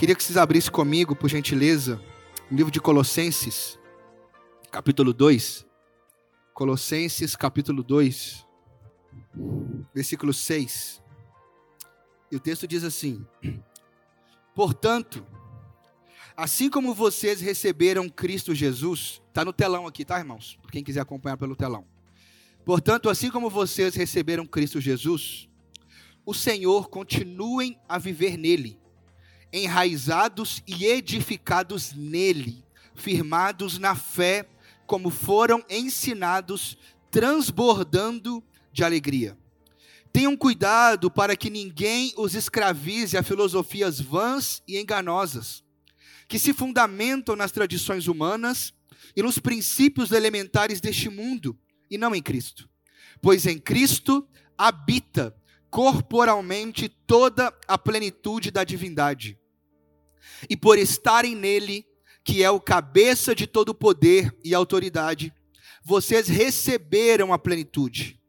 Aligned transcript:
Queria 0.00 0.16
que 0.16 0.24
vocês 0.24 0.38
abrissem 0.38 0.72
comigo, 0.72 1.14
por 1.14 1.28
gentileza, 1.28 2.02
o 2.50 2.54
livro 2.54 2.72
de 2.72 2.80
Colossenses, 2.80 3.78
capítulo 4.70 5.12
2. 5.12 5.66
Colossenses, 6.54 7.36
capítulo 7.36 7.82
2, 7.82 8.46
versículo 9.94 10.32
6. 10.32 11.02
E 12.32 12.36
o 12.36 12.40
texto 12.40 12.66
diz 12.66 12.82
assim: 12.82 13.26
Portanto, 14.54 15.22
assim 16.34 16.70
como 16.70 16.94
vocês 16.94 17.42
receberam 17.42 18.08
Cristo 18.08 18.54
Jesus, 18.54 19.20
está 19.28 19.44
no 19.44 19.52
telão 19.52 19.86
aqui, 19.86 20.02
tá, 20.02 20.18
irmãos? 20.18 20.58
Quem 20.72 20.82
quiser 20.82 21.00
acompanhar 21.00 21.36
pelo 21.36 21.54
telão. 21.54 21.84
Portanto, 22.64 23.10
assim 23.10 23.30
como 23.30 23.50
vocês 23.50 23.94
receberam 23.96 24.46
Cristo 24.46 24.80
Jesus, 24.80 25.46
o 26.24 26.32
Senhor 26.32 26.88
continuem 26.88 27.78
a 27.86 27.98
viver 27.98 28.38
nele, 28.38 28.80
enraizados 29.52 30.62
e 30.66 30.86
edificados 30.86 31.92
nele, 31.92 32.64
firmados 32.94 33.78
na 33.78 33.94
fé, 33.94 34.48
como 34.86 35.10
foram 35.10 35.64
ensinados, 35.68 36.76
transbordando 37.10 38.42
de 38.72 38.84
alegria. 38.84 39.36
Tenham 40.12 40.36
cuidado 40.36 41.10
para 41.10 41.36
que 41.36 41.48
ninguém 41.48 42.12
os 42.16 42.34
escravize 42.34 43.16
a 43.16 43.22
filosofias 43.22 44.00
vãs 44.00 44.62
e 44.66 44.78
enganosas, 44.78 45.62
que 46.26 46.38
se 46.38 46.52
fundamentam 46.52 47.36
nas 47.36 47.52
tradições 47.52 48.08
humanas 48.08 48.72
e 49.14 49.22
nos 49.22 49.38
princípios 49.38 50.12
elementares 50.12 50.80
deste 50.80 51.08
mundo, 51.08 51.56
e 51.90 51.96
não 51.96 52.14
em 52.14 52.22
Cristo. 52.22 52.68
Pois 53.20 53.46
em 53.46 53.58
Cristo 53.58 54.26
habita 54.56 55.34
corporalmente 55.70 56.88
toda 56.88 57.54
a 57.66 57.78
plenitude 57.78 58.50
da 58.50 58.64
divindade. 58.64 59.38
E 60.48 60.56
por 60.56 60.78
estarem 60.78 61.34
nele, 61.34 61.86
que 62.24 62.42
é 62.42 62.50
o 62.50 62.60
cabeça 62.60 63.34
de 63.34 63.46
todo 63.46 63.74
poder 63.74 64.34
e 64.44 64.54
autoridade, 64.54 65.32
vocês 65.82 66.28
receberam 66.28 67.32
a 67.32 67.38
plenitude. 67.38 68.20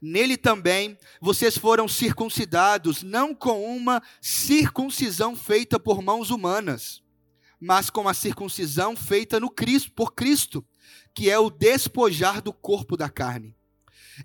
Nele 0.00 0.36
também 0.36 0.98
vocês 1.20 1.56
foram 1.56 1.88
circuncidados, 1.88 3.02
não 3.02 3.34
com 3.34 3.64
uma 3.64 4.02
circuncisão 4.20 5.34
feita 5.34 5.80
por 5.80 6.02
mãos 6.02 6.30
humanas, 6.30 7.02
mas 7.58 7.88
com 7.88 8.08
a 8.08 8.14
circuncisão 8.14 8.94
feita 8.94 9.40
no 9.40 9.50
Cristo, 9.50 9.90
por 9.92 10.14
Cristo, 10.14 10.64
que 11.14 11.30
é 11.30 11.38
o 11.38 11.50
despojar 11.50 12.42
do 12.42 12.52
corpo 12.52 12.96
da 12.96 13.08
carne. 13.08 13.55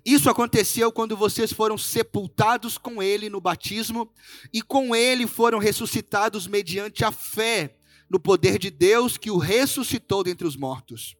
Isso 0.04 0.30
aconteceu 0.30 0.90
quando 0.90 1.16
vocês 1.16 1.52
foram 1.52 1.76
sepultados 1.76 2.78
com 2.78 3.02
ele 3.02 3.28
no 3.28 3.40
batismo 3.40 4.10
e 4.52 4.62
com 4.62 4.94
ele 4.94 5.26
foram 5.26 5.58
ressuscitados 5.58 6.46
mediante 6.46 7.04
a 7.04 7.12
fé 7.12 7.76
no 8.08 8.18
poder 8.18 8.58
de 8.58 8.70
Deus 8.70 9.16
que 9.16 9.30
o 9.30 9.38
ressuscitou 9.38 10.24
dentre 10.24 10.46
os 10.46 10.56
mortos. 10.56 11.14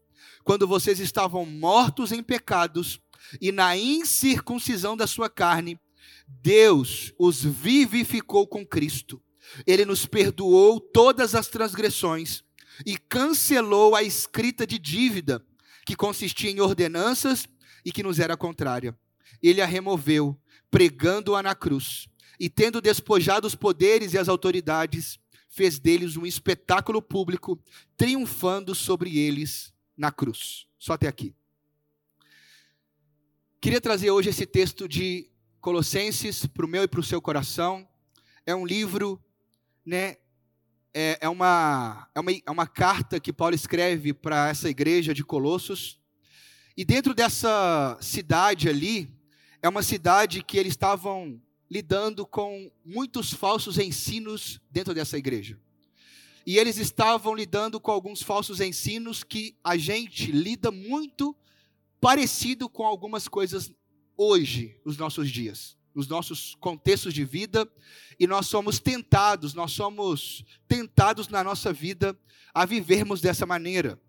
Quando 0.45 0.67
vocês 0.67 1.01
estavam 1.01 1.45
mortos 1.45 2.13
em 2.13 2.23
pecados 2.23 3.01
e 3.41 3.53
na 3.53 3.77
incircuncisão 3.77 4.97
da 4.97 5.07
sua 5.07 5.29
carne, 5.29 5.79
Deus 6.27 7.13
os 7.19 7.45
vivificou 7.45 8.47
com 8.47 8.67
Cristo. 8.67 9.23
Ele 9.67 9.85
nos 9.85 10.07
perdoou 10.07 10.81
todas 10.81 11.35
as 11.35 11.49
transgressões 11.49 12.43
e 12.87 12.97
cancelou 12.97 13.95
a 13.95 14.03
escrita 14.03 14.67
de 14.67 14.79
dívida 14.79 15.45
que 15.85 15.97
consistia 15.97 16.51
em 16.51 16.61
ordenanças 16.61 17.47
e 17.85 17.93
que 17.93 18.03
nos 18.03 18.19
era 18.19 18.37
contrária. 18.37 18.97
Ele 19.43 19.61
a 19.61 19.67
removeu, 19.67 20.39
pregando-a 20.71 21.43
na 21.43 21.55
cruz, 21.55 22.09
e 22.39 22.49
tendo 22.49 22.81
despojado 22.81 23.47
os 23.47 23.55
poderes 23.55 24.15
e 24.15 24.19
as 24.19 24.29
autoridades, 24.29 25.19
fez 25.49 25.79
deles 25.79 26.17
um 26.17 26.25
espetáculo 26.25 27.03
público, 27.03 27.59
triunfando 27.97 28.75
sobre 28.75 29.19
eles 29.19 29.73
na 29.97 30.11
cruz. 30.11 30.67
Só 30.79 30.95
até 30.95 31.07
aqui. 31.07 31.35
Queria 33.61 33.81
trazer 33.81 34.11
hoje 34.11 34.31
esse 34.31 34.45
texto 34.45 34.89
de 34.89 35.31
Colossenses 35.61 36.47
para 36.47 36.67
o 36.67 36.69
meu 36.69 36.83
e 36.83 36.89
para 36.89 36.99
o 36.99 37.05
seu 37.05 37.23
coração. 37.23 37.87
É 38.45 38.53
um 38.53 38.67
livro, 38.67 39.23
né? 39.87 40.17
É, 40.93 41.19
é, 41.21 41.29
uma, 41.29 42.09
é, 42.13 42.19
uma, 42.19 42.33
é 42.33 42.51
uma 42.51 42.67
carta 42.67 43.21
que 43.21 43.33
Paulo 43.33 43.55
escreve 43.55 44.13
para 44.13 44.49
essa 44.49 44.69
igreja 44.69 45.15
de 45.15 45.23
Colossos. 45.23 46.02
E 46.77 46.85
dentro 46.85 47.15
dessa 47.15 47.99
cidade 48.01 48.69
ali, 48.69 49.11
é 49.61 49.69
uma 49.69 49.83
cidade 49.83 50.43
que 50.43 50.57
eles 50.57 50.73
estavam 50.73 51.41
lidando 51.71 52.27
com 52.27 52.71
muitos 52.85 53.33
falsos 53.33 53.79
ensinos 53.79 54.61
dentro 54.71 54.95
dessa 54.95 55.19
igreja. 55.19 55.59
E 56.47 56.59
eles 56.59 56.77
estavam 56.77 57.35
lidando 57.35 57.79
com 57.79 57.91
alguns 57.91 58.23
falsos 58.23 58.61
ensinos 58.61 59.23
que 59.23 59.55
a 59.63 59.77
gente 59.77 60.33
lida 60.33 60.71
muito 60.71 61.37
parecido 62.01 62.69
com 62.69 62.85
algumas 62.85 63.29
coisas 63.29 63.73
hoje, 64.17 64.77
nos 64.85 64.97
nossos 64.97 65.31
dias, 65.31 65.77
nos 65.95 66.09
nossos 66.09 66.57
contextos 66.57 67.15
de 67.15 67.25
vida, 67.25 67.71
e 68.19 68.27
nós 68.27 68.49
somos 68.49 68.81
tentados, 68.81 69.55
nós 69.55 69.73
somos 69.73 70.45
tentados 70.67 71.29
na 71.29 71.45
nossa 71.45 71.73
vida 71.73 72.19
a 72.53 72.65
vivermos 72.65 73.21
dessa 73.21 73.47
maneira. 73.47 74.01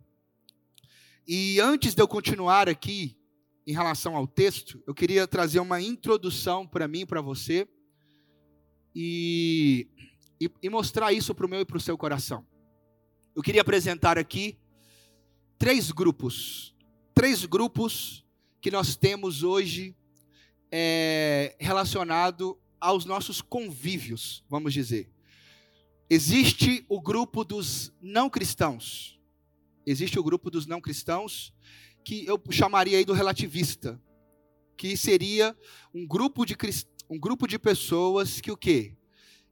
E 1.27 1.59
antes 1.59 1.95
de 1.95 2.01
eu 2.01 2.07
continuar 2.07 2.67
aqui 2.67 3.17
em 3.65 3.71
relação 3.71 4.15
ao 4.15 4.27
texto, 4.27 4.83
eu 4.85 4.93
queria 4.93 5.25
trazer 5.25 5.59
uma 5.59 5.81
introdução 5.81 6.67
para 6.67 6.87
mim 6.87 7.05
para 7.05 7.21
você 7.21 7.67
e, 8.93 9.87
e, 10.39 10.51
e 10.61 10.69
mostrar 10.69 11.13
isso 11.13 11.33
para 11.33 11.45
o 11.45 11.49
meu 11.49 11.61
e 11.61 11.65
para 11.65 11.77
o 11.77 11.81
seu 11.81 11.97
coração. 11.97 12.45
Eu 13.33 13.41
queria 13.41 13.61
apresentar 13.61 14.17
aqui 14.17 14.59
três 15.57 15.91
grupos, 15.91 16.75
três 17.15 17.45
grupos 17.45 18.25
que 18.59 18.69
nós 18.69 18.97
temos 18.97 19.43
hoje 19.43 19.95
é, 20.69 21.55
relacionado 21.57 22.59
aos 22.81 23.05
nossos 23.05 23.41
convívios, 23.41 24.43
vamos 24.49 24.73
dizer. 24.73 25.09
Existe 26.09 26.85
o 26.89 26.99
grupo 26.99 27.45
dos 27.45 27.93
não 28.01 28.29
cristãos, 28.29 29.12
existe 29.85 30.19
o 30.19 30.23
grupo 30.23 30.49
dos 30.49 30.65
não 30.65 30.81
cristãos, 30.81 31.53
que 32.03 32.25
eu 32.25 32.41
chamaria 32.49 32.97
aí 32.97 33.05
do 33.05 33.13
relativista, 33.13 34.01
que 34.75 34.97
seria 34.97 35.55
um 35.93 36.05
grupo 36.05 36.45
de, 36.45 36.55
um 37.09 37.19
grupo 37.19 37.47
de 37.47 37.57
pessoas 37.57 38.41
que 38.41 38.51
o 38.51 38.57
quê? 38.57 38.95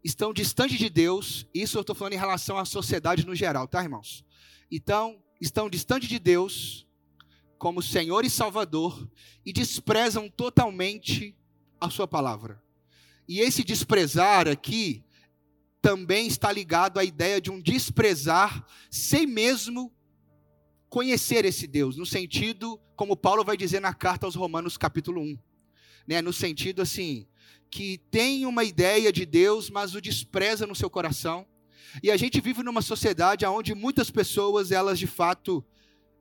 Estão 0.03 0.33
distantes 0.33 0.77
de 0.77 0.89
Deus, 0.89 1.47
isso 1.53 1.77
eu 1.77 1.81
estou 1.81 1.95
falando 1.95 2.13
em 2.13 2.17
relação 2.17 2.57
à 2.57 2.65
sociedade 2.65 3.25
no 3.25 3.35
geral, 3.35 3.67
tá, 3.67 3.81
irmãos? 3.83 4.25
Então, 4.69 5.21
estão 5.39 5.69
distantes 5.69 6.09
de 6.09 6.19
Deus 6.19 6.87
como 7.57 7.81
Senhor 7.81 8.25
e 8.25 8.29
Salvador 8.29 9.07
e 9.45 9.53
desprezam 9.53 10.27
totalmente 10.27 11.35
a 11.79 11.89
sua 11.89 12.07
palavra. 12.07 12.61
E 13.27 13.39
esse 13.39 13.63
desprezar 13.63 14.47
aqui 14.47 15.03
também 15.81 16.27
está 16.27 16.51
ligado 16.51 16.99
à 16.99 17.03
ideia 17.03 17.39
de 17.39 17.51
um 17.51 17.61
desprezar 17.61 18.65
sem 18.89 19.25
mesmo 19.25 19.91
conhecer 20.91 21.45
esse 21.45 21.65
Deus, 21.65 21.95
no 21.95 22.05
sentido, 22.05 22.77
como 22.97 23.15
Paulo 23.15 23.45
vai 23.45 23.55
dizer 23.55 23.79
na 23.79 23.93
carta 23.93 24.25
aos 24.25 24.35
Romanos, 24.35 24.75
capítulo 24.75 25.21
1, 25.21 25.37
né? 26.05 26.21
no 26.21 26.33
sentido 26.33 26.81
assim, 26.81 27.25
que 27.69 27.97
tem 28.11 28.45
uma 28.45 28.65
ideia 28.65 29.09
de 29.09 29.25
Deus, 29.25 29.69
mas 29.69 29.95
o 29.95 30.01
despreza 30.01 30.67
no 30.67 30.75
seu 30.75 30.89
coração. 30.89 31.47
E 32.03 32.11
a 32.11 32.17
gente 32.17 32.41
vive 32.41 32.61
numa 32.61 32.81
sociedade 32.81 33.45
onde 33.45 33.73
muitas 33.73 34.11
pessoas, 34.11 34.69
elas 34.69 34.99
de 34.99 35.07
fato, 35.07 35.63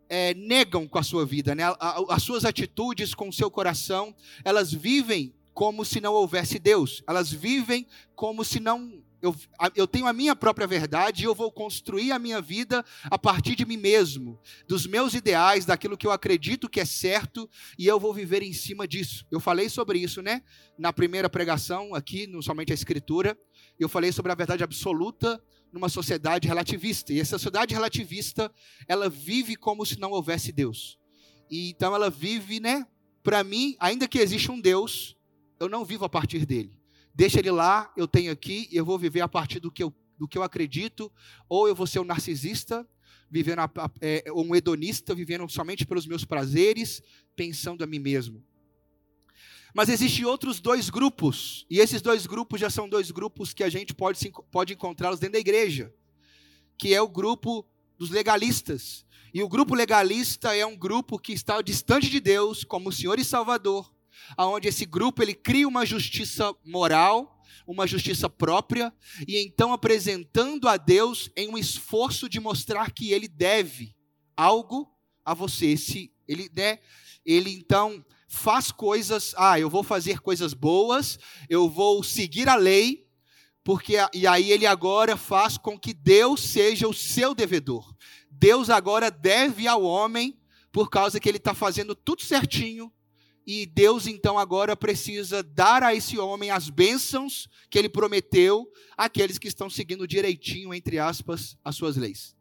é, 0.09 0.35
negam 0.35 0.87
com 0.87 0.99
a 1.01 1.03
sua 1.03 1.27
vida, 1.27 1.53
né? 1.53 1.65
as 2.09 2.23
suas 2.23 2.45
atitudes 2.45 3.13
com 3.13 3.29
o 3.29 3.33
seu 3.33 3.51
coração, 3.51 4.15
elas 4.45 4.73
vivem 4.73 5.35
como 5.53 5.85
se 5.85 6.01
não 6.01 6.13
houvesse 6.13 6.61
Deus, 6.61 7.03
elas 7.09 7.33
vivem 7.33 7.89
como 8.15 8.45
se 8.45 8.61
não 8.61 9.03
eu, 9.23 9.37
eu 9.75 9.87
tenho 9.87 10.07
a 10.07 10.13
minha 10.13 10.35
própria 10.35 10.67
verdade 10.67 11.23
e 11.23 11.27
eu 11.27 11.35
vou 11.35 11.53
construir 11.53 12.13
a 12.13 12.19
minha 12.19 12.41
vida 12.41 12.85
a 13.05 13.19
partir 13.19 13.55
de 13.55 13.67
mim 13.67 13.77
mesmo, 13.77 14.41
dos 14.67 14.87
meus 14.87 15.15
ideais, 15.15 15.65
daquilo 15.67 15.97
que 15.97 16.07
eu 16.07 16.11
acredito 16.11 16.69
que 16.69 16.81
é 16.81 16.85
certo 16.85 17.49
e 17.79 17.87
eu 17.87 18.01
vou 18.01 18.15
viver 18.15 18.43
em 18.43 18.53
cima 18.53 18.89
disso. 18.89 19.27
Eu 19.31 19.39
falei 19.39 19.69
sobre 19.69 19.99
isso, 19.99 20.23
né? 20.23 20.43
Na 20.79 20.93
primeira 20.93 21.29
pregação 21.29 21.95
aqui, 21.95 22.27
no 22.27 22.43
somente 22.43 22.73
a 22.73 22.75
escritura, 22.75 23.39
eu 23.79 23.89
falei 23.89 24.11
sobre 24.13 24.33
a 24.33 24.35
verdade 24.35 24.65
absoluta 24.65 25.43
numa 25.73 25.89
sociedade 25.89 26.49
relativista. 26.49 27.13
E 27.13 27.21
essa 27.21 27.39
sociedade 27.39 27.75
relativista, 27.75 28.51
ela 28.89 29.09
vive 29.09 29.55
como 29.55 29.85
se 29.85 29.99
não 29.99 30.11
houvesse 30.11 30.51
Deus. 30.51 30.99
E 31.51 31.71
então 31.71 31.95
ela 31.95 32.09
vive, 32.09 32.59
né? 32.59 32.87
Para 33.23 33.45
mim, 33.45 33.77
ainda 33.79 34.09
que 34.09 34.19
exista 34.19 34.51
um 34.51 34.61
Deus, 34.61 35.17
eu 35.59 35.69
não 35.69 35.85
vivo 35.85 36.05
a 36.05 36.09
partir 36.09 36.47
dele. 36.47 36.80
Deixa 37.21 37.39
ele 37.39 37.51
lá, 37.51 37.93
eu 37.99 38.09
tenho 38.09 38.33
aqui, 38.33 38.67
eu 38.73 38.83
vou 38.83 38.99
viver 38.99 39.21
a 39.21 39.29
partir 39.29 39.61
do 39.61 39.71
que 39.71 39.83
eu, 39.83 39.95
do 40.19 40.27
que 40.27 40.39
eu 40.39 40.43
acredito, 40.43 41.13
ou 41.51 41.69
eu 41.69 41.75
vou 41.75 41.87
ser 41.87 41.99
um 41.99 42.05
narcisista, 42.05 42.89
vivendo 43.31 43.59
a, 43.59 43.71
é, 44.01 44.25
um 44.35 44.57
hedonista, 44.57 45.15
vivendo 45.15 45.47
somente 45.47 45.85
pelos 45.85 46.07
meus 46.07 46.25
prazeres, 46.25 47.03
pensando 47.37 47.85
a 47.85 47.87
mim 47.87 47.99
mesmo. 47.99 48.43
Mas 49.75 49.91
existem 49.91 50.25
outros 50.25 50.61
dois 50.61 50.89
grupos, 50.89 51.67
e 51.69 51.79
esses 51.79 52.01
dois 52.01 52.27
grupos 52.27 52.59
já 52.59 52.71
são 52.71 52.89
dois 52.89 53.11
grupos 53.11 53.53
que 53.53 53.65
a 53.65 53.69
gente 53.69 53.93
pode, 53.93 54.33
pode 54.51 54.73
encontrá-los 54.73 55.21
dentro 55.21 55.35
da 55.35 55.41
igreja, 55.41 55.93
que 56.79 56.95
é 56.95 57.03
o 57.03 57.07
grupo 57.07 57.67
dos 57.99 58.09
legalistas. 58.09 59.05
E 59.35 59.43
o 59.43 59.49
grupo 59.49 59.75
legalista 59.75 60.57
é 60.57 60.65
um 60.65 60.75
grupo 60.75 61.19
que 61.19 61.35
está 61.35 61.61
distante 61.61 62.09
de 62.09 62.19
Deus, 62.19 62.65
como 62.65 62.89
o 62.89 62.93
Senhor 62.93 63.19
e 63.19 63.25
Salvador, 63.27 63.93
aonde 64.37 64.69
esse 64.69 64.85
grupo 64.85 65.23
ele 65.23 65.35
cria 65.35 65.67
uma 65.69 65.85
justiça 65.85 66.55
moral, 66.65 67.41
uma 67.67 67.87
justiça 67.87 68.29
própria, 68.29 68.93
e 69.27 69.39
então 69.39 69.73
apresentando 69.73 70.69
a 70.69 70.77
Deus 70.77 71.31
em 71.37 71.49
um 71.49 71.59
esforço 71.59 72.29
de 72.29 72.41
mostrar 72.41 72.91
que 72.91 73.13
ele 73.13 73.29
deve 73.29 73.95
algo 74.37 74.91
a 75.25 75.35
você. 75.35 75.77
Se 75.77 76.13
ele, 76.27 76.51
né, 76.55 76.79
ele 77.25 77.51
então 77.51 78.05
faz 78.29 78.71
coisas, 78.71 79.35
ah, 79.37 79.59
eu 79.59 79.69
vou 79.69 79.83
fazer 79.83 80.21
coisas 80.21 80.55
boas, 80.55 81.19
eu 81.49 81.69
vou 81.69 82.03
seguir 82.03 82.49
a 82.49 82.55
lei, 82.55 83.07
porque 83.63 83.97
e 84.15 84.27
aí 84.27 84.51
ele 84.51 84.67
agora 84.67 85.17
faz 85.17 85.59
com 85.59 85.79
que 85.79 85.93
Deus 85.93 86.41
seja 86.41 86.89
o 86.89 86.95
seu 86.95 87.35
devedor. 87.35 87.95
Deus 88.31 88.71
agora 88.71 89.11
deve 89.11 89.69
ao 89.69 89.83
homem 89.83 90.41
por 90.73 90.89
causa 90.89 91.21
que 91.21 91.29
ele 91.29 91.39
está 91.39 91.55
fazendo 91.55 91.95
tudo 91.95 92.23
certinho 92.23 92.93
e 93.47 93.67
Deus 93.67 94.07
então 94.07 94.39
agora 94.39 94.77
precisa 94.77 95.43
dar 95.43 95.83
a 95.83 95.95
esse 95.95 96.19
homem 96.19 96.51
as 96.51 96.69
bênçãos 96.69 97.49
que 97.69 97.79
ele 97.79 97.89
prometeu 97.89 98.71
àqueles 98.97 99.39
que 99.39 99.49
estão 99.49 99.71
seguindo 99.71 100.07
direitinho, 100.07 100.75
entre 100.75 100.99
aspas, 100.99 101.57
as 101.65 101.75
suas 101.77 101.97
leis. 101.97 102.37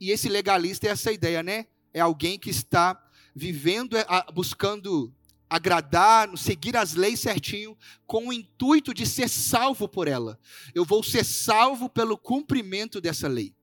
E 0.00 0.10
esse 0.10 0.28
legalista 0.28 0.86
é 0.86 0.90
essa 0.90 1.12
ideia, 1.12 1.42
né? 1.42 1.66
É 1.92 2.00
alguém 2.00 2.38
que 2.38 2.50
está 2.50 3.00
vivendo, 3.34 3.96
é, 3.96 4.06
buscando 4.32 5.12
agradar, 5.48 6.36
seguir 6.36 6.76
as 6.76 6.94
leis 6.94 7.20
certinho, 7.20 7.76
com 8.06 8.28
o 8.28 8.32
intuito 8.32 8.92
de 8.92 9.06
ser 9.06 9.28
salvo 9.28 9.88
por 9.88 10.06
ela. 10.06 10.38
Eu 10.74 10.84
vou 10.84 11.02
ser 11.02 11.24
salvo 11.24 11.88
pelo 11.88 12.18
cumprimento 12.18 13.00
dessa 13.00 13.26
lei. 13.26 13.54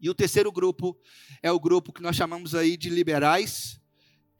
E 0.00 0.08
o 0.08 0.14
terceiro 0.14 0.50
grupo 0.52 0.96
é 1.42 1.50
o 1.50 1.60
grupo 1.60 1.92
que 1.92 2.02
nós 2.02 2.16
chamamos 2.16 2.54
aí 2.54 2.76
de 2.76 2.88
liberais, 2.88 3.79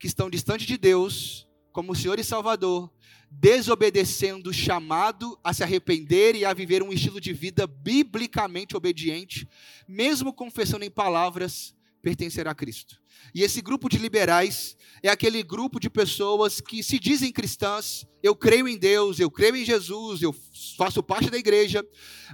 que 0.01 0.07
estão 0.07 0.31
distante 0.31 0.65
de 0.65 0.79
Deus, 0.79 1.47
como 1.71 1.91
o 1.91 1.95
Senhor 1.95 2.17
e 2.17 2.23
Salvador, 2.23 2.91
desobedecendo 3.29 4.49
o 4.49 4.53
chamado 4.53 5.39
a 5.43 5.53
se 5.53 5.61
arrepender 5.61 6.35
e 6.35 6.43
a 6.43 6.55
viver 6.55 6.81
um 6.81 6.91
estilo 6.91 7.21
de 7.21 7.31
vida 7.31 7.67
biblicamente 7.67 8.75
obediente, 8.75 9.47
mesmo 9.87 10.33
confessando 10.33 10.83
em 10.83 10.89
palavras 10.89 11.75
pertencer 12.01 12.47
a 12.47 12.55
Cristo. 12.55 12.99
E 13.33 13.43
esse 13.43 13.61
grupo 13.61 13.87
de 13.87 13.97
liberais 13.97 14.75
é 15.03 15.09
aquele 15.09 15.43
grupo 15.43 15.79
de 15.79 15.89
pessoas 15.89 16.59
que 16.59 16.81
se 16.83 16.99
dizem 16.99 17.31
cristãs, 17.31 18.05
eu 18.23 18.35
creio 18.35 18.67
em 18.67 18.77
Deus, 18.77 19.19
eu 19.19 19.29
creio 19.29 19.55
em 19.55 19.63
Jesus, 19.63 20.21
eu 20.21 20.35
faço 20.77 21.01
parte 21.01 21.29
da 21.29 21.37
igreja, 21.37 21.85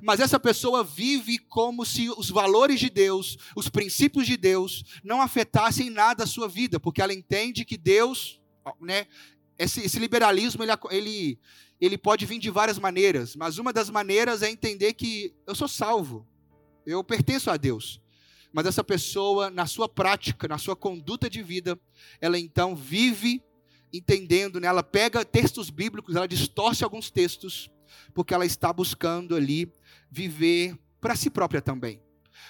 mas 0.01 0.19
essa 0.19 0.39
pessoa 0.39 0.83
vive 0.83 1.37
como 1.37 1.85
se 1.85 2.09
os 2.09 2.29
valores 2.29 2.79
de 2.79 2.89
Deus, 2.89 3.37
os 3.55 3.69
princípios 3.69 4.25
de 4.25 4.37
Deus, 4.37 4.83
não 5.03 5.21
afetassem 5.21 5.89
nada 5.89 6.23
a 6.23 6.27
sua 6.27 6.47
vida, 6.47 6.79
porque 6.79 7.01
ela 7.01 7.13
entende 7.13 7.65
que 7.65 7.77
Deus, 7.77 8.41
né, 8.81 9.05
esse, 9.57 9.81
esse 9.81 9.99
liberalismo, 9.99 10.63
ele, 10.63 10.71
ele, 10.91 11.39
ele 11.79 11.97
pode 11.97 12.25
vir 12.25 12.39
de 12.39 12.49
várias 12.49 12.79
maneiras, 12.79 13.35
mas 13.35 13.57
uma 13.57 13.73
das 13.73 13.89
maneiras 13.89 14.41
é 14.41 14.49
entender 14.49 14.93
que 14.93 15.33
eu 15.45 15.55
sou 15.55 15.67
salvo, 15.67 16.27
eu 16.85 17.03
pertenço 17.03 17.51
a 17.51 17.57
Deus. 17.57 18.01
Mas 18.51 18.65
essa 18.65 18.83
pessoa, 18.83 19.49
na 19.49 19.65
sua 19.65 19.89
prática, 19.89 20.47
na 20.47 20.57
sua 20.57 20.75
conduta 20.75 21.29
de 21.29 21.43
vida, 21.43 21.79
ela 22.19 22.39
então 22.39 22.75
vive 22.75 23.43
entendendo, 23.91 24.59
né? 24.59 24.67
ela 24.67 24.83
pega 24.83 25.23
textos 25.23 25.69
bíblicos, 25.69 26.15
ela 26.15 26.27
distorce 26.27 26.83
alguns 26.83 27.09
textos, 27.09 27.69
porque 28.13 28.33
ela 28.33 28.45
está 28.45 28.71
buscando 28.71 29.35
ali 29.35 29.71
viver 30.09 30.77
para 30.99 31.15
si 31.15 31.29
própria 31.29 31.61
também. 31.61 32.01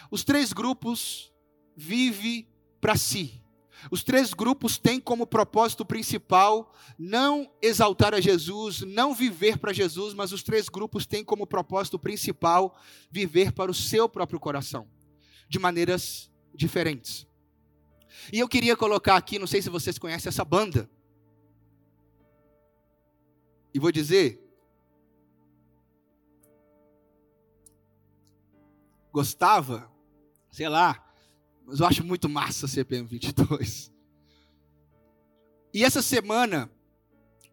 Os 0.09 0.23
três 0.23 0.51
grupos 0.53 1.31
vivem 1.75 2.47
para 2.81 2.95
si. 2.95 3.43
Os 3.91 4.03
três 4.03 4.33
grupos 4.33 4.79
têm 4.79 4.99
como 4.99 5.27
propósito 5.27 5.85
principal 5.85 6.73
não 6.97 7.51
exaltar 7.61 8.15
a 8.15 8.19
Jesus, 8.19 8.81
não 8.81 9.13
viver 9.13 9.59
para 9.59 9.71
Jesus, 9.71 10.15
mas 10.15 10.31
os 10.31 10.41
três 10.41 10.67
grupos 10.67 11.05
têm 11.05 11.23
como 11.23 11.45
propósito 11.45 11.99
principal 11.99 12.75
viver 13.11 13.51
para 13.51 13.69
o 13.69 13.75
seu 13.75 14.09
próprio 14.09 14.39
coração 14.39 14.87
de 15.47 15.59
maneiras 15.59 16.31
diferentes. 16.53 17.27
E 18.31 18.39
eu 18.39 18.47
queria 18.47 18.75
colocar 18.75 19.15
aqui, 19.15 19.39
não 19.39 19.47
sei 19.47 19.61
se 19.61 19.69
vocês 19.69 19.97
conhecem 19.97 20.29
essa 20.29 20.43
banda. 20.43 20.89
E 23.73 23.79
vou 23.79 23.91
dizer. 23.91 24.43
Gostava, 29.11 29.91
sei 30.51 30.69
lá, 30.69 31.03
mas 31.65 31.79
eu 31.79 31.85
acho 31.85 32.03
muito 32.03 32.29
massa 32.29 32.67
CPM 32.67 33.07
22. 33.07 33.91
E 35.73 35.83
essa 35.83 36.01
semana 36.01 36.71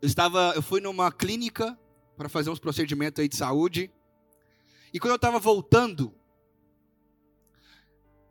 eu 0.01 0.07
estava, 0.07 0.53
eu 0.55 0.63
fui 0.63 0.81
numa 0.81 1.11
clínica 1.11 1.79
para 2.17 2.29
fazer 2.29 2.51
uns 2.51 2.59
procedimentos 2.59 3.21
aí 3.21 3.29
de 3.29 3.37
saúde. 3.37 3.91
E 4.93 5.01
quando 5.01 5.13
eu 5.13 5.17
estava 5.17 5.39
voltando, 5.39 6.15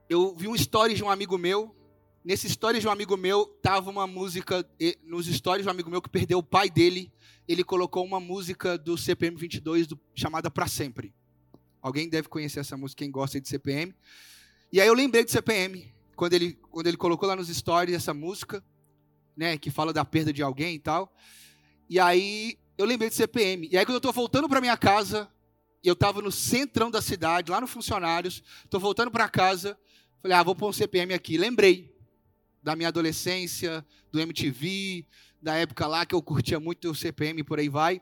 eu 0.10 0.36
vi 0.36 0.48
um 0.48 0.56
story 0.56 0.94
de 0.94 1.04
um 1.04 1.10
amigo 1.10 1.38
meu. 1.38 1.76
Nesse 2.24 2.48
story 2.48 2.80
de 2.80 2.88
um 2.88 2.92
amigo 2.92 3.18
meu, 3.18 3.46
tava 3.62 3.90
uma 3.90 4.08
música. 4.08 4.66
Nos 5.04 5.28
stories 5.28 5.64
de 5.64 5.68
um 5.68 5.72
amigo 5.72 5.90
meu 5.90 6.02
que 6.02 6.10
perdeu 6.10 6.40
o 6.40 6.44
pai 6.44 6.70
dele, 6.70 7.12
ele 7.48 7.64
colocou 7.64 8.06
uma 8.06 8.20
música 8.20 8.78
do 8.78 8.98
CPM 8.98 9.36
22 9.38 9.88
do, 9.88 10.00
chamada 10.16 10.50
Pra 10.50 10.68
Sempre. 10.68 11.14
Alguém 11.82 12.08
deve 12.08 12.30
conhecer 12.30 12.62
essa 12.62 12.78
música, 12.78 13.00
quem 13.00 13.12
gosta 13.12 13.42
de 13.42 13.48
CPM. 13.50 13.94
E 14.72 14.80
aí 14.80 14.88
eu 14.88 14.94
lembrei 14.94 15.26
de 15.26 15.32
CPM, 15.32 15.94
quando 16.16 16.34
ele, 16.34 16.54
quando 16.72 16.88
ele 16.88 16.98
colocou 16.98 17.28
lá 17.28 17.36
nos 17.36 17.50
stories 17.50 17.94
essa 17.94 18.14
música, 18.14 18.64
né, 19.36 19.58
que 19.58 19.70
fala 19.70 19.92
da 19.92 20.06
perda 20.06 20.32
de 20.32 20.42
alguém 20.42 20.76
e 20.76 20.80
tal. 20.80 21.14
E 21.90 22.00
aí 22.00 22.58
eu 22.78 22.86
lembrei 22.86 23.10
de 23.10 23.16
CPM. 23.16 23.68
E 23.72 23.78
aí 23.78 23.86
quando 23.86 23.96
eu 23.96 23.98
estou 23.98 24.14
voltando 24.14 24.48
para 24.48 24.62
minha 24.62 24.78
casa, 24.78 25.30
eu 25.84 25.94
estava 25.94 26.22
no 26.22 26.32
centrão 26.32 26.90
da 26.90 27.02
cidade, 27.02 27.52
lá 27.52 27.60
no 27.60 27.68
Funcionários, 27.68 28.44
estou 28.66 28.80
voltando 28.80 29.12
para 29.12 29.28
casa, 29.28 29.78
Falei, 30.24 30.38
ah, 30.38 30.44
vou 30.44 30.56
pôr 30.56 30.70
um 30.70 30.74
CPM 30.74 31.14
aqui. 31.14 31.38
Lembrei 31.38 31.94
da 32.64 32.78
minha 32.78 32.88
adolescência, 32.88 33.86
do 34.10 34.22
MTV, 34.22 35.06
da 35.42 35.56
época 35.56 35.86
lá 35.86 36.06
que 36.06 36.16
eu 36.16 36.22
curtia 36.22 36.62
muito 36.62 36.90
o 36.90 36.96
CPM 36.96 37.44
por 37.44 37.60
aí 37.60 37.68
vai. 37.68 38.02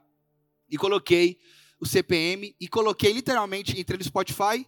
E 0.69 0.77
coloquei 0.77 1.39
o 1.79 1.85
CPM 1.87 2.55
e 2.59 2.67
coloquei 2.67 3.11
literalmente, 3.11 3.79
entrei 3.79 3.97
no 3.97 4.03
Spotify 4.03 4.67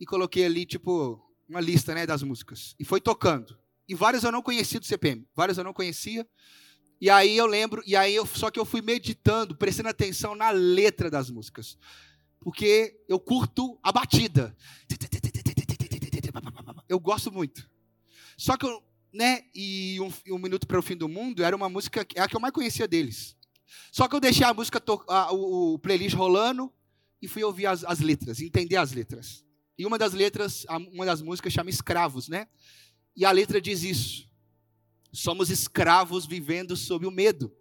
e 0.00 0.06
coloquei 0.06 0.46
ali, 0.46 0.64
tipo, 0.64 1.22
uma 1.46 1.60
lista 1.60 1.94
né, 1.94 2.06
das 2.06 2.22
músicas. 2.22 2.74
E 2.80 2.86
foi 2.86 3.02
tocando. 3.02 3.58
E 3.86 3.94
várias 3.94 4.24
eu 4.24 4.32
não 4.32 4.40
conhecia 4.40 4.80
do 4.80 4.86
CPM, 4.86 5.28
várias 5.34 5.58
eu 5.58 5.64
não 5.64 5.74
conhecia. 5.74 6.26
E 6.98 7.10
aí 7.10 7.36
eu 7.36 7.44
lembro, 7.44 7.82
e 7.86 7.96
aí 7.96 8.14
eu, 8.14 8.24
só 8.24 8.50
que 8.50 8.58
eu 8.58 8.64
fui 8.64 8.80
meditando, 8.80 9.54
prestando 9.54 9.90
atenção 9.90 10.34
na 10.34 10.48
letra 10.52 11.10
das 11.10 11.28
músicas. 11.28 11.76
Porque 12.40 13.04
eu 13.08 13.18
curto 13.18 13.78
a 13.82 13.92
batida 13.92 14.56
eu 16.88 16.98
gosto 16.98 17.30
muito. 17.30 17.68
Só 18.36 18.56
que, 18.56 18.66
né, 19.12 19.44
e 19.54 19.98
um, 20.00 20.34
um 20.34 20.38
Minuto 20.38 20.66
para 20.66 20.78
o 20.78 20.82
Fim 20.82 20.96
do 20.96 21.08
Mundo 21.08 21.44
era 21.44 21.54
uma 21.54 21.68
música, 21.68 22.06
é 22.14 22.20
a 22.20 22.28
que 22.28 22.34
eu 22.34 22.40
mais 22.40 22.54
conhecia 22.54 22.88
deles. 22.88 23.36
Só 23.92 24.08
que 24.08 24.16
eu 24.16 24.20
deixei 24.20 24.46
a 24.46 24.54
música, 24.54 24.82
a, 25.08 25.32
o, 25.32 25.74
o, 25.74 25.78
playlist 25.78 26.16
rolando 26.16 26.72
e 27.20 27.28
fui 27.28 27.44
ouvir 27.44 27.66
as, 27.66 27.84
as 27.84 28.00
letras, 28.00 28.40
entender 28.40 28.76
as 28.76 28.92
letras. 28.92 29.44
E 29.76 29.84
uma 29.84 29.98
das 29.98 30.12
letras, 30.12 30.64
uma 30.92 31.04
das 31.04 31.20
músicas 31.20 31.52
chama 31.52 31.70
Escravos, 31.70 32.28
né? 32.28 32.48
E 33.14 33.24
a 33.24 33.30
letra 33.30 33.60
diz 33.60 33.82
isso. 33.82 34.28
Somos 35.12 35.50
escravos 35.50 36.26
vivendo 36.26 36.76
sob 36.76 37.06
o 37.06 37.10
medo. 37.10 37.54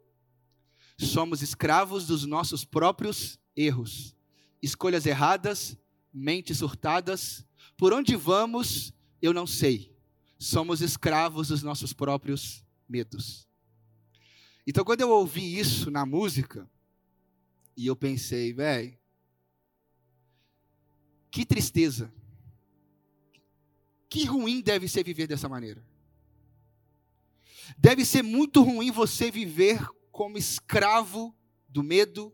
Somos 0.98 1.42
escravos 1.42 2.08
dos 2.08 2.26
nossos 2.26 2.66
próprios 2.66 3.40
erros. 3.56 4.17
Escolhas 4.62 5.06
erradas, 5.06 5.78
mentes 6.14 6.58
surtadas. 6.58 7.46
Por 7.76 7.94
onde 7.94 8.16
vamos, 8.16 8.94
eu 9.22 9.34
não 9.34 9.48
sei. 9.48 9.96
Somos 10.40 10.82
escravos 10.82 11.50
dos 11.50 11.64
nossos 11.64 11.94
próprios 11.94 12.64
medos. 12.88 13.48
Então, 14.66 14.84
quando 14.84 15.02
eu 15.02 15.10
ouvi 15.10 15.58
isso 15.58 15.90
na 15.90 16.06
música, 16.06 16.70
e 17.76 17.86
eu 17.86 17.96
pensei, 17.96 18.52
velho, 18.52 18.98
que 21.30 21.46
tristeza. 21.46 22.12
Que 24.10 24.26
ruim 24.26 24.62
deve 24.62 24.88
ser 24.88 25.04
viver 25.04 25.28
dessa 25.28 25.48
maneira. 25.48 25.86
Deve 27.78 28.04
ser 28.04 28.24
muito 28.24 28.64
ruim 28.64 28.92
você 28.92 29.30
viver 29.30 29.86
como 30.12 30.38
escravo 30.38 31.36
do 31.70 31.84
medo, 31.84 32.34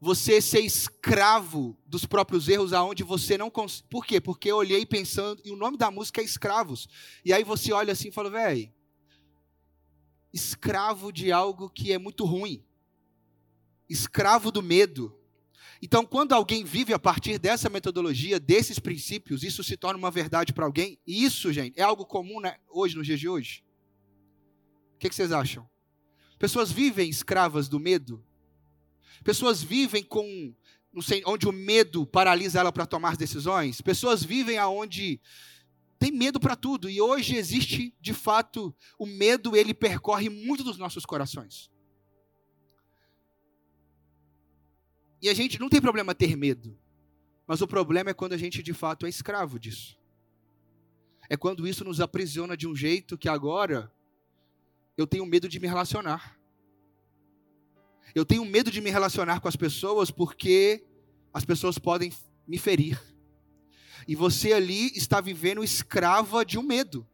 você 0.00 0.40
ser 0.40 0.60
escravo 0.60 1.76
dos 1.84 2.06
próprios 2.06 2.48
erros 2.48 2.72
aonde 2.72 3.02
você 3.02 3.36
não 3.36 3.50
consegue. 3.50 3.88
Por 3.88 4.06
quê? 4.06 4.20
Porque 4.20 4.50
eu 4.50 4.56
olhei 4.56 4.86
pensando, 4.86 5.42
e 5.44 5.50
o 5.50 5.56
nome 5.56 5.76
da 5.76 5.90
música 5.90 6.20
é 6.20 6.24
Escravos. 6.24 6.88
E 7.24 7.32
aí 7.32 7.42
você 7.42 7.72
olha 7.72 7.92
assim 7.92 8.08
e 8.08 8.12
fala, 8.12 8.30
velho, 8.30 8.72
escravo 10.32 11.12
de 11.12 11.32
algo 11.32 11.68
que 11.68 11.92
é 11.92 11.98
muito 11.98 12.24
ruim, 12.24 12.64
escravo 13.88 14.52
do 14.52 14.62
medo. 14.62 15.14
Então, 15.80 16.04
quando 16.04 16.32
alguém 16.32 16.64
vive 16.64 16.92
a 16.92 16.98
partir 16.98 17.38
dessa 17.38 17.68
metodologia, 17.68 18.40
desses 18.40 18.78
princípios, 18.78 19.42
isso 19.42 19.62
se 19.62 19.76
torna 19.76 19.98
uma 19.98 20.10
verdade 20.10 20.52
para 20.52 20.64
alguém. 20.64 20.98
E 21.06 21.24
isso, 21.24 21.52
gente, 21.52 21.78
é 21.78 21.82
algo 21.82 22.04
comum 22.04 22.40
né, 22.40 22.56
hoje, 22.68 22.96
nos 22.96 23.06
dias 23.06 23.20
de 23.20 23.28
hoje. 23.28 23.64
O 24.96 24.98
que, 24.98 25.08
que 25.08 25.14
vocês 25.14 25.30
acham? 25.30 25.68
Pessoas 26.36 26.72
vivem 26.72 27.08
escravas 27.08 27.68
do 27.68 27.78
medo? 27.78 28.24
Pessoas 29.24 29.62
vivem 29.62 30.02
com, 30.02 30.54
sei, 31.00 31.22
onde 31.26 31.48
o 31.48 31.52
medo 31.52 32.06
paralisa 32.06 32.60
ela 32.60 32.72
para 32.72 32.86
tomar 32.86 33.16
decisões? 33.16 33.80
Pessoas 33.80 34.22
vivem 34.22 34.58
aonde 34.58 35.20
tem 35.98 36.12
medo 36.12 36.38
para 36.38 36.54
tudo. 36.54 36.88
E 36.88 37.00
hoje 37.00 37.36
existe, 37.36 37.94
de 38.00 38.14
fato, 38.14 38.74
o 38.98 39.04
medo, 39.04 39.56
ele 39.56 39.74
percorre 39.74 40.28
muito 40.28 40.62
dos 40.62 40.78
nossos 40.78 41.04
corações. 41.04 41.70
E 45.20 45.28
a 45.28 45.34
gente 45.34 45.58
não 45.58 45.68
tem 45.68 45.80
problema 45.80 46.14
ter 46.14 46.36
medo. 46.36 46.78
Mas 47.46 47.60
o 47.60 47.66
problema 47.66 48.10
é 48.10 48.14
quando 48.14 48.34
a 48.34 48.36
gente, 48.36 48.62
de 48.62 48.72
fato, 48.72 49.06
é 49.06 49.08
escravo 49.08 49.58
disso. 49.58 49.98
É 51.28 51.36
quando 51.36 51.66
isso 51.66 51.84
nos 51.84 52.00
aprisiona 52.00 52.56
de 52.56 52.66
um 52.66 52.74
jeito 52.74 53.18
que 53.18 53.28
agora 53.28 53.92
eu 54.96 55.06
tenho 55.06 55.26
medo 55.26 55.48
de 55.48 55.58
me 55.58 55.66
relacionar. 55.66 56.37
Eu 58.14 58.24
tenho 58.24 58.44
medo 58.44 58.70
de 58.70 58.80
me 58.80 58.90
relacionar 58.90 59.40
com 59.40 59.48
as 59.48 59.56
pessoas 59.56 60.10
porque 60.10 60.84
as 61.32 61.44
pessoas 61.44 61.78
podem 61.78 62.12
me 62.46 62.58
ferir. 62.58 63.00
E 64.06 64.14
você 64.14 64.52
ali 64.52 64.86
está 64.96 65.20
vivendo 65.20 65.62
escrava 65.62 66.44
de 66.44 66.58
um 66.58 66.62
medo. 66.62 67.06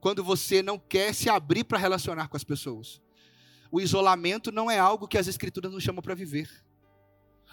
Quando 0.00 0.24
você 0.24 0.62
não 0.62 0.78
quer 0.78 1.14
se 1.14 1.28
abrir 1.28 1.64
para 1.64 1.78
relacionar 1.78 2.28
com 2.28 2.36
as 2.36 2.44
pessoas. 2.44 3.00
O 3.70 3.80
isolamento 3.80 4.50
não 4.50 4.70
é 4.70 4.78
algo 4.78 5.06
que 5.06 5.16
as 5.16 5.26
escrituras 5.26 5.70
nos 5.72 5.82
chamam 5.82 6.02
para 6.02 6.14
viver. 6.14 6.48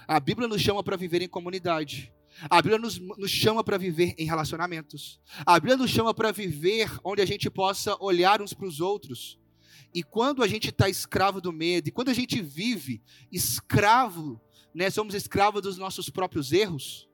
A 0.07 0.19
Bíblia 0.19 0.47
nos 0.47 0.61
chama 0.61 0.83
para 0.83 0.97
viver 0.97 1.21
em 1.21 1.27
comunidade. 1.27 2.11
A 2.49 2.61
Bíblia 2.61 2.79
nos, 2.79 2.99
nos 2.99 3.31
chama 3.31 3.63
para 3.63 3.77
viver 3.77 4.15
em 4.17 4.25
relacionamentos. 4.25 5.19
A 5.45 5.59
Bíblia 5.59 5.77
nos 5.77 5.91
chama 5.91 6.13
para 6.13 6.31
viver 6.31 6.89
onde 7.03 7.21
a 7.21 7.25
gente 7.25 7.49
possa 7.49 7.95
olhar 7.99 8.41
uns 8.41 8.53
para 8.53 8.67
os 8.67 8.79
outros. 8.79 9.39
E 9.93 10.03
quando 10.03 10.43
a 10.43 10.47
gente 10.47 10.69
está 10.69 10.89
escravo 10.89 11.41
do 11.41 11.51
medo, 11.51 11.89
e 11.89 11.91
quando 11.91 12.09
a 12.09 12.13
gente 12.13 12.41
vive 12.41 13.01
escravo, 13.31 14.39
né, 14.73 14.89
somos 14.89 15.13
escravos 15.13 15.61
dos 15.61 15.77
nossos 15.77 16.09
próprios 16.09 16.51
erros, 16.51 17.09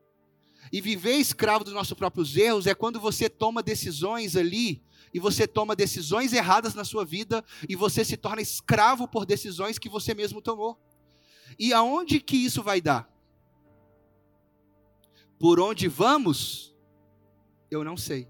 e 0.72 0.82
viver 0.82 1.16
escravo 1.16 1.64
dos 1.64 1.74
nossos 1.74 1.94
próprios 1.94 2.36
erros 2.36 2.68
é 2.68 2.74
quando 2.74 3.00
você 3.00 3.30
toma 3.30 3.62
decisões 3.62 4.36
ali 4.36 4.84
e 5.14 5.20
você 5.20 5.48
toma 5.48 5.76
decisões 5.76 6.34
erradas 6.34 6.74
na 6.74 6.84
sua 6.84 7.06
vida 7.06 7.44
e 7.70 7.76
você 7.76 8.04
se 8.04 8.18
torna 8.18 8.42
escravo 8.42 9.08
por 9.08 9.26
decisões 9.26 9.78
que 9.78 9.88
você 9.88 10.14
mesmo 10.14 10.42
tomou. 10.42 10.80
E 11.58 11.72
aonde 11.72 12.20
que 12.20 12.36
isso 12.36 12.64
vai 12.64 12.82
dar? 12.82 13.10
Por 15.40 15.60
onde 15.60 15.88
vamos? 15.88 16.76
Eu 17.70 17.84
não 17.84 17.96
sei. 17.96 18.28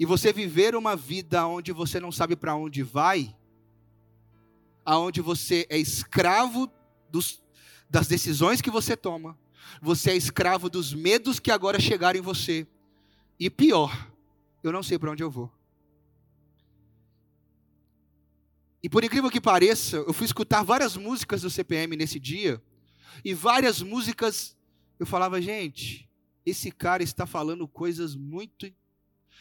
E 0.00 0.06
você 0.06 0.32
viver 0.32 0.74
uma 0.74 0.96
vida 0.96 1.46
onde 1.46 1.72
você 1.72 2.00
não 2.00 2.10
sabe 2.10 2.34
para 2.34 2.56
onde 2.56 2.82
vai, 2.82 3.36
aonde 4.82 5.20
você 5.20 5.66
é 5.68 5.76
escravo 5.76 6.72
dos, 7.10 7.42
das 7.90 8.08
decisões 8.08 8.62
que 8.62 8.70
você 8.70 8.96
toma, 8.96 9.38
você 9.78 10.12
é 10.12 10.16
escravo 10.16 10.70
dos 10.70 10.94
medos 10.94 11.38
que 11.38 11.50
agora 11.50 11.78
chegaram 11.78 12.18
em 12.18 12.22
você. 12.22 12.66
E 13.38 13.50
pior, 13.50 14.10
eu 14.62 14.72
não 14.72 14.82
sei 14.82 14.98
para 14.98 15.10
onde 15.10 15.22
eu 15.22 15.30
vou. 15.30 15.52
E 18.82 18.88
por 18.88 19.04
incrível 19.04 19.30
que 19.30 19.38
pareça, 19.38 19.98
eu 19.98 20.14
fui 20.14 20.24
escutar 20.24 20.62
várias 20.62 20.96
músicas 20.96 21.42
do 21.42 21.50
CPM 21.50 21.94
nesse 21.94 22.18
dia, 22.18 22.58
e 23.22 23.34
várias 23.34 23.82
músicas 23.82 24.56
eu 24.98 25.04
falava, 25.04 25.42
gente, 25.42 26.08
esse 26.46 26.70
cara 26.70 27.02
está 27.02 27.26
falando 27.26 27.68
coisas 27.68 28.16
muito 28.16 28.64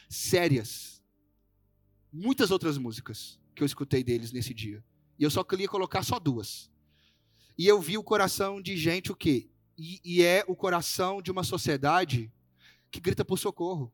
sérias. 0.09 1.01
Muitas 2.11 2.51
outras 2.51 2.77
músicas 2.77 3.39
que 3.55 3.63
eu 3.63 3.65
escutei 3.65 4.03
deles 4.03 4.31
nesse 4.31 4.53
dia. 4.53 4.83
E 5.17 5.23
eu 5.23 5.29
só 5.29 5.43
queria 5.43 5.67
colocar 5.67 6.03
só 6.03 6.19
duas. 6.19 6.69
E 7.57 7.67
eu 7.67 7.79
vi 7.79 7.97
o 7.97 8.03
coração 8.03 8.61
de 8.61 8.75
gente 8.75 9.11
o 9.11 9.15
quê? 9.15 9.49
e, 9.79 10.01
e 10.03 10.23
é 10.23 10.43
o 10.47 10.55
coração 10.55 11.21
de 11.21 11.31
uma 11.31 11.43
sociedade 11.43 12.31
que 12.91 12.99
grita 12.99 13.23
por 13.23 13.39
socorro. 13.39 13.91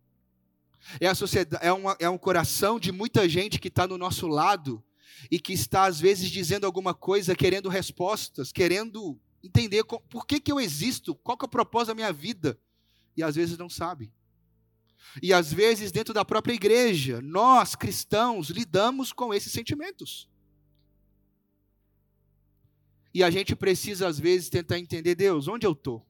É, 1.00 1.08
a 1.08 1.16
sociedade, 1.16 1.64
é, 1.66 1.72
uma, 1.72 1.96
é 2.00 2.10
um 2.10 2.18
coração 2.18 2.80
de 2.80 2.92
muita 2.92 3.30
gente 3.30 3.60
que 3.60 3.68
está 3.68 3.88
no 3.88 3.98
nosso 3.98 4.28
lado 4.28 4.84
e 5.30 5.40
que 5.40 5.54
está, 5.54 5.86
às 5.86 6.00
vezes, 6.00 6.30
dizendo 6.30 6.66
alguma 6.66 6.94
coisa, 6.94 7.36
querendo 7.36 7.70
respostas, 7.70 8.52
querendo 8.52 9.20
entender 9.44 9.84
por 9.84 10.26
que, 10.26 10.40
que 10.40 10.52
eu 10.52 10.60
existo, 10.60 11.16
qual 11.16 11.38
que 11.38 11.46
é 11.46 11.48
o 11.48 11.50
propósito 11.50 11.90
da 11.90 11.96
minha 11.96 12.12
vida, 12.12 12.60
e 13.16 13.24
às 13.24 13.36
vezes 13.36 13.58
não 13.58 13.70
sabe. 13.70 14.12
E 15.22 15.34
às 15.34 15.52
vezes, 15.52 15.92
dentro 15.92 16.14
da 16.14 16.26
própria 16.26 16.54
igreja, 16.54 17.22
nós, 17.22 17.76
cristãos, 17.76 18.50
lidamos 18.50 19.14
com 19.14 19.34
esses 19.34 19.52
sentimentos. 19.52 20.30
E 23.14 23.24
a 23.24 23.30
gente 23.30 23.56
precisa, 23.56 24.08
às 24.08 24.20
vezes, 24.20 24.50
tentar 24.50 24.78
entender, 24.78 25.16
Deus, 25.16 25.48
onde 25.48 25.66
eu 25.66 25.72
estou? 25.72 26.06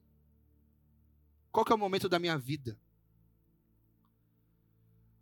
Qual 1.52 1.64
é 1.70 1.74
o 1.74 1.78
momento 1.78 2.08
da 2.08 2.18
minha 2.18 2.36
vida? 2.36 2.78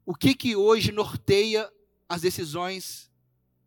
O 0.07 0.15
que 0.15 0.35
que 0.35 0.57
hoje 0.57 0.93
norteia 0.93 1.71
as 2.09 2.23
decisões 2.23 3.11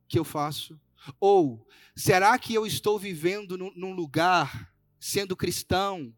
que 0.07 0.17
eu 0.17 0.23
faço? 0.23 0.79
Ou 1.19 1.65
será 1.95 2.37
que 2.37 2.53
eu 2.53 2.65
estou 2.65 2.99
vivendo 2.99 3.57
num 3.57 3.93
lugar, 3.93 4.73
sendo 4.99 5.35
cristão, 5.35 6.13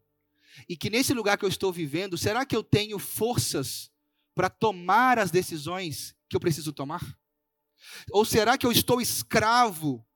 e 0.68 0.76
que 0.76 0.90
nesse 0.90 1.14
lugar 1.14 1.38
que 1.38 1.44
eu 1.44 1.48
estou 1.48 1.72
vivendo, 1.72 2.18
será 2.18 2.44
que 2.44 2.56
eu 2.56 2.62
tenho 2.62 2.98
forças 2.98 3.90
para 4.34 4.48
tomar 4.48 5.18
as 5.18 5.30
decisões 5.30 6.14
que 6.28 6.36
eu 6.36 6.40
preciso 6.40 6.72
tomar? 6.72 7.18
Ou 8.10 8.24
será 8.24 8.58
que 8.58 8.66
eu 8.66 8.72
estou 8.72 9.00
escravo 9.00 10.06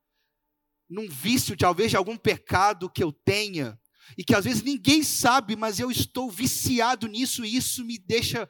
num 0.88 1.08
vício, 1.08 1.56
talvez 1.56 1.90
de 1.90 1.96
algum 1.96 2.16
pecado 2.16 2.90
que 2.90 3.02
eu 3.02 3.12
tenha, 3.12 3.78
e 4.18 4.24
que 4.24 4.34
às 4.34 4.44
vezes 4.44 4.62
ninguém 4.62 5.02
sabe, 5.02 5.56
mas 5.56 5.80
eu 5.80 5.90
estou 5.90 6.30
viciado 6.30 7.08
nisso 7.08 7.44
e 7.44 7.56
isso 7.56 7.84
me 7.84 7.98
deixa. 7.98 8.48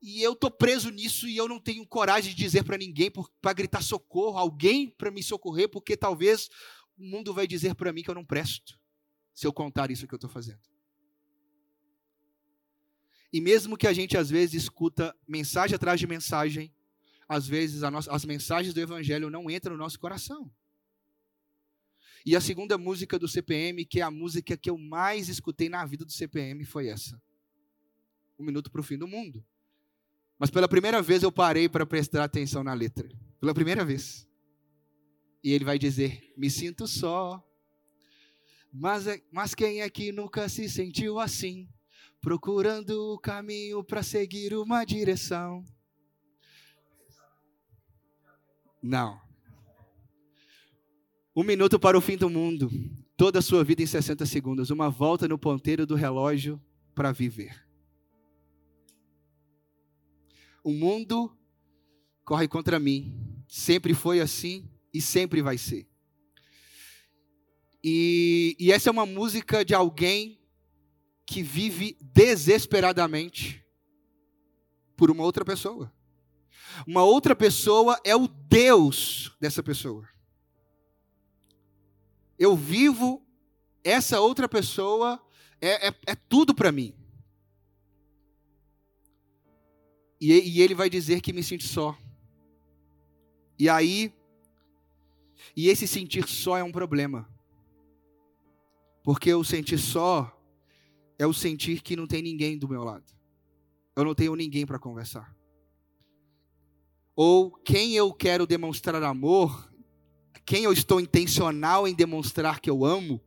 E 0.00 0.22
eu 0.22 0.32
estou 0.32 0.50
preso 0.50 0.90
nisso 0.90 1.28
e 1.28 1.36
eu 1.36 1.48
não 1.48 1.60
tenho 1.60 1.86
coragem 1.86 2.34
de 2.34 2.42
dizer 2.42 2.64
para 2.64 2.78
ninguém, 2.78 3.10
para 3.40 3.52
gritar 3.52 3.82
socorro, 3.82 4.38
alguém 4.38 4.88
para 4.88 5.10
me 5.10 5.22
socorrer, 5.22 5.68
porque 5.68 5.96
talvez 5.96 6.48
o 6.96 7.04
mundo 7.04 7.34
vai 7.34 7.46
dizer 7.46 7.74
para 7.74 7.92
mim 7.92 8.02
que 8.02 8.10
eu 8.10 8.14
não 8.14 8.24
presto, 8.24 8.78
se 9.34 9.46
eu 9.46 9.52
contar 9.52 9.90
isso 9.90 10.06
que 10.06 10.14
eu 10.14 10.16
estou 10.16 10.30
fazendo. 10.30 10.77
E 13.32 13.40
mesmo 13.40 13.76
que 13.76 13.86
a 13.86 13.92
gente 13.92 14.16
às 14.16 14.30
vezes 14.30 14.62
escuta 14.62 15.14
mensagem 15.26 15.74
atrás 15.74 16.00
de 16.00 16.06
mensagem, 16.06 16.72
às 17.28 17.46
vezes 17.46 17.82
nossa, 17.82 18.10
as 18.10 18.24
mensagens 18.24 18.72
do 18.72 18.80
Evangelho 18.80 19.28
não 19.28 19.50
entram 19.50 19.76
no 19.76 19.82
nosso 19.82 19.98
coração. 20.00 20.50
E 22.24 22.34
a 22.34 22.40
segunda 22.40 22.76
música 22.76 23.18
do 23.18 23.28
CPM, 23.28 23.84
que 23.84 24.00
é 24.00 24.02
a 24.02 24.10
música 24.10 24.56
que 24.56 24.68
eu 24.68 24.76
mais 24.76 25.28
escutei 25.28 25.68
na 25.68 25.84
vida 25.84 26.04
do 26.04 26.12
CPM, 26.12 26.64
foi 26.64 26.88
essa. 26.88 27.20
Um 28.38 28.44
minuto 28.44 28.70
para 28.70 28.80
o 28.80 28.84
fim 28.84 28.98
do 28.98 29.06
mundo. 29.06 29.44
Mas 30.38 30.50
pela 30.50 30.68
primeira 30.68 31.02
vez 31.02 31.22
eu 31.22 31.32
parei 31.32 31.68
para 31.68 31.84
prestar 31.86 32.24
atenção 32.24 32.62
na 32.62 32.72
letra. 32.72 33.08
Pela 33.40 33.54
primeira 33.54 33.84
vez. 33.84 34.28
E 35.42 35.52
ele 35.52 35.64
vai 35.64 35.78
dizer: 35.78 36.32
Me 36.36 36.50
sinto 36.50 36.86
só. 36.86 37.44
Mas, 38.72 39.06
é, 39.06 39.22
mas 39.32 39.54
quem 39.54 39.80
é 39.80 39.88
que 39.88 40.12
nunca 40.12 40.48
se 40.48 40.68
sentiu 40.68 41.18
assim? 41.18 41.68
Procurando 42.20 43.12
o 43.12 43.18
caminho 43.18 43.82
para 43.84 44.02
seguir 44.02 44.54
uma 44.54 44.84
direção. 44.84 45.64
Não. 48.82 49.20
Um 51.34 51.44
minuto 51.44 51.78
para 51.78 51.96
o 51.96 52.00
fim 52.00 52.16
do 52.16 52.28
mundo. 52.28 52.70
Toda 53.16 53.38
a 53.38 53.42
sua 53.42 53.62
vida 53.62 53.82
em 53.82 53.86
60 53.86 54.26
segundos. 54.26 54.70
Uma 54.70 54.90
volta 54.90 55.28
no 55.28 55.38
ponteiro 55.38 55.86
do 55.86 55.94
relógio 55.94 56.60
para 56.94 57.12
viver. 57.12 57.64
O 60.64 60.72
mundo 60.72 61.36
corre 62.24 62.48
contra 62.48 62.78
mim. 62.78 63.44
Sempre 63.46 63.94
foi 63.94 64.20
assim 64.20 64.68
e 64.92 65.00
sempre 65.00 65.40
vai 65.40 65.56
ser. 65.56 65.88
E, 67.82 68.56
e 68.58 68.72
essa 68.72 68.90
é 68.90 68.92
uma 68.92 69.06
música 69.06 69.64
de 69.64 69.74
alguém 69.74 70.37
que 71.28 71.42
vive 71.42 71.96
desesperadamente 72.00 73.62
por 74.96 75.10
uma 75.10 75.22
outra 75.22 75.44
pessoa. 75.44 75.92
Uma 76.86 77.02
outra 77.02 77.36
pessoa 77.36 78.00
é 78.02 78.16
o 78.16 78.26
Deus 78.26 79.36
dessa 79.38 79.62
pessoa 79.62 80.08
eu 82.38 82.56
vivo, 82.56 83.20
essa 83.82 84.20
outra 84.20 84.48
pessoa 84.48 85.20
é, 85.60 85.88
é, 85.88 85.94
é 86.06 86.14
tudo 86.14 86.54
para 86.54 86.70
mim. 86.70 86.94
E, 90.20 90.32
e 90.32 90.62
ele 90.62 90.74
vai 90.74 90.88
dizer 90.88 91.20
que 91.20 91.32
me 91.32 91.42
sente 91.42 91.66
só. 91.66 91.98
E 93.58 93.68
aí, 93.68 94.14
E 95.56 95.68
esse 95.68 95.88
sentir 95.88 96.28
só 96.28 96.56
é 96.56 96.62
um 96.62 96.70
problema. 96.70 97.28
Porque 99.02 99.32
o 99.34 99.42
sentir 99.42 99.78
só 99.78 100.37
é 101.18 101.26
o 101.26 101.32
sentir 101.32 101.82
que 101.82 101.96
não 101.96 102.06
tem 102.06 102.22
ninguém 102.22 102.56
do 102.56 102.68
meu 102.68 102.84
lado. 102.84 103.04
Eu 103.96 104.04
não 104.04 104.14
tenho 104.14 104.34
ninguém 104.36 104.64
para 104.64 104.78
conversar. 104.78 105.36
Ou 107.16 107.50
quem 107.50 107.94
eu 107.94 108.12
quero 108.12 108.46
demonstrar 108.46 109.02
amor, 109.02 109.68
quem 110.46 110.62
eu 110.62 110.72
estou 110.72 111.00
intencional 111.00 111.88
em 111.88 111.94
demonstrar 111.94 112.60
que 112.60 112.70
eu 112.70 112.84
amo, 112.84 113.20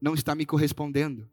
não 0.00 0.12
está 0.12 0.34
me 0.34 0.44
correspondendo. 0.44 1.28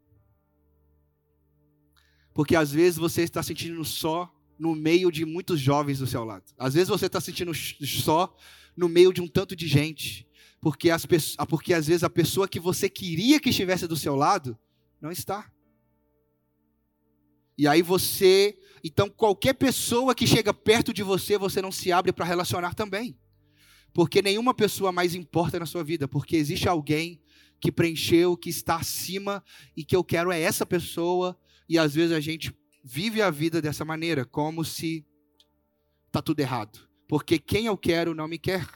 Porque 2.32 2.56
às 2.56 2.72
vezes 2.72 2.98
você 2.98 3.22
está 3.22 3.42
sentindo 3.42 3.84
só 3.84 4.34
no 4.58 4.74
meio 4.74 5.12
de 5.12 5.26
muitos 5.26 5.60
jovens 5.60 5.98
do 5.98 6.06
seu 6.06 6.24
lado. 6.24 6.44
Às 6.56 6.72
vezes 6.72 6.88
você 6.88 7.06
está 7.06 7.20
sentindo 7.20 7.52
só 7.54 8.34
no 8.74 8.88
meio 8.88 9.12
de 9.12 9.20
um 9.20 9.28
tanto 9.28 9.54
de 9.54 9.68
gente. 9.68 10.26
Porque, 10.58 10.88
as, 10.88 11.06
porque 11.48 11.74
às 11.74 11.86
vezes 11.86 12.02
a 12.02 12.08
pessoa 12.08 12.48
que 12.48 12.58
você 12.58 12.88
queria 12.88 13.38
que 13.38 13.50
estivesse 13.50 13.86
do 13.86 13.96
seu 13.96 14.16
lado 14.16 14.58
não 15.04 15.12
está. 15.12 15.52
E 17.58 17.68
aí 17.68 17.82
você, 17.82 18.58
então 18.82 19.08
qualquer 19.10 19.52
pessoa 19.52 20.14
que 20.14 20.26
chega 20.26 20.54
perto 20.54 20.94
de 20.94 21.02
você, 21.02 21.36
você 21.36 21.60
não 21.60 21.70
se 21.70 21.92
abre 21.92 22.10
para 22.10 22.24
relacionar 22.24 22.74
também. 22.74 23.16
Porque 23.92 24.22
nenhuma 24.22 24.54
pessoa 24.54 24.90
mais 24.90 25.14
importa 25.14 25.60
na 25.60 25.66
sua 25.66 25.84
vida, 25.84 26.08
porque 26.08 26.36
existe 26.36 26.66
alguém 26.68 27.22
que 27.60 27.70
preencheu, 27.70 28.34
que 28.34 28.48
está 28.48 28.76
acima 28.76 29.44
e 29.76 29.84
que 29.84 29.94
eu 29.94 30.02
quero 30.02 30.32
é 30.32 30.40
essa 30.40 30.64
pessoa, 30.64 31.38
e 31.68 31.78
às 31.78 31.94
vezes 31.94 32.16
a 32.16 32.20
gente 32.20 32.52
vive 32.82 33.20
a 33.20 33.30
vida 33.30 33.60
dessa 33.60 33.84
maneira, 33.84 34.24
como 34.24 34.64
se 34.64 35.06
tá 36.10 36.22
tudo 36.22 36.40
errado. 36.40 36.88
Porque 37.06 37.38
quem 37.38 37.66
eu 37.66 37.76
quero 37.76 38.14
não 38.14 38.26
me 38.26 38.38
quer. 38.38 38.66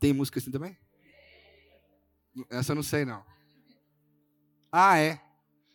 Tem 0.00 0.12
música 0.12 0.40
assim 0.40 0.50
também? 0.50 0.81
Essa 2.50 2.72
eu 2.72 2.76
não 2.76 2.82
sei, 2.82 3.04
não. 3.04 3.24
Ah, 4.70 4.98
é. 4.98 5.20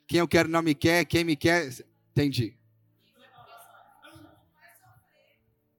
Quem 0.07 0.19
eu 0.19 0.27
quero 0.27 0.49
não 0.49 0.61
me 0.61 0.73
quer, 0.73 1.05
quem 1.05 1.23
me 1.23 1.35
quer. 1.35 1.71
Entendi. 2.11 2.57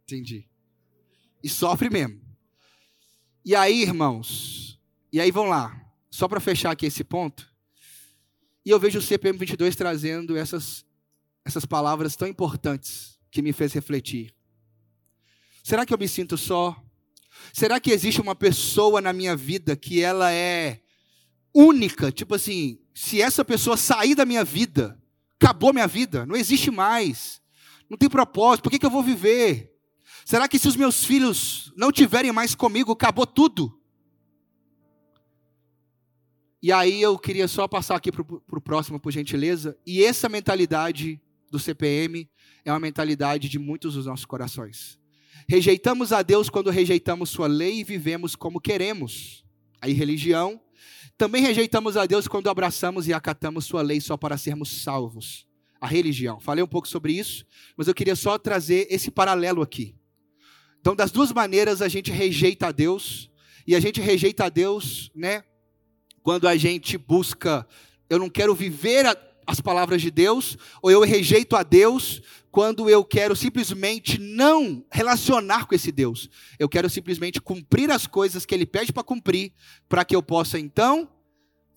Entendi. 0.04 0.48
E 1.42 1.48
sofre 1.48 1.90
mesmo. 1.90 2.20
E 3.44 3.54
aí, 3.54 3.82
irmãos, 3.82 4.80
e 5.12 5.20
aí 5.20 5.30
vamos 5.30 5.50
lá. 5.50 5.84
Só 6.10 6.28
para 6.28 6.40
fechar 6.40 6.70
aqui 6.70 6.86
esse 6.86 7.04
ponto. 7.04 7.52
E 8.64 8.70
eu 8.70 8.78
vejo 8.78 8.98
o 8.98 9.02
CPM 9.02 9.38
22 9.38 9.74
trazendo 9.74 10.36
essas, 10.36 10.84
essas 11.44 11.64
palavras 11.64 12.16
tão 12.16 12.28
importantes 12.28 13.18
que 13.30 13.40
me 13.40 13.52
fez 13.52 13.72
refletir. 13.72 14.34
Será 15.62 15.84
que 15.84 15.92
eu 15.92 15.98
me 15.98 16.08
sinto 16.08 16.36
só? 16.36 16.82
Será 17.52 17.80
que 17.80 17.90
existe 17.90 18.20
uma 18.20 18.34
pessoa 18.34 19.00
na 19.00 19.12
minha 19.12 19.36
vida 19.36 19.76
que 19.76 20.00
ela 20.00 20.32
é 20.32 20.80
única? 21.54 22.12
Tipo 22.12 22.34
assim, 22.34 22.78
se 22.94 23.20
essa 23.20 23.44
pessoa 23.44 23.76
sair 23.76 24.14
da 24.14 24.24
minha 24.24 24.44
vida, 24.44 25.00
acabou 25.40 25.72
minha 25.72 25.86
vida, 25.86 26.26
não 26.26 26.36
existe 26.36 26.70
mais. 26.70 27.40
Não 27.88 27.96
tem 27.96 28.08
propósito, 28.08 28.64
por 28.64 28.70
que, 28.70 28.78
que 28.78 28.86
eu 28.86 28.90
vou 28.90 29.02
viver? 29.02 29.72
Será 30.24 30.46
que 30.46 30.58
se 30.58 30.68
os 30.68 30.76
meus 30.76 31.04
filhos 31.04 31.72
não 31.76 31.90
tiverem 31.90 32.32
mais 32.32 32.54
comigo, 32.54 32.92
acabou 32.92 33.26
tudo? 33.26 33.80
E 36.60 36.72
aí 36.72 37.00
eu 37.00 37.18
queria 37.18 37.46
só 37.46 37.68
passar 37.68 37.96
aqui 37.96 38.10
para 38.10 38.22
o 38.22 38.60
próximo, 38.60 38.98
por 38.98 39.12
gentileza. 39.12 39.78
E 39.86 40.04
essa 40.04 40.28
mentalidade 40.28 41.20
do 41.50 41.58
CPM 41.58 42.28
é 42.64 42.72
uma 42.72 42.80
mentalidade 42.80 43.48
de 43.48 43.58
muitos 43.58 43.94
dos 43.94 44.06
nossos 44.06 44.26
corações. 44.26 44.98
Rejeitamos 45.50 46.12
a 46.12 46.20
Deus 46.20 46.50
quando 46.50 46.68
rejeitamos 46.68 47.30
Sua 47.30 47.46
lei 47.46 47.80
e 47.80 47.84
vivemos 47.84 48.36
como 48.36 48.60
queremos. 48.60 49.42
Aí, 49.80 49.94
religião. 49.94 50.60
Também 51.16 51.42
rejeitamos 51.42 51.96
a 51.96 52.04
Deus 52.04 52.28
quando 52.28 52.50
abraçamos 52.50 53.08
e 53.08 53.14
acatamos 53.14 53.64
Sua 53.64 53.80
lei 53.80 53.98
só 53.98 54.14
para 54.14 54.36
sermos 54.36 54.82
salvos. 54.82 55.48
A 55.80 55.86
religião. 55.86 56.38
Falei 56.38 56.62
um 56.62 56.66
pouco 56.68 56.86
sobre 56.86 57.14
isso, 57.14 57.46
mas 57.78 57.88
eu 57.88 57.94
queria 57.94 58.14
só 58.14 58.36
trazer 58.36 58.88
esse 58.90 59.10
paralelo 59.10 59.62
aqui. 59.62 59.96
Então, 60.80 60.94
das 60.94 61.10
duas 61.10 61.32
maneiras, 61.32 61.80
a 61.80 61.88
gente 61.88 62.10
rejeita 62.12 62.66
a 62.66 62.72
Deus, 62.72 63.30
e 63.66 63.74
a 63.74 63.80
gente 63.80 64.02
rejeita 64.02 64.44
a 64.44 64.48
Deus, 64.50 65.10
né? 65.14 65.44
Quando 66.22 66.46
a 66.46 66.56
gente 66.58 66.98
busca, 66.98 67.66
eu 68.10 68.18
não 68.18 68.28
quero 68.28 68.54
viver 68.54 69.06
a, 69.06 69.16
as 69.46 69.62
palavras 69.62 70.02
de 70.02 70.10
Deus, 70.10 70.58
ou 70.82 70.90
eu 70.90 71.00
rejeito 71.00 71.56
a 71.56 71.62
Deus 71.62 72.20
quando 72.50 72.88
eu 72.88 73.04
quero 73.04 73.36
simplesmente 73.36 74.18
não 74.18 74.84
relacionar 74.90 75.66
com 75.66 75.74
esse 75.74 75.92
Deus. 75.92 76.30
Eu 76.58 76.68
quero 76.68 76.88
simplesmente 76.88 77.40
cumprir 77.40 77.90
as 77.90 78.06
coisas 78.06 78.46
que 78.46 78.54
Ele 78.54 78.66
pede 78.66 78.92
para 78.92 79.02
cumprir, 79.02 79.52
para 79.88 80.04
que 80.04 80.16
eu 80.16 80.22
possa 80.22 80.58
então 80.58 81.08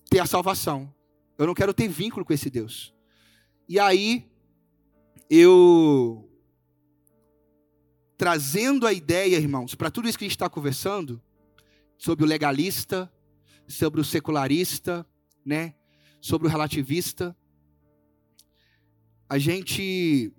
ter 0.08 0.18
a 0.18 0.26
salvação. 0.26 0.92
Eu 1.38 1.46
não 1.46 1.54
quero 1.54 1.74
ter 1.74 1.88
vínculo 1.88 2.24
com 2.24 2.32
esse 2.32 2.48
Deus. 2.48 2.94
E 3.68 3.78
aí, 3.78 4.30
eu. 5.28 6.28
Trazendo 8.16 8.86
a 8.86 8.92
ideia, 8.92 9.36
irmãos, 9.36 9.74
para 9.74 9.90
tudo 9.90 10.08
isso 10.08 10.16
que 10.16 10.24
a 10.24 10.28
gente 10.28 10.36
está 10.36 10.48
conversando, 10.48 11.20
sobre 11.98 12.24
o 12.24 12.28
legalista, 12.28 13.12
sobre 13.66 14.00
o 14.00 14.04
secularista, 14.04 15.06
né? 15.44 15.74
Sobre 16.20 16.46
o 16.46 16.50
relativista. 16.50 17.36
A 19.28 19.38
gente 19.38 20.32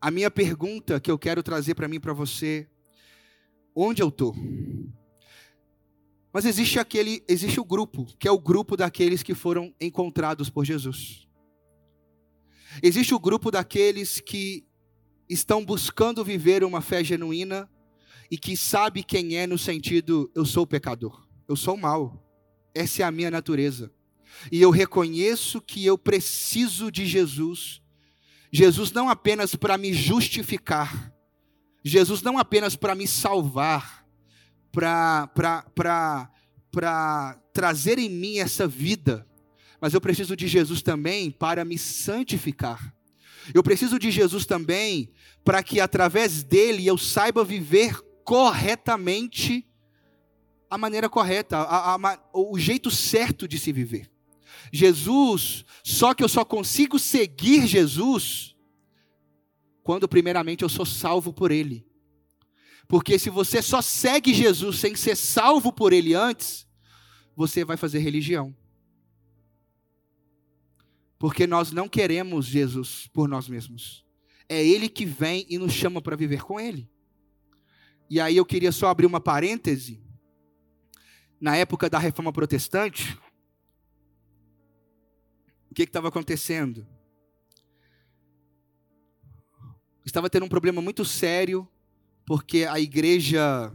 a 0.00 0.10
minha 0.10 0.30
pergunta 0.30 1.00
que 1.00 1.10
eu 1.10 1.18
quero 1.18 1.42
trazer 1.42 1.74
para 1.74 1.88
mim 1.88 2.00
para 2.00 2.12
você, 2.12 2.68
onde 3.74 4.02
eu 4.02 4.10
tô? 4.10 4.34
Mas 6.32 6.44
existe 6.44 6.78
aquele, 6.78 7.24
existe 7.26 7.58
o 7.58 7.64
grupo, 7.64 8.06
que 8.18 8.28
é 8.28 8.30
o 8.30 8.38
grupo 8.38 8.76
daqueles 8.76 9.22
que 9.22 9.34
foram 9.34 9.74
encontrados 9.80 10.50
por 10.50 10.64
Jesus. 10.64 11.26
Existe 12.82 13.14
o 13.14 13.18
grupo 13.18 13.50
daqueles 13.50 14.20
que 14.20 14.66
estão 15.28 15.64
buscando 15.64 16.24
viver 16.24 16.62
uma 16.62 16.82
fé 16.82 17.02
genuína 17.02 17.68
e 18.30 18.36
que 18.36 18.56
sabe 18.56 19.02
quem 19.02 19.36
é 19.36 19.46
no 19.46 19.56
sentido 19.56 20.30
eu 20.34 20.44
sou 20.44 20.66
pecador, 20.66 21.26
eu 21.48 21.56
sou 21.56 21.76
mal. 21.76 22.22
Essa 22.74 23.02
é 23.02 23.06
a 23.06 23.10
minha 23.10 23.30
natureza. 23.30 23.90
E 24.52 24.60
eu 24.60 24.70
reconheço 24.70 25.60
que 25.60 25.86
eu 25.86 25.96
preciso 25.96 26.90
de 26.90 27.06
Jesus 27.06 27.80
Jesus 28.56 28.90
não 28.90 29.10
apenas 29.10 29.54
para 29.54 29.76
me 29.76 29.92
justificar, 29.92 31.12
Jesus 31.84 32.22
não 32.22 32.38
apenas 32.38 32.74
para 32.74 32.94
me 32.94 33.06
salvar, 33.06 34.06
para 34.72 35.28
trazer 37.52 37.98
em 37.98 38.08
mim 38.08 38.38
essa 38.38 38.66
vida, 38.66 39.26
mas 39.78 39.92
eu 39.92 40.00
preciso 40.00 40.34
de 40.34 40.48
Jesus 40.48 40.80
também 40.80 41.30
para 41.30 41.66
me 41.66 41.76
santificar. 41.76 42.94
Eu 43.52 43.62
preciso 43.62 43.98
de 43.98 44.10
Jesus 44.10 44.46
também 44.46 45.12
para 45.44 45.62
que 45.62 45.78
através 45.78 46.42
dele 46.42 46.86
eu 46.86 46.96
saiba 46.96 47.44
viver 47.44 48.00
corretamente 48.24 49.68
a 50.70 50.78
maneira 50.78 51.10
correta, 51.10 51.58
a, 51.58 51.94
a, 51.94 52.18
o 52.32 52.58
jeito 52.58 52.90
certo 52.90 53.46
de 53.46 53.58
se 53.58 53.70
viver. 53.70 54.10
Jesus, 54.72 55.64
só 55.84 56.14
que 56.14 56.22
eu 56.22 56.28
só 56.28 56.44
consigo 56.44 56.98
seguir 56.98 57.66
Jesus 57.66 58.56
quando 59.82 60.08
primeiramente 60.08 60.62
eu 60.62 60.68
sou 60.68 60.84
salvo 60.84 61.32
por 61.32 61.50
ele. 61.50 61.86
Porque 62.88 63.18
se 63.18 63.30
você 63.30 63.60
só 63.62 63.80
segue 63.80 64.34
Jesus 64.34 64.78
sem 64.78 64.94
ser 64.94 65.16
salvo 65.16 65.72
por 65.72 65.92
ele 65.92 66.14
antes, 66.14 66.66
você 67.36 67.64
vai 67.64 67.76
fazer 67.76 67.98
religião. 67.98 68.54
Porque 71.18 71.46
nós 71.46 71.72
não 71.72 71.88
queremos 71.88 72.46
Jesus 72.46 73.08
por 73.12 73.28
nós 73.28 73.48
mesmos. 73.48 74.04
É 74.48 74.64
ele 74.64 74.88
que 74.88 75.04
vem 75.04 75.46
e 75.48 75.58
nos 75.58 75.72
chama 75.72 76.00
para 76.00 76.16
viver 76.16 76.42
com 76.42 76.60
ele. 76.60 76.88
E 78.08 78.20
aí 78.20 78.36
eu 78.36 78.44
queria 78.44 78.70
só 78.70 78.88
abrir 78.88 79.06
uma 79.06 79.20
parêntese. 79.20 80.00
Na 81.40 81.56
época 81.56 81.90
da 81.90 81.98
reforma 81.98 82.32
protestante, 82.32 83.18
que 85.76 85.82
estava 85.82 86.08
acontecendo? 86.08 86.86
Estava 90.06 90.30
tendo 90.30 90.46
um 90.46 90.48
problema 90.48 90.80
muito 90.80 91.04
sério, 91.04 91.68
porque 92.24 92.64
a 92.64 92.80
igreja 92.80 93.70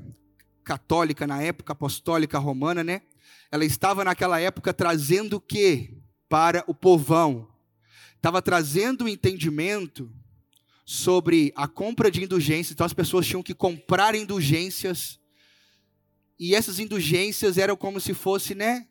católica, 0.64 1.28
na 1.28 1.42
época 1.44 1.74
apostólica 1.74 2.40
romana, 2.40 2.84
né? 2.84 3.04
Ela 3.52 3.66
estava 3.66 4.04
naquela 4.04 4.40
época 4.40 4.74
trazendo 4.74 5.36
o 5.36 5.42
que 5.42 6.02
para 6.28 6.64
o 6.66 6.74
povão? 6.74 7.48
Estava 8.16 8.42
trazendo 8.42 9.06
o 9.06 9.10
entendimento 9.10 10.12
sobre 10.84 11.54
a 11.56 11.68
compra 11.68 12.10
de 12.10 12.24
indulgências. 12.24 12.72
Então 12.72 12.86
as 12.86 12.94
pessoas 12.94 13.28
tinham 13.28 13.44
que 13.44 13.54
comprar 13.54 14.16
indulgências. 14.16 15.20
E 16.40 16.56
essas 16.56 16.80
indulgências 16.80 17.60
eram 17.60 17.76
como 17.76 18.00
se 18.00 18.16
fosse, 18.16 18.56
né? 18.56 18.88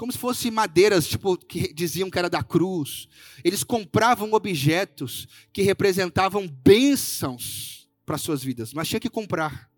Como 0.00 0.10
se 0.10 0.16
fossem 0.16 0.50
madeiras, 0.50 1.06
tipo, 1.06 1.36
que 1.36 1.74
diziam 1.74 2.08
que 2.08 2.18
era 2.18 2.30
da 2.30 2.42
cruz. 2.42 3.06
Eles 3.44 3.62
compravam 3.62 4.32
objetos 4.32 5.28
que 5.52 5.60
representavam 5.60 6.48
bênçãos 6.48 7.86
para 8.06 8.16
suas 8.16 8.42
vidas, 8.42 8.72
mas 8.72 8.88
tinha 8.88 8.98
que 8.98 9.10
comprar. 9.10 9.70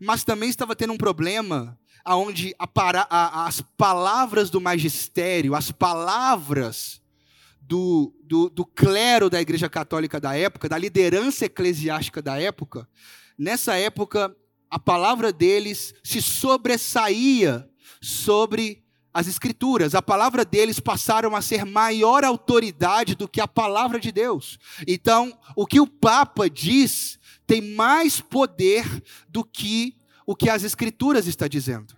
Mas 0.00 0.22
também 0.22 0.48
estava 0.48 0.76
tendo 0.76 0.92
um 0.92 0.96
problema 0.96 1.76
onde 2.06 2.54
as 3.10 3.60
palavras 3.76 4.48
do 4.48 4.60
magistério, 4.60 5.56
as 5.56 5.72
palavras 5.72 7.02
do, 7.60 8.14
do, 8.22 8.48
do 8.48 8.64
clero 8.64 9.28
da 9.28 9.40
Igreja 9.40 9.68
Católica 9.68 10.20
da 10.20 10.36
época, 10.36 10.68
da 10.68 10.78
liderança 10.78 11.46
eclesiástica 11.46 12.22
da 12.22 12.40
época, 12.40 12.88
nessa 13.36 13.74
época 13.74 14.36
a 14.70 14.78
palavra 14.78 15.32
deles 15.32 15.92
se 16.04 16.22
sobressaía 16.22 17.68
sobre 18.00 18.84
as 19.12 19.26
escrituras. 19.26 19.94
A 19.94 20.02
palavra 20.02 20.44
deles 20.44 20.80
passaram 20.80 21.34
a 21.34 21.42
ser 21.42 21.64
maior 21.64 22.24
autoridade 22.24 23.14
do 23.14 23.28
que 23.28 23.40
a 23.40 23.48
palavra 23.48 23.98
de 23.98 24.12
Deus. 24.12 24.58
Então, 24.86 25.36
o 25.56 25.66
que 25.66 25.80
o 25.80 25.86
Papa 25.86 26.48
diz 26.48 27.18
tem 27.46 27.60
mais 27.60 28.20
poder 28.20 29.02
do 29.28 29.44
que 29.44 29.96
o 30.24 30.36
que 30.36 30.48
as 30.48 30.62
escrituras 30.62 31.26
está 31.26 31.48
dizendo. 31.48 31.96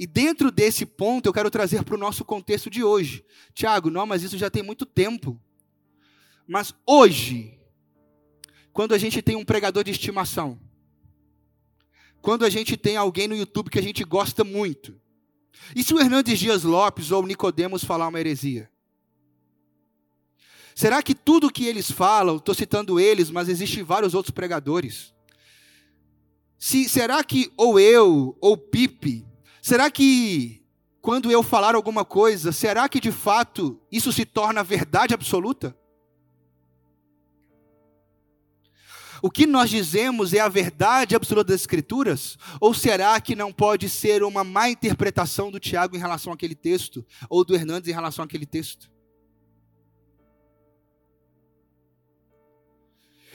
E 0.00 0.06
dentro 0.06 0.50
desse 0.50 0.84
ponto 0.84 1.26
eu 1.26 1.32
quero 1.32 1.50
trazer 1.50 1.84
para 1.84 1.94
o 1.94 1.98
nosso 1.98 2.24
contexto 2.24 2.70
de 2.70 2.82
hoje. 2.82 3.24
Tiago, 3.54 3.90
não, 3.90 4.06
mas 4.06 4.22
isso 4.22 4.38
já 4.38 4.50
tem 4.50 4.62
muito 4.62 4.84
tempo. 4.84 5.40
Mas 6.46 6.74
hoje, 6.86 7.58
quando 8.72 8.94
a 8.94 8.98
gente 8.98 9.20
tem 9.20 9.36
um 9.36 9.44
pregador 9.44 9.84
de 9.84 9.90
estimação, 9.90 10.58
quando 12.20 12.44
a 12.44 12.50
gente 12.50 12.76
tem 12.76 12.96
alguém 12.96 13.28
no 13.28 13.36
YouTube 13.36 13.70
que 13.70 13.78
a 13.78 13.82
gente 13.82 14.02
gosta 14.02 14.42
muito, 14.42 14.98
e 15.74 15.82
se 15.82 15.94
o 15.94 16.00
Hernandes 16.00 16.38
Dias 16.38 16.62
Lopes 16.62 17.10
ou 17.10 17.26
Nicodemos 17.26 17.84
falar 17.84 18.08
uma 18.08 18.20
heresia? 18.20 18.70
Será 20.74 21.02
que 21.02 21.14
tudo 21.14 21.50
que 21.50 21.64
eles 21.64 21.90
falam, 21.90 22.36
estou 22.36 22.54
citando 22.54 23.00
eles, 23.00 23.30
mas 23.30 23.48
existem 23.48 23.82
vários 23.82 24.12
outros 24.14 24.30
pregadores. 24.30 25.14
Se, 26.58 26.86
será 26.88 27.24
que 27.24 27.50
ou 27.56 27.80
eu 27.80 28.36
ou 28.40 28.58
Pipe, 28.58 29.26
será 29.62 29.90
que 29.90 30.62
quando 31.00 31.30
eu 31.30 31.42
falar 31.42 31.74
alguma 31.74 32.04
coisa, 32.04 32.52
será 32.52 32.88
que 32.88 33.00
de 33.00 33.10
fato 33.12 33.80
isso 33.90 34.12
se 34.12 34.26
torna 34.26 34.62
verdade 34.62 35.14
absoluta? 35.14 35.76
O 39.26 39.30
que 39.30 39.44
nós 39.44 39.68
dizemos 39.68 40.32
é 40.32 40.38
a 40.38 40.48
verdade 40.48 41.16
absoluta 41.16 41.48
das 41.48 41.62
Escrituras? 41.62 42.38
Ou 42.60 42.72
será 42.72 43.20
que 43.20 43.34
não 43.34 43.52
pode 43.52 43.90
ser 43.90 44.22
uma 44.22 44.44
má 44.44 44.70
interpretação 44.70 45.50
do 45.50 45.58
Tiago 45.58 45.96
em 45.96 45.98
relação 45.98 46.32
àquele 46.32 46.54
texto? 46.54 47.04
Ou 47.28 47.44
do 47.44 47.52
Hernandes 47.52 47.90
em 47.90 47.92
relação 47.92 48.24
àquele 48.24 48.46
texto? 48.46 48.88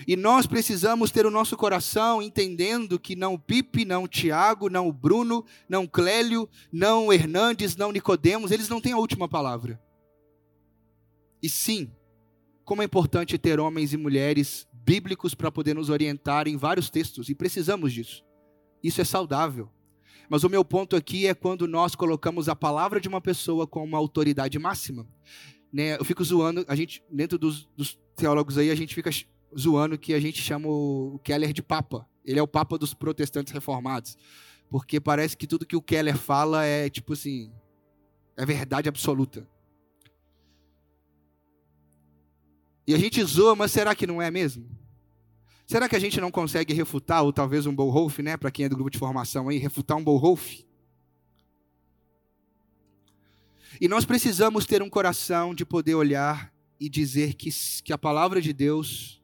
E 0.08 0.16
nós 0.16 0.48
precisamos 0.48 1.12
ter 1.12 1.26
o 1.26 1.30
nosso 1.30 1.58
coração 1.58 2.22
entendendo 2.22 2.98
que 2.98 3.14
não 3.14 3.34
o 3.34 3.40
Pipe, 3.40 3.84
não 3.84 4.06
o 4.06 4.08
Tiago, 4.08 4.70
não 4.70 4.88
o 4.88 4.94
Bruno, 4.94 5.44
não 5.68 5.84
o 5.84 5.90
Clélio, 5.90 6.48
não 6.72 7.08
o 7.08 7.14
Hernandes, 7.14 7.76
não 7.76 7.90
o 7.90 7.92
Nicodemos, 7.92 8.52
eles 8.52 8.70
não 8.70 8.80
têm 8.80 8.94
a 8.94 8.98
última 8.98 9.28
palavra. 9.28 9.78
E 11.44 11.50
sim, 11.50 11.92
como 12.64 12.82
é 12.82 12.86
importante 12.86 13.38
ter 13.38 13.60
homens 13.60 13.92
e 13.92 13.98
mulheres 13.98 14.66
bíblicos 14.84 15.34
para 15.34 15.52
poder 15.52 15.76
nos 15.76 15.90
orientar 15.90 16.48
em 16.48 16.58
vários 16.58 16.90
textos, 16.90 17.30
e 17.30 17.36
precisamos 17.36 17.94
disso. 17.94 18.24
Isso 18.84 19.02
é 19.02 19.04
saudável. 19.04 19.70
Mas 20.30 20.44
o 20.44 20.50
meu 20.50 20.64
ponto 20.64 20.96
aqui 20.96 21.28
é 21.28 21.34
quando 21.34 21.68
nós 21.68 21.96
colocamos 21.96 22.48
a 22.48 22.56
palavra 22.56 23.00
de 23.02 23.08
uma 23.08 23.20
pessoa 23.20 23.68
como 23.68 23.86
uma 23.86 23.98
autoridade 23.98 24.58
máxima. 24.58 25.06
Né? 25.72 25.98
Eu 25.98 26.06
fico 26.06 26.24
zoando, 26.24 26.66
a 26.68 26.76
gente, 26.76 27.04
dentro 27.12 27.38
dos, 27.38 27.70
dos 27.76 28.00
teólogos 28.16 28.58
aí, 28.58 28.72
a 28.72 28.76
gente 28.76 28.96
fica 28.96 29.10
zoando 29.58 29.98
que 29.98 30.14
a 30.14 30.20
gente 30.20 30.42
chama 30.42 30.68
o 30.68 31.20
Keller 31.24 31.54
de 31.54 31.62
Papa. 31.62 32.08
Ele 32.26 32.40
é 32.40 32.44
o 32.44 32.48
Papa 32.48 32.78
dos 32.78 32.94
protestantes 32.94 33.52
reformados. 33.52 34.18
Porque 34.70 35.02
parece 35.02 35.36
que 35.36 35.46
tudo 35.46 35.66
que 35.66 35.76
o 35.76 35.82
Keller 35.82 36.18
fala 36.18 36.64
é 36.64 36.90
tipo 36.90 37.12
assim, 37.14 37.52
é 38.38 38.46
verdade 38.46 38.88
absoluta. 38.88 39.46
E 42.86 42.94
a 42.94 42.98
gente 42.98 43.24
zoa, 43.24 43.56
mas 43.56 43.72
será 43.72 43.94
que 43.94 44.08
não 44.08 44.22
é 44.22 44.32
mesmo? 44.32 44.66
Será 45.68 45.88
que 45.88 45.96
a 45.96 46.00
gente 46.00 46.20
não 46.20 46.32
consegue 46.32 46.74
refutar, 46.74 47.24
ou 47.24 47.32
talvez 47.32 47.66
um 47.66 47.74
Bolhoff, 47.74 48.22
né, 48.22 48.36
para 48.36 48.52
quem 48.52 48.66
é 48.66 48.70
do 48.70 48.76
grupo 48.76 48.90
de 48.90 48.98
formação 48.98 49.48
aí, 49.48 49.58
refutar 49.58 49.98
um 49.98 50.04
Bolhoff? 50.04 50.66
E 53.80 53.88
nós 53.88 54.04
precisamos 54.04 54.66
ter 54.66 54.82
um 54.82 54.90
coração 54.90 55.56
de 55.56 55.66
poder 55.66 55.96
olhar 55.96 56.54
e 56.80 56.90
dizer 56.90 57.36
que, 57.36 57.50
que 57.84 57.94
a 57.94 57.98
palavra 57.98 58.42
de 58.42 58.52
Deus, 58.52 59.22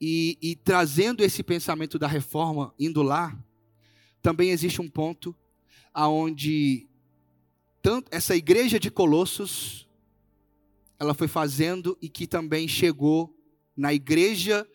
e, 0.00 0.38
e 0.40 0.56
trazendo 0.56 1.22
esse 1.22 1.42
pensamento 1.42 1.98
da 1.98 2.06
reforma, 2.06 2.72
indo 2.78 3.02
lá, 3.02 3.36
também 4.22 4.50
existe 4.50 4.80
um 4.80 4.88
ponto 4.88 5.36
aonde 5.92 6.88
tanto 7.82 8.08
essa 8.10 8.34
igreja 8.34 8.80
de 8.80 8.90
Colossos 8.90 9.85
ela 10.98 11.14
foi 11.14 11.28
fazendo 11.28 11.96
e 12.00 12.08
que 12.08 12.26
também 12.26 12.66
chegou 12.66 13.34
na 13.76 13.92
igreja 13.92 14.66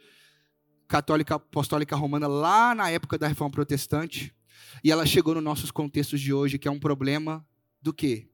católica 0.88 1.36
apostólica 1.36 1.96
romana 1.96 2.28
lá 2.28 2.76
na 2.76 2.90
época 2.90 3.18
da 3.18 3.28
reforma 3.28 3.52
protestante 3.52 4.36
e 4.84 4.92
ela 4.92 5.06
chegou 5.06 5.34
nos 5.34 5.44
nossos 5.44 5.72
contextos 5.72 6.20
de 6.20 6.34
hoje 6.34 6.60
que 6.60 6.68
é 6.68 6.72
um 6.72 6.80
problema 6.80 7.46
do 7.82 7.94
quê? 7.94 8.30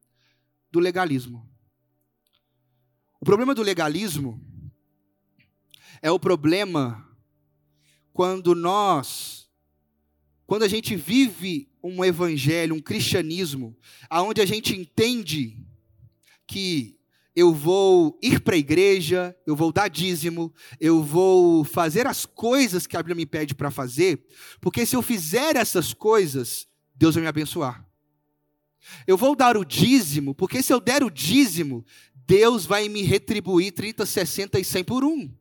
Do 0.72 0.80
legalismo. 0.80 1.50
O 3.20 3.26
problema 3.26 3.56
do 3.56 3.62
legalismo 3.62 4.42
é 6.02 6.12
o 6.12 6.20
problema 6.20 7.08
quando 8.12 8.54
nós 8.54 9.48
quando 10.46 10.64
a 10.64 10.68
gente 10.68 10.96
vive 10.96 11.70
um 11.84 12.06
evangelho, 12.06 12.74
um 12.74 12.80
cristianismo, 12.80 13.78
aonde 14.10 14.40
a 14.40 14.46
gente 14.46 14.74
entende 14.74 15.62
que 16.48 16.98
eu 17.38 17.54
vou 17.54 18.18
ir 18.20 18.40
para 18.40 18.56
a 18.56 18.58
igreja, 18.58 19.38
eu 19.46 19.56
vou 19.56 19.72
dar 19.72 19.90
dízimo, 19.90 20.52
eu 20.82 21.04
vou 21.04 21.64
fazer 21.64 22.08
as 22.08 22.26
coisas 22.26 22.88
que 22.88 22.98
a 22.98 23.00
Bíblia 23.00 23.16
me 23.16 23.28
pede 23.28 23.54
para 23.54 23.70
fazer, 23.70 24.26
porque 24.60 24.88
se 24.88 24.96
eu 24.96 25.04
fizer 25.04 25.56
essas 25.56 25.94
coisas, 25.94 26.68
Deus 26.96 27.14
vai 27.14 27.22
me 27.22 27.28
abençoar. 27.28 27.86
Eu 29.06 29.16
vou 29.16 29.36
dar 29.36 29.56
o 29.56 29.64
dízimo, 29.64 30.34
porque 30.34 30.64
se 30.64 30.74
eu 30.74 30.80
der 30.80 31.04
o 31.04 31.12
dízimo, 31.12 31.86
Deus 32.16 32.66
vai 32.66 32.90
me 32.90 33.04
retribuir 33.04 33.72
30, 33.72 34.04
60 34.04 34.60
e 34.60 34.64
100 34.64 34.84
por 34.84 35.04
um. 35.04 35.32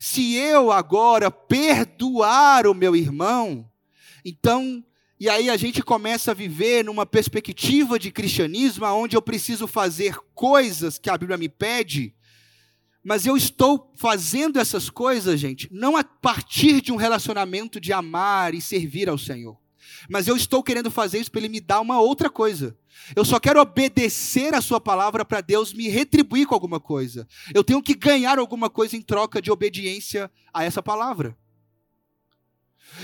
Se 0.00 0.34
eu 0.34 0.72
agora 0.72 1.30
perdoar 1.30 2.66
o 2.66 2.74
meu 2.74 2.96
irmão, 2.96 3.70
então 4.24 4.84
e 5.22 5.30
aí 5.30 5.48
a 5.48 5.56
gente 5.56 5.84
começa 5.84 6.32
a 6.32 6.34
viver 6.34 6.84
numa 6.84 7.06
perspectiva 7.06 7.96
de 7.96 8.10
cristianismo 8.10 8.84
onde 8.86 9.16
eu 9.16 9.22
preciso 9.22 9.68
fazer 9.68 10.16
coisas 10.34 10.98
que 10.98 11.08
a 11.08 11.16
Bíblia 11.16 11.38
me 11.38 11.48
pede, 11.48 12.12
mas 13.04 13.24
eu 13.24 13.36
estou 13.36 13.92
fazendo 13.94 14.58
essas 14.58 14.90
coisas, 14.90 15.38
gente, 15.38 15.68
não 15.70 15.96
a 15.96 16.02
partir 16.02 16.80
de 16.80 16.90
um 16.90 16.96
relacionamento 16.96 17.80
de 17.80 17.92
amar 17.92 18.52
e 18.52 18.60
servir 18.60 19.08
ao 19.08 19.16
Senhor. 19.16 19.56
Mas 20.10 20.26
eu 20.26 20.36
estou 20.36 20.60
querendo 20.60 20.90
fazer 20.90 21.20
isso 21.20 21.30
para 21.30 21.38
Ele 21.38 21.48
me 21.48 21.60
dar 21.60 21.80
uma 21.80 22.00
outra 22.00 22.28
coisa. 22.28 22.76
Eu 23.14 23.24
só 23.24 23.38
quero 23.38 23.60
obedecer 23.60 24.54
a 24.54 24.60
Sua 24.60 24.80
palavra 24.80 25.24
para 25.24 25.40
Deus 25.40 25.72
me 25.72 25.88
retribuir 25.88 26.48
com 26.48 26.54
alguma 26.54 26.80
coisa. 26.80 27.28
Eu 27.54 27.62
tenho 27.62 27.80
que 27.80 27.94
ganhar 27.94 28.40
alguma 28.40 28.68
coisa 28.68 28.96
em 28.96 29.00
troca 29.00 29.40
de 29.40 29.52
obediência 29.52 30.28
a 30.52 30.64
essa 30.64 30.82
palavra. 30.82 31.38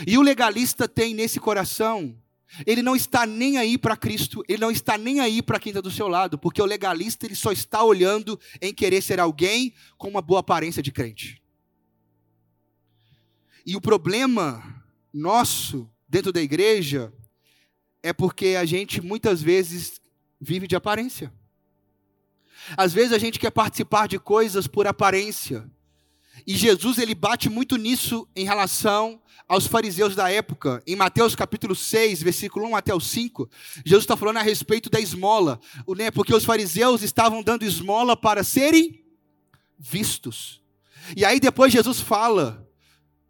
E 0.07 0.19
o 0.19 0.23
legalista 0.23 0.89
tem 0.89 1.15
nesse 1.15 1.41
coração, 1.41 2.17
ele 2.67 2.83
não 2.83 2.97
está 2.97 3.27
nem 3.27 3.59
aí 3.59 3.77
para 3.77 3.97
Cristo, 3.97 4.43
ele 4.49 4.61
não 4.61 4.71
está 4.71 4.97
nem 4.97 5.21
aí 5.21 5.43
para 5.43 5.59
quem 5.59 5.71
está 5.71 5.81
do 5.81 5.91
seu 5.91 6.09
lado, 6.09 6.39
porque 6.39 6.63
o 6.63 6.67
legalista 6.67 7.27
ele 7.27 7.35
só 7.35 7.53
está 7.53 7.83
olhando 7.83 8.39
em 8.61 8.73
querer 8.73 9.03
ser 9.03 9.21
alguém 9.21 9.75
com 9.97 10.09
uma 10.09 10.23
boa 10.23 10.41
aparência 10.41 10.83
de 10.83 10.91
crente. 10.91 11.43
E 13.67 13.77
o 13.77 13.81
problema 13.81 14.83
nosso 15.13 15.91
dentro 16.09 16.33
da 16.33 16.41
igreja 16.41 17.13
é 18.03 18.13
porque 18.13 18.57
a 18.59 18.65
gente 18.65 19.01
muitas 19.03 19.43
vezes 19.43 20.01
vive 20.41 20.67
de 20.67 20.75
aparência. 20.77 21.33
Às 22.77 22.93
vezes 22.93 23.13
a 23.13 23.19
gente 23.19 23.39
quer 23.39 23.51
participar 23.51 24.09
de 24.09 24.19
coisas 24.19 24.67
por 24.67 24.87
aparência. 24.87 25.71
E 26.47 26.57
Jesus 26.57 26.99
ele 26.99 27.15
bate 27.15 27.49
muito 27.49 27.77
nisso 27.77 28.29
em 28.35 28.45
relação 28.45 29.21
aos 29.49 29.67
fariseus 29.67 30.15
da 30.15 30.31
época. 30.31 30.83
Em 30.87 30.95
Mateus 30.95 31.35
capítulo 31.35 31.75
6, 31.75 32.23
versículo 32.23 32.67
1 32.69 32.77
até 32.77 32.95
o 32.95 33.01
5, 33.01 33.49
Jesus 33.85 34.05
está 34.05 34.17
falando 34.17 34.37
a 34.37 34.43
respeito 34.43 34.91
da 34.91 35.01
esmola. 35.01 35.59
Né, 35.97 36.11
porque 36.11 36.35
os 36.35 36.45
fariseus 36.45 37.03
estavam 37.03 37.43
dando 37.43 37.65
esmola 37.65 38.17
para 38.17 38.45
serem 38.45 39.03
vistos. 39.79 40.61
E 41.17 41.25
aí 41.25 41.41
depois 41.41 41.73
Jesus 41.73 42.01
fala 42.01 42.67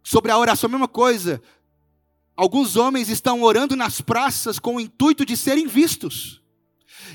sobre 0.03 0.31
a 0.31 0.37
oração, 0.37 0.67
a 0.67 0.71
mesma 0.71 0.87
coisa. 0.87 1.41
Alguns 2.35 2.75
homens 2.75 3.09
estão 3.09 3.41
orando 3.43 3.75
nas 3.75 4.01
praças 4.01 4.59
com 4.59 4.75
o 4.75 4.79
intuito 4.79 5.25
de 5.25 5.37
serem 5.37 5.67
vistos. 5.67 6.41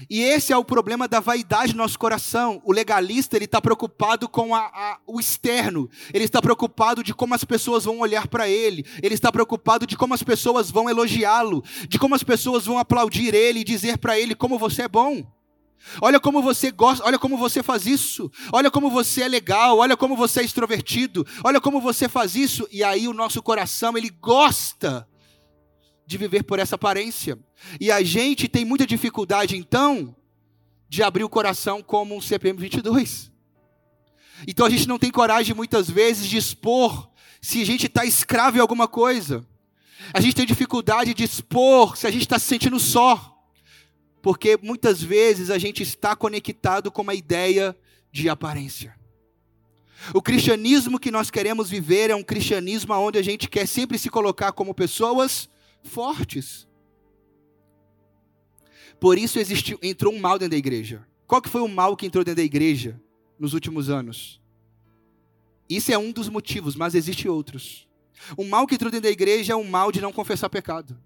E 0.09 0.23
esse 0.23 0.53
é 0.53 0.57
o 0.57 0.65
problema 0.65 1.07
da 1.09 1.21
vaidade 1.21 1.73
no 1.73 1.83
nosso 1.83 1.99
coração. 1.99 2.61
O 2.65 2.73
legalista 2.73 3.37
ele 3.37 3.45
está 3.45 3.61
preocupado 3.61 4.29
com 4.29 4.55
a, 4.55 4.61
a, 4.61 4.99
o 5.07 5.21
externo. 5.21 5.89
Ele 6.13 6.25
está 6.25 6.41
preocupado 6.41 7.03
de 7.03 7.15
como 7.15 7.35
as 7.35 7.45
pessoas 7.45 7.85
vão 7.85 7.99
olhar 8.01 8.29
para 8.29 8.49
ele. 8.49 8.85
Ele 9.03 9.15
está 9.15 9.31
preocupado 9.31 9.87
de 9.87 9.97
como 9.97 10.15
as 10.15 10.23
pessoas 10.23 10.71
vão 10.71 10.89
elogiá-lo, 10.89 11.63
de 11.89 11.99
como 11.99 12.15
as 12.15 12.23
pessoas 12.23 12.67
vão 12.67 12.79
aplaudir 12.79 13.35
ele 13.35 13.61
e 13.61 13.65
dizer 13.65 13.99
para 13.99 14.19
ele 14.19 14.35
como 14.35 14.59
você 14.59 14.83
é 14.83 14.89
bom. 14.89 15.25
Olha 16.01 16.19
como 16.19 16.43
você 16.43 16.71
gosta, 16.71 17.05
olha 17.05 17.19
como 17.19 17.37
você 17.37 17.63
faz 17.63 17.87
isso. 17.87 18.31
Olha 18.53 18.71
como 18.71 18.91
você 18.91 19.23
é 19.23 19.29
legal, 19.29 19.79
olha 19.79 19.97
como 19.97 20.17
você 20.17 20.41
é 20.41 20.45
extrovertido. 20.45 21.27
Olha 21.43 21.61
como 21.61 21.81
você 21.81 22.09
faz 22.09 22.35
isso 22.35 22.67
e 22.71 22.83
aí 22.83 23.07
o 23.07 23.13
nosso 23.13 23.43
coração 23.43 23.97
ele 23.97 24.11
gosta 24.11 25.07
de 26.07 26.19
viver 26.19 26.43
por 26.43 26.59
essa 26.59 26.75
aparência. 26.75 27.39
E 27.81 27.91
a 27.91 28.03
gente 28.03 28.49
tem 28.49 28.65
muita 28.65 28.87
dificuldade, 28.87 29.57
então, 29.57 30.15
de 30.89 31.03
abrir 31.03 31.25
o 31.25 31.29
coração 31.29 31.83
como 31.83 32.17
um 32.17 32.21
CPM 32.21 32.59
22. 32.59 33.31
Então 34.47 34.67
a 34.67 34.71
gente 34.71 34.89
não 34.89 34.99
tem 34.99 35.11
coragem, 35.11 35.55
muitas 35.55 35.89
vezes, 35.89 36.27
de 36.29 36.37
expor 36.37 37.11
se 37.41 37.63
a 37.63 37.67
gente 37.67 37.87
está 37.87 38.05
escravo 38.05 38.57
em 38.59 38.61
alguma 38.61 38.89
coisa. 38.89 39.47
A 40.13 40.21
gente 40.21 40.35
tem 40.35 40.47
dificuldade 40.47 41.15
de 41.15 41.25
expor 41.25 41.97
se 41.97 42.07
a 42.07 42.11
gente 42.11 42.23
está 42.23 42.39
se 42.39 42.47
sentindo 42.47 42.79
só. 42.79 43.31
Porque 44.21 44.59
muitas 44.63 45.03
vezes 45.03 45.51
a 45.51 45.59
gente 45.59 45.83
está 45.83 46.17
conectado 46.17 46.91
com 46.91 47.03
uma 47.03 47.15
ideia 47.15 47.77
de 48.11 48.29
aparência. 48.29 48.95
O 50.13 50.21
cristianismo 50.21 50.99
que 50.99 51.11
nós 51.11 51.31
queremos 51.31 51.71
viver 51.71 52.11
é 52.11 52.15
um 52.15 52.23
cristianismo 52.23 52.93
onde 52.95 53.19
a 53.19 53.23
gente 53.23 53.49
quer 53.49 53.67
sempre 53.67 53.99
se 53.99 54.11
colocar 54.11 54.53
como 54.53 54.75
pessoas 54.75 55.49
fortes. 55.85 56.67
Por 59.01 59.19
isso 59.19 59.39
existiu, 59.39 59.79
entrou 59.83 60.13
um 60.13 60.19
mal 60.19 60.39
dentro 60.39 60.53
da 60.53 60.57
igreja. 60.57 61.07
Qual 61.27 61.41
que 61.43 61.49
foi 61.49 61.61
o 61.61 61.69
mal 61.69 61.97
que 61.97 62.07
entrou 62.07 62.25
dentro 62.25 62.37
da 62.37 62.45
igreja 62.45 63.01
nos 63.39 63.55
últimos 63.55 63.89
anos? 63.89 64.41
Isso 65.69 65.93
é 65.93 65.99
um 65.99 66.13
dos 66.13 66.29
motivos, 66.29 66.77
mas 66.77 66.95
existe 66.95 67.29
outros. 67.29 67.89
O 68.37 68.45
mal 68.45 68.67
que 68.67 68.75
entrou 68.75 68.91
dentro 68.91 69.05
da 69.05 69.13
igreja 69.13 69.53
é 69.53 69.57
o 69.57 69.65
mal 69.65 69.91
de 69.91 70.01
não 70.01 70.13
confessar 70.13 70.49
pecado. 70.49 70.97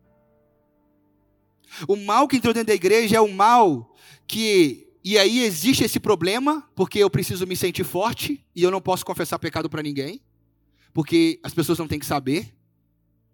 O 1.87 1.97
mal 1.97 2.27
que 2.27 2.37
entrou 2.37 2.55
dentro 2.55 2.69
da 2.69 2.75
igreja 2.75 3.17
é 3.17 3.21
o 3.21 3.33
mal 3.33 3.95
que 4.27 4.89
e 5.03 5.17
aí 5.17 5.43
existe 5.43 5.85
esse 5.85 5.99
problema, 5.99 6.69
porque 6.75 6.99
eu 6.99 7.09
preciso 7.09 7.47
me 7.47 7.57
sentir 7.57 7.83
forte 7.83 8.45
e 8.55 8.63
eu 8.63 8.71
não 8.71 8.81
posso 8.81 9.07
confessar 9.07 9.39
pecado 9.39 9.71
para 9.71 9.83
ninguém, 9.83 10.21
porque 10.93 11.41
as 11.43 11.55
pessoas 11.55 11.79
não 11.79 11.89
têm 11.89 11.99
que 11.99 12.05
saber. 12.05 12.55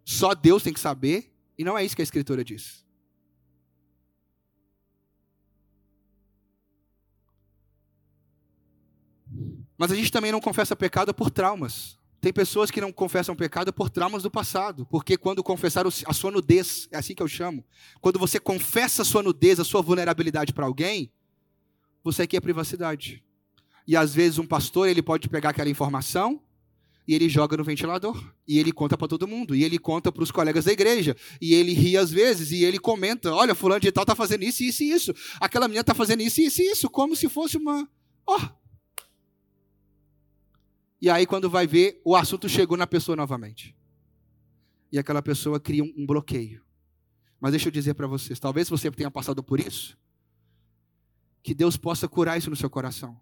Só 0.04 0.34
Deus 0.34 0.62
tem 0.62 0.72
que 0.72 0.78
saber. 0.78 1.33
E 1.56 1.64
não 1.64 1.78
é 1.78 1.84
isso 1.84 1.94
que 1.94 2.02
a 2.02 2.04
Escritura 2.04 2.44
diz. 2.44 2.84
Mas 9.76 9.90
a 9.90 9.94
gente 9.94 10.10
também 10.10 10.32
não 10.32 10.40
confessa 10.40 10.76
pecado 10.76 11.12
por 11.12 11.30
traumas. 11.30 11.98
Tem 12.20 12.32
pessoas 12.32 12.70
que 12.70 12.80
não 12.80 12.90
confessam 12.90 13.36
pecado 13.36 13.72
por 13.72 13.90
traumas 13.90 14.22
do 14.22 14.30
passado, 14.30 14.86
porque 14.86 15.16
quando 15.16 15.42
confessaram 15.42 15.90
a 16.06 16.12
sua 16.14 16.30
nudez, 16.30 16.88
é 16.90 16.96
assim 16.96 17.14
que 17.14 17.22
eu 17.22 17.28
chamo, 17.28 17.62
quando 18.00 18.18
você 18.18 18.40
confessa 18.40 19.02
a 19.02 19.04
sua 19.04 19.22
nudez, 19.22 19.60
a 19.60 19.64
sua 19.64 19.82
vulnerabilidade 19.82 20.54
para 20.54 20.64
alguém, 20.64 21.12
você 22.02 22.26
quer 22.26 22.40
privacidade. 22.40 23.22
E 23.86 23.94
às 23.94 24.14
vezes 24.14 24.38
um 24.38 24.46
pastor, 24.46 24.88
ele 24.88 25.02
pode 25.02 25.28
pegar 25.28 25.50
aquela 25.50 25.68
informação 25.68 26.40
e 27.06 27.14
ele 27.14 27.28
joga 27.28 27.56
no 27.56 27.64
ventilador. 27.64 28.32
E 28.48 28.58
ele 28.58 28.72
conta 28.72 28.96
para 28.96 29.08
todo 29.08 29.28
mundo. 29.28 29.54
E 29.54 29.62
ele 29.62 29.78
conta 29.78 30.10
para 30.10 30.22
os 30.22 30.30
colegas 30.30 30.64
da 30.64 30.72
igreja. 30.72 31.14
E 31.40 31.54
ele 31.54 31.72
ri 31.72 31.96
às 31.96 32.10
vezes. 32.10 32.50
E 32.50 32.64
ele 32.64 32.78
comenta: 32.78 33.32
olha, 33.32 33.54
fulano 33.54 33.80
de 33.80 33.92
tal 33.92 34.02
está 34.02 34.14
fazendo 34.14 34.42
isso, 34.42 34.62
isso 34.62 34.82
e 34.82 34.90
isso. 34.90 35.14
Aquela 35.38 35.68
menina 35.68 35.82
está 35.82 35.94
fazendo 35.94 36.22
isso, 36.22 36.40
isso 36.40 36.62
e 36.62 36.70
isso. 36.70 36.88
Como 36.88 37.14
se 37.14 37.28
fosse 37.28 37.56
uma. 37.56 37.88
Ó. 38.26 38.38
Oh. 38.38 38.64
E 41.00 41.10
aí, 41.10 41.26
quando 41.26 41.50
vai 41.50 41.66
ver, 41.66 42.00
o 42.02 42.16
assunto 42.16 42.48
chegou 42.48 42.78
na 42.78 42.86
pessoa 42.86 43.14
novamente. 43.14 43.76
E 44.90 44.98
aquela 44.98 45.20
pessoa 45.20 45.60
cria 45.60 45.84
um, 45.84 45.92
um 45.98 46.06
bloqueio. 46.06 46.64
Mas 47.38 47.50
deixa 47.50 47.68
eu 47.68 47.72
dizer 47.72 47.92
para 47.92 48.06
vocês: 48.06 48.40
talvez 48.40 48.70
você 48.70 48.90
tenha 48.90 49.10
passado 49.10 49.42
por 49.42 49.60
isso. 49.60 49.98
Que 51.42 51.52
Deus 51.52 51.76
possa 51.76 52.08
curar 52.08 52.38
isso 52.38 52.48
no 52.48 52.56
seu 52.56 52.70
coração. 52.70 53.20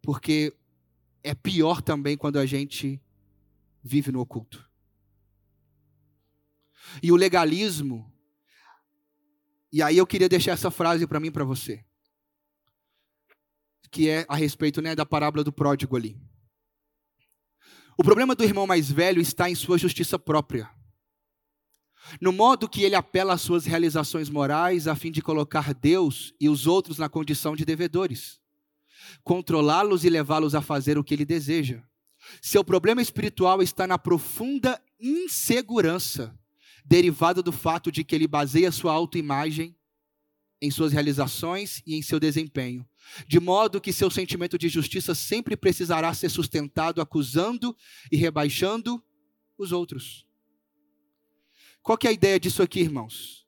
Porque 0.00 0.54
é 1.24 1.34
pior 1.34 1.82
também 1.82 2.16
quando 2.16 2.38
a 2.38 2.46
gente 2.46 3.00
vive 3.84 4.10
no 4.10 4.20
oculto. 4.20 4.66
E 7.02 7.12
o 7.12 7.16
legalismo, 7.16 8.10
e 9.70 9.82
aí 9.82 9.98
eu 9.98 10.06
queria 10.06 10.28
deixar 10.28 10.52
essa 10.52 10.70
frase 10.70 11.06
para 11.06 11.20
mim 11.20 11.30
para 11.30 11.44
você, 11.44 11.84
que 13.90 14.08
é 14.08 14.24
a 14.28 14.34
respeito 14.34 14.80
né, 14.80 14.94
da 14.94 15.04
parábola 15.04 15.44
do 15.44 15.52
pródigo 15.52 15.96
ali. 15.96 16.18
O 17.96 18.02
problema 18.02 18.34
do 18.34 18.42
irmão 18.42 18.66
mais 18.66 18.90
velho 18.90 19.20
está 19.20 19.48
em 19.48 19.54
sua 19.54 19.78
justiça 19.78 20.18
própria. 20.18 20.68
No 22.20 22.32
modo 22.32 22.68
que 22.68 22.82
ele 22.82 22.94
apela 22.94 23.34
às 23.34 23.40
suas 23.40 23.64
realizações 23.64 24.28
morais 24.28 24.88
a 24.88 24.96
fim 24.96 25.10
de 25.10 25.22
colocar 25.22 25.72
Deus 25.72 26.34
e 26.40 26.48
os 26.48 26.66
outros 26.66 26.98
na 26.98 27.08
condição 27.08 27.54
de 27.54 27.64
devedores, 27.64 28.40
controlá-los 29.22 30.04
e 30.04 30.10
levá-los 30.10 30.54
a 30.54 30.60
fazer 30.60 30.98
o 30.98 31.04
que 31.04 31.14
ele 31.14 31.24
deseja. 31.24 31.82
Seu 32.40 32.64
problema 32.64 33.02
espiritual 33.02 33.62
está 33.62 33.86
na 33.86 33.98
profunda 33.98 34.80
insegurança 35.00 36.38
derivada 36.84 37.42
do 37.42 37.52
fato 37.52 37.90
de 37.90 38.04
que 38.04 38.14
ele 38.14 38.26
baseia 38.26 38.70
sua 38.70 38.92
autoimagem 38.92 39.74
em 40.60 40.70
suas 40.70 40.92
realizações 40.92 41.82
e 41.86 41.94
em 41.94 42.02
seu 42.02 42.18
desempenho, 42.18 42.86
de 43.26 43.38
modo 43.38 43.80
que 43.80 43.92
seu 43.92 44.10
sentimento 44.10 44.56
de 44.56 44.68
justiça 44.68 45.14
sempre 45.14 45.56
precisará 45.56 46.12
ser 46.14 46.30
sustentado 46.30 47.00
acusando 47.00 47.76
e 48.10 48.16
rebaixando 48.16 49.02
os 49.58 49.72
outros. 49.72 50.26
Qual 51.82 51.98
que 51.98 52.06
é 52.06 52.10
a 52.10 52.14
ideia 52.14 52.40
disso 52.40 52.62
aqui, 52.62 52.80
irmãos? 52.80 53.44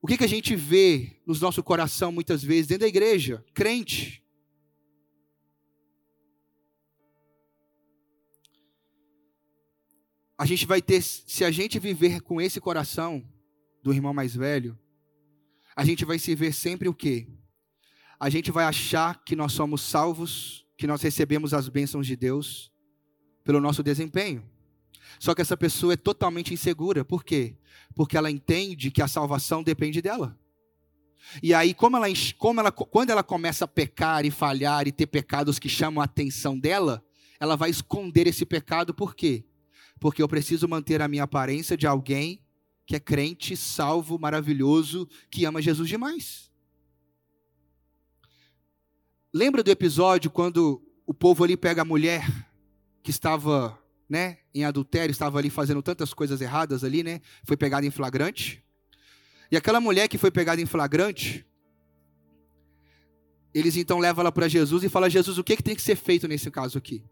O 0.00 0.06
que, 0.06 0.16
que 0.16 0.24
a 0.24 0.28
gente 0.28 0.54
vê 0.56 1.20
no 1.26 1.34
nosso 1.38 1.62
coração 1.62 2.10
muitas 2.10 2.42
vezes 2.42 2.68
dentro 2.68 2.82
da 2.82 2.88
igreja? 2.88 3.44
Crente 3.52 4.22
a 10.38 10.46
gente 10.46 10.64
vai 10.66 10.80
ter, 10.80 11.02
se 11.02 11.44
a 11.44 11.50
gente 11.50 11.80
viver 11.80 12.20
com 12.20 12.40
esse 12.40 12.60
coração 12.60 13.26
do 13.82 13.92
irmão 13.92 14.14
mais 14.14 14.36
velho, 14.36 14.78
a 15.74 15.84
gente 15.84 16.04
vai 16.04 16.16
se 16.16 16.32
ver 16.36 16.54
sempre 16.54 16.88
o 16.88 16.94
quê? 16.94 17.26
A 18.20 18.30
gente 18.30 18.52
vai 18.52 18.64
achar 18.64 19.24
que 19.24 19.34
nós 19.34 19.52
somos 19.52 19.82
salvos, 19.82 20.64
que 20.76 20.86
nós 20.86 21.02
recebemos 21.02 21.52
as 21.52 21.68
bênçãos 21.68 22.06
de 22.06 22.14
Deus 22.14 22.70
pelo 23.44 23.60
nosso 23.60 23.82
desempenho. 23.82 24.48
Só 25.18 25.34
que 25.34 25.42
essa 25.42 25.56
pessoa 25.56 25.94
é 25.94 25.96
totalmente 25.96 26.54
insegura. 26.54 27.04
Por 27.04 27.24
quê? 27.24 27.56
Porque 27.94 28.16
ela 28.16 28.30
entende 28.30 28.92
que 28.92 29.02
a 29.02 29.08
salvação 29.08 29.62
depende 29.62 30.00
dela. 30.00 30.38
E 31.42 31.52
aí, 31.52 31.74
como 31.74 31.96
ela, 31.96 32.06
como 32.38 32.60
ela, 32.60 32.70
quando 32.70 33.10
ela 33.10 33.24
começa 33.24 33.64
a 33.64 33.68
pecar 33.68 34.24
e 34.24 34.30
falhar 34.30 34.86
e 34.86 34.92
ter 34.92 35.06
pecados 35.08 35.58
que 35.58 35.68
chamam 35.68 36.00
a 36.00 36.04
atenção 36.04 36.56
dela, 36.56 37.04
ela 37.40 37.56
vai 37.56 37.70
esconder 37.70 38.28
esse 38.28 38.46
pecado, 38.46 38.94
por 38.94 39.16
quê? 39.16 39.44
Porque 39.98 40.22
eu 40.22 40.28
preciso 40.28 40.68
manter 40.68 41.02
a 41.02 41.08
minha 41.08 41.24
aparência 41.24 41.76
de 41.76 41.86
alguém 41.86 42.42
que 42.86 42.96
é 42.96 43.00
crente, 43.00 43.56
salvo, 43.56 44.18
maravilhoso, 44.18 45.06
que 45.30 45.44
ama 45.44 45.60
Jesus 45.60 45.88
demais. 45.88 46.50
Lembra 49.32 49.62
do 49.62 49.70
episódio 49.70 50.30
quando 50.30 50.82
o 51.06 51.12
povo 51.12 51.44
ali 51.44 51.56
pega 51.56 51.82
a 51.82 51.84
mulher 51.84 52.26
que 53.02 53.10
estava, 53.10 53.78
né, 54.08 54.38
em 54.54 54.64
adultério, 54.64 55.10
estava 55.10 55.38
ali 55.38 55.50
fazendo 55.50 55.82
tantas 55.82 56.14
coisas 56.14 56.40
erradas 56.40 56.82
ali, 56.82 57.02
né? 57.02 57.20
Foi 57.44 57.56
pegada 57.56 57.86
em 57.86 57.90
flagrante. 57.90 58.64
E 59.50 59.56
aquela 59.56 59.80
mulher 59.80 60.08
que 60.08 60.16
foi 60.16 60.30
pegada 60.30 60.60
em 60.60 60.66
flagrante, 60.66 61.46
eles 63.52 63.76
então 63.76 63.98
levam 63.98 64.22
ela 64.22 64.32
para 64.32 64.48
Jesus 64.48 64.82
e 64.82 64.88
falam: 64.88 65.10
Jesus, 65.10 65.36
o 65.36 65.44
que, 65.44 65.56
que 65.56 65.62
tem 65.62 65.76
que 65.76 65.82
ser 65.82 65.96
feito 65.96 66.26
nesse 66.26 66.50
caso 66.50 66.78
aqui? 66.78 67.04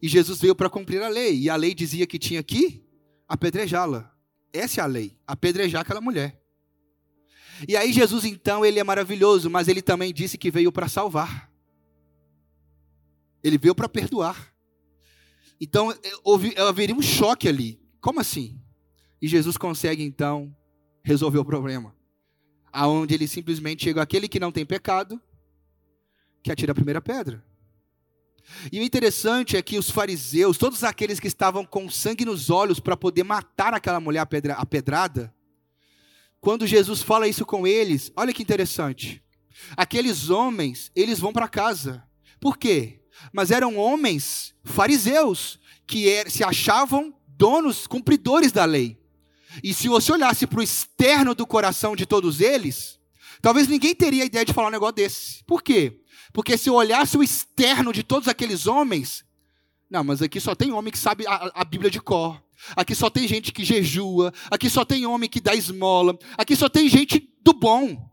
E 0.00 0.08
Jesus 0.08 0.40
veio 0.40 0.54
para 0.54 0.70
cumprir 0.70 1.02
a 1.02 1.08
lei. 1.08 1.38
E 1.38 1.50
a 1.50 1.56
lei 1.56 1.74
dizia 1.74 2.06
que 2.06 2.18
tinha 2.18 2.42
que 2.42 2.84
apedrejá-la. 3.28 4.12
Essa 4.52 4.80
é 4.80 4.84
a 4.84 4.86
lei, 4.86 5.18
apedrejar 5.26 5.82
aquela 5.82 6.00
mulher. 6.00 6.40
E 7.68 7.76
aí 7.76 7.92
Jesus 7.92 8.24
então, 8.24 8.64
ele 8.64 8.78
é 8.78 8.84
maravilhoso, 8.84 9.48
mas 9.48 9.68
ele 9.68 9.82
também 9.82 10.12
disse 10.12 10.36
que 10.36 10.50
veio 10.50 10.72
para 10.72 10.88
salvar. 10.88 11.50
Ele 13.42 13.58
veio 13.58 13.74
para 13.74 13.88
perdoar. 13.88 14.54
Então, 15.60 15.94
houve, 16.22 16.54
haveria 16.58 16.94
um 16.94 17.02
choque 17.02 17.48
ali. 17.48 17.80
Como 18.00 18.20
assim? 18.20 18.60
E 19.20 19.28
Jesus 19.28 19.56
consegue 19.56 20.02
então 20.02 20.54
resolver 21.02 21.38
o 21.38 21.44
problema. 21.44 21.94
Aonde 22.72 23.14
ele 23.14 23.28
simplesmente 23.28 23.84
chega 23.84 24.02
aquele 24.02 24.28
que 24.28 24.40
não 24.40 24.50
tem 24.50 24.66
pecado, 24.66 25.20
que 26.42 26.50
atira 26.50 26.72
a 26.72 26.74
primeira 26.74 27.00
pedra. 27.00 27.44
E 28.70 28.80
o 28.80 28.82
interessante 28.82 29.56
é 29.56 29.62
que 29.62 29.78
os 29.78 29.90
fariseus, 29.90 30.58
todos 30.58 30.84
aqueles 30.84 31.18
que 31.18 31.26
estavam 31.26 31.64
com 31.64 31.90
sangue 31.90 32.24
nos 32.24 32.50
olhos 32.50 32.78
para 32.78 32.96
poder 32.96 33.24
matar 33.24 33.74
aquela 33.74 34.00
mulher 34.00 34.26
a 34.56 34.66
pedrada, 34.66 35.34
quando 36.40 36.66
Jesus 36.66 37.02
fala 37.02 37.26
isso 37.26 37.46
com 37.46 37.66
eles, 37.66 38.12
olha 38.14 38.32
que 38.32 38.42
interessante. 38.42 39.22
Aqueles 39.76 40.28
homens, 40.28 40.90
eles 40.94 41.18
vão 41.18 41.32
para 41.32 41.48
casa. 41.48 42.04
Por 42.38 42.58
quê? 42.58 43.00
Mas 43.32 43.50
eram 43.50 43.76
homens 43.76 44.54
fariseus 44.62 45.58
que 45.86 46.08
er, 46.08 46.30
se 46.30 46.44
achavam 46.44 47.14
donos, 47.26 47.86
cumpridores 47.86 48.52
da 48.52 48.64
lei. 48.64 48.98
E 49.62 49.72
se 49.72 49.88
você 49.88 50.12
olhasse 50.12 50.46
para 50.46 50.60
o 50.60 50.62
externo 50.62 51.34
do 51.34 51.46
coração 51.46 51.94
de 51.94 52.04
todos 52.04 52.40
eles, 52.40 52.98
talvez 53.40 53.68
ninguém 53.68 53.94
teria 53.94 54.24
a 54.24 54.26
ideia 54.26 54.44
de 54.44 54.52
falar 54.52 54.68
um 54.68 54.72
negócio 54.72 54.96
desse. 54.96 55.44
Por 55.44 55.62
quê? 55.62 56.00
Porque 56.34 56.58
se 56.58 56.68
eu 56.68 56.74
olhasse 56.74 57.16
o 57.16 57.22
externo 57.22 57.92
de 57.92 58.02
todos 58.02 58.26
aqueles 58.26 58.66
homens, 58.66 59.24
não, 59.88 60.02
mas 60.02 60.20
aqui 60.20 60.40
só 60.40 60.52
tem 60.52 60.72
homem 60.72 60.90
que 60.90 60.98
sabe 60.98 61.24
a, 61.28 61.52
a 61.54 61.64
Bíblia 61.64 61.88
de 61.88 62.00
cor. 62.00 62.42
Aqui 62.74 62.92
só 62.92 63.08
tem 63.08 63.28
gente 63.28 63.52
que 63.52 63.64
jejua. 63.64 64.34
Aqui 64.50 64.68
só 64.68 64.84
tem 64.84 65.06
homem 65.06 65.30
que 65.30 65.40
dá 65.40 65.54
esmola. 65.54 66.18
Aqui 66.36 66.56
só 66.56 66.68
tem 66.68 66.88
gente 66.88 67.32
do 67.40 67.52
bom. 67.52 68.12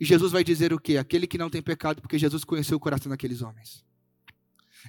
E 0.00 0.04
Jesus 0.04 0.32
vai 0.32 0.42
dizer 0.42 0.72
o 0.72 0.80
quê? 0.80 0.96
Aquele 0.96 1.28
que 1.28 1.38
não 1.38 1.48
tem 1.48 1.62
pecado, 1.62 2.02
porque 2.02 2.18
Jesus 2.18 2.42
conheceu 2.42 2.76
o 2.76 2.80
coração 2.80 3.08
daqueles 3.08 3.40
homens. 3.40 3.84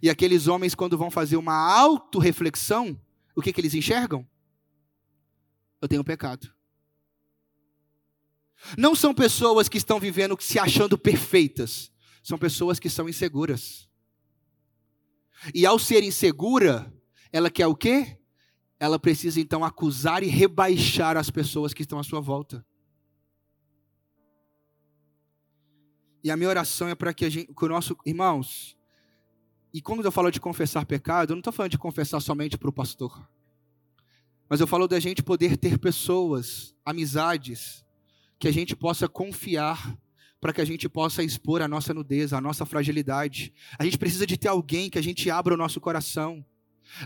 E 0.02 0.10
aqueles 0.10 0.48
homens, 0.48 0.74
quando 0.74 0.98
vão 0.98 1.12
fazer 1.12 1.38
uma 1.38 1.54
autorreflexão, 1.54 3.00
o 3.36 3.43
que, 3.43 3.54
que 3.54 3.62
eles 3.62 3.76
enxergam? 3.76 4.28
Eu 5.80 5.88
tenho 5.88 6.04
pecado. 6.04 6.52
Não 8.76 8.96
são 8.96 9.13
pessoas 9.13 9.69
que 9.69 9.78
estão 9.78 10.00
vivendo 10.00 10.36
se 10.39 10.58
achando 10.58 10.98
perfeitas. 10.98 11.93
São 12.24 12.38
pessoas 12.38 12.80
que 12.80 12.90
são 12.90 13.10
inseguras. 13.10 13.88
E 15.54 15.66
ao 15.66 15.78
ser 15.78 16.04
insegura, 16.04 16.92
ela 17.32 17.52
quer 17.52 17.68
o 17.68 17.76
quê? 17.76 18.18
Ela 18.80 18.98
precisa 18.98 19.42
então 19.42 19.64
acusar 19.64 20.24
e 20.24 20.28
rebaixar 20.28 21.18
as 21.18 21.30
pessoas 21.30 21.74
que 21.74 21.82
estão 21.82 22.00
à 22.00 22.04
sua 22.04 22.22
volta. 22.22 22.66
E 26.24 26.32
a 26.32 26.38
minha 26.38 26.50
oração 26.50 26.88
é 26.88 26.96
para 26.96 27.14
que, 27.14 27.26
a 27.26 27.30
gente, 27.30 27.54
que 27.54 27.66
o 27.66 27.68
nosso. 27.68 27.98
Irmãos, 28.06 28.78
e 29.74 29.82
quando 29.82 30.06
eu 30.06 30.12
falo 30.12 30.32
de 30.32 30.40
confessar 30.40 30.86
pecado, 30.86 31.32
eu 31.32 31.36
não 31.36 31.42
estou 31.42 31.52
falando 31.52 31.72
de 31.72 31.78
confessar 31.78 32.22
somente 32.22 32.58
para 32.58 32.70
o 32.70 32.74
pastor. 32.74 33.30
Mas 34.48 34.62
eu 34.62 34.68
falo 34.68 34.88
da 34.88 35.00
gente 35.00 35.22
poder 35.22 35.58
ter 35.58 35.78
pessoas, 35.78 36.74
amizades, 36.86 37.84
que 38.40 38.48
a 38.48 38.52
gente 38.52 38.76
possa 38.76 39.08
confiar 39.10 39.98
para 40.44 40.52
que 40.52 40.60
a 40.60 40.66
gente 40.66 40.90
possa 40.90 41.24
expor 41.24 41.62
a 41.62 41.70
nossa 41.70 41.94
nudez, 41.94 42.34
a 42.34 42.42
nossa 42.42 42.66
fragilidade. 42.66 43.54
A 43.80 43.86
gente 43.86 43.98
precisa 43.98 44.28
de 44.28 44.36
ter 44.36 44.50
alguém 44.50 44.90
que 44.90 45.00
a 45.00 45.02
gente 45.02 45.32
abra 45.32 45.54
o 45.54 45.58
nosso 45.58 45.80
coração. 45.80 46.46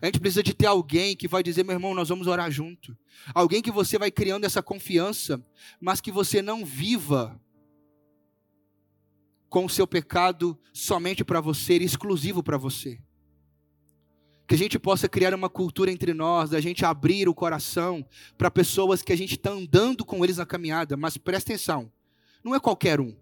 A 0.02 0.08
gente 0.08 0.20
precisa 0.20 0.42
de 0.42 0.56
ter 0.56 0.66
alguém 0.66 1.16
que 1.16 1.28
vai 1.28 1.44
dizer, 1.44 1.64
meu 1.64 1.74
irmão, 1.74 1.94
nós 1.94 2.10
vamos 2.10 2.26
orar 2.26 2.50
junto. 2.50 2.98
Alguém 3.36 3.62
que 3.62 3.70
você 3.70 4.00
vai 4.00 4.10
criando 4.10 4.46
essa 4.46 4.64
confiança, 4.64 5.40
mas 5.80 6.02
que 6.02 6.12
você 6.12 6.42
não 6.42 6.66
viva 6.66 7.40
com 9.50 9.66
o 9.66 9.70
seu 9.70 9.86
pecado 9.86 10.58
somente 10.74 11.24
para 11.24 11.40
você, 11.40 11.76
exclusivo 11.76 12.42
para 12.42 12.58
você. 12.58 13.00
Que 14.48 14.56
a 14.56 14.58
gente 14.58 14.80
possa 14.80 15.08
criar 15.08 15.36
uma 15.36 15.48
cultura 15.48 15.92
entre 15.92 16.12
nós, 16.12 16.50
da 16.50 16.60
gente 16.60 16.84
abrir 16.84 17.30
o 17.30 17.36
coração 17.36 18.04
para 18.36 18.50
pessoas 18.50 19.04
que 19.04 19.14
a 19.14 19.16
gente 19.16 19.36
está 19.36 19.52
andando 19.52 20.04
com 20.04 20.24
eles 20.24 20.38
na 20.38 20.46
caminhada, 20.46 20.98
mas 20.98 21.18
presta 21.18 21.52
atenção, 21.52 21.92
não 22.44 22.56
é 22.56 22.60
qualquer 22.60 23.00
um. 23.00 23.16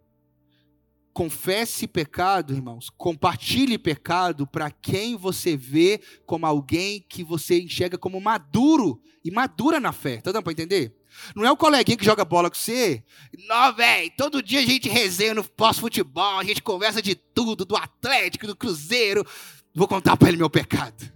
Confesse 1.16 1.88
pecado, 1.88 2.54
irmãos, 2.54 2.90
compartilhe 2.90 3.78
pecado 3.78 4.46
para 4.46 4.70
quem 4.70 5.16
você 5.16 5.56
vê 5.56 6.02
como 6.26 6.46
alguém 6.46 7.06
que 7.08 7.24
você 7.24 7.58
enxerga 7.62 7.98
como 7.98 8.20
maduro 8.20 9.02
e 9.24 9.32
madura 9.32 9.80
na 9.80 9.94
fé. 9.94 10.18
Tá 10.18 10.34
dando 10.34 10.44
para 10.44 10.52
entender? 10.52 10.94
Não 11.34 11.46
é 11.46 11.50
o 11.50 11.56
coleguinha 11.56 11.98
que 11.98 12.04
joga 12.04 12.26
bola 12.26 12.50
com 12.50 12.58
você. 12.58 13.02
Não, 13.48 13.74
velho, 13.74 14.12
todo 14.18 14.44
dia 14.44 14.60
a 14.60 14.66
gente 14.66 14.90
resenha 14.90 15.34
no 15.34 15.42
pós-futebol, 15.46 16.38
a 16.38 16.44
gente 16.44 16.62
conversa 16.62 17.02
de 17.02 17.16
tudo, 17.16 17.64
do 17.64 17.78
Atlético, 17.78 18.46
do 18.46 18.54
Cruzeiro. 18.54 19.26
Vou 19.74 19.88
contar 19.88 20.18
para 20.18 20.28
ele 20.28 20.38
meu 20.38 20.50
pecado. 20.50 21.10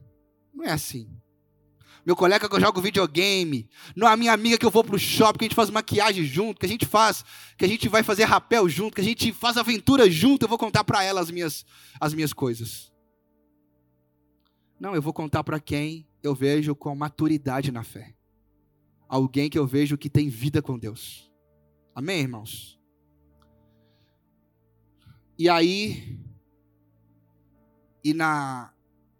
Não 0.53 0.63
é 0.63 0.71
assim. 0.71 1.09
Meu 2.05 2.15
colega 2.15 2.49
que 2.49 2.55
eu 2.55 2.59
jogo 2.59 2.81
videogame, 2.81 3.69
não 3.95 4.07
a 4.07 4.15
minha 4.15 4.33
amiga 4.33 4.57
que 4.57 4.65
eu 4.65 4.71
vou 4.71 4.83
pro 4.83 4.97
shopping, 4.97 5.39
que 5.39 5.45
a 5.45 5.47
gente 5.47 5.55
faz 5.55 5.69
maquiagem 5.69 6.23
junto, 6.23 6.59
que 6.59 6.65
a 6.65 6.69
gente 6.69 6.85
faz, 6.85 7.23
que 7.57 7.65
a 7.65 7.67
gente 7.67 7.87
vai 7.87 8.03
fazer 8.03 8.23
rapel 8.23 8.67
junto, 8.69 8.95
que 8.95 9.01
a 9.01 9.03
gente 9.03 9.31
faz 9.31 9.57
aventura 9.57 10.09
junto, 10.09 10.43
eu 10.43 10.49
vou 10.49 10.57
contar 10.57 10.83
para 10.83 11.03
ela 11.03 11.21
as 11.21 11.29
minhas 11.29 11.65
as 11.99 12.13
minhas 12.13 12.33
coisas. 12.33 12.91
Não, 14.79 14.95
eu 14.95 15.01
vou 15.01 15.13
contar 15.13 15.43
para 15.43 15.59
quem 15.59 16.07
eu 16.23 16.33
vejo 16.33 16.73
com 16.73 16.95
maturidade 16.95 17.71
na 17.71 17.83
fé 17.83 18.15
alguém 19.09 19.49
que 19.49 19.57
eu 19.57 19.65
vejo 19.65 19.97
que 19.97 20.09
tem 20.09 20.29
vida 20.29 20.61
com 20.61 20.77
Deus. 20.77 21.29
Amém, 21.95 22.21
irmãos? 22.21 22.79
E 25.37 25.49
aí, 25.49 26.19
e 28.03 28.13
na 28.13 28.71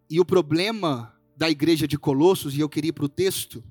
e 0.08 0.20
o 0.20 0.26
problema 0.26 1.19
da 1.40 1.50
igreja 1.50 1.88
de 1.88 1.98
Colossos, 1.98 2.54
e 2.54 2.60
eu 2.60 2.68
queria 2.68 2.90
ir 2.90 2.92
para 2.92 3.06
o 3.06 3.10
texto, 3.10 3.64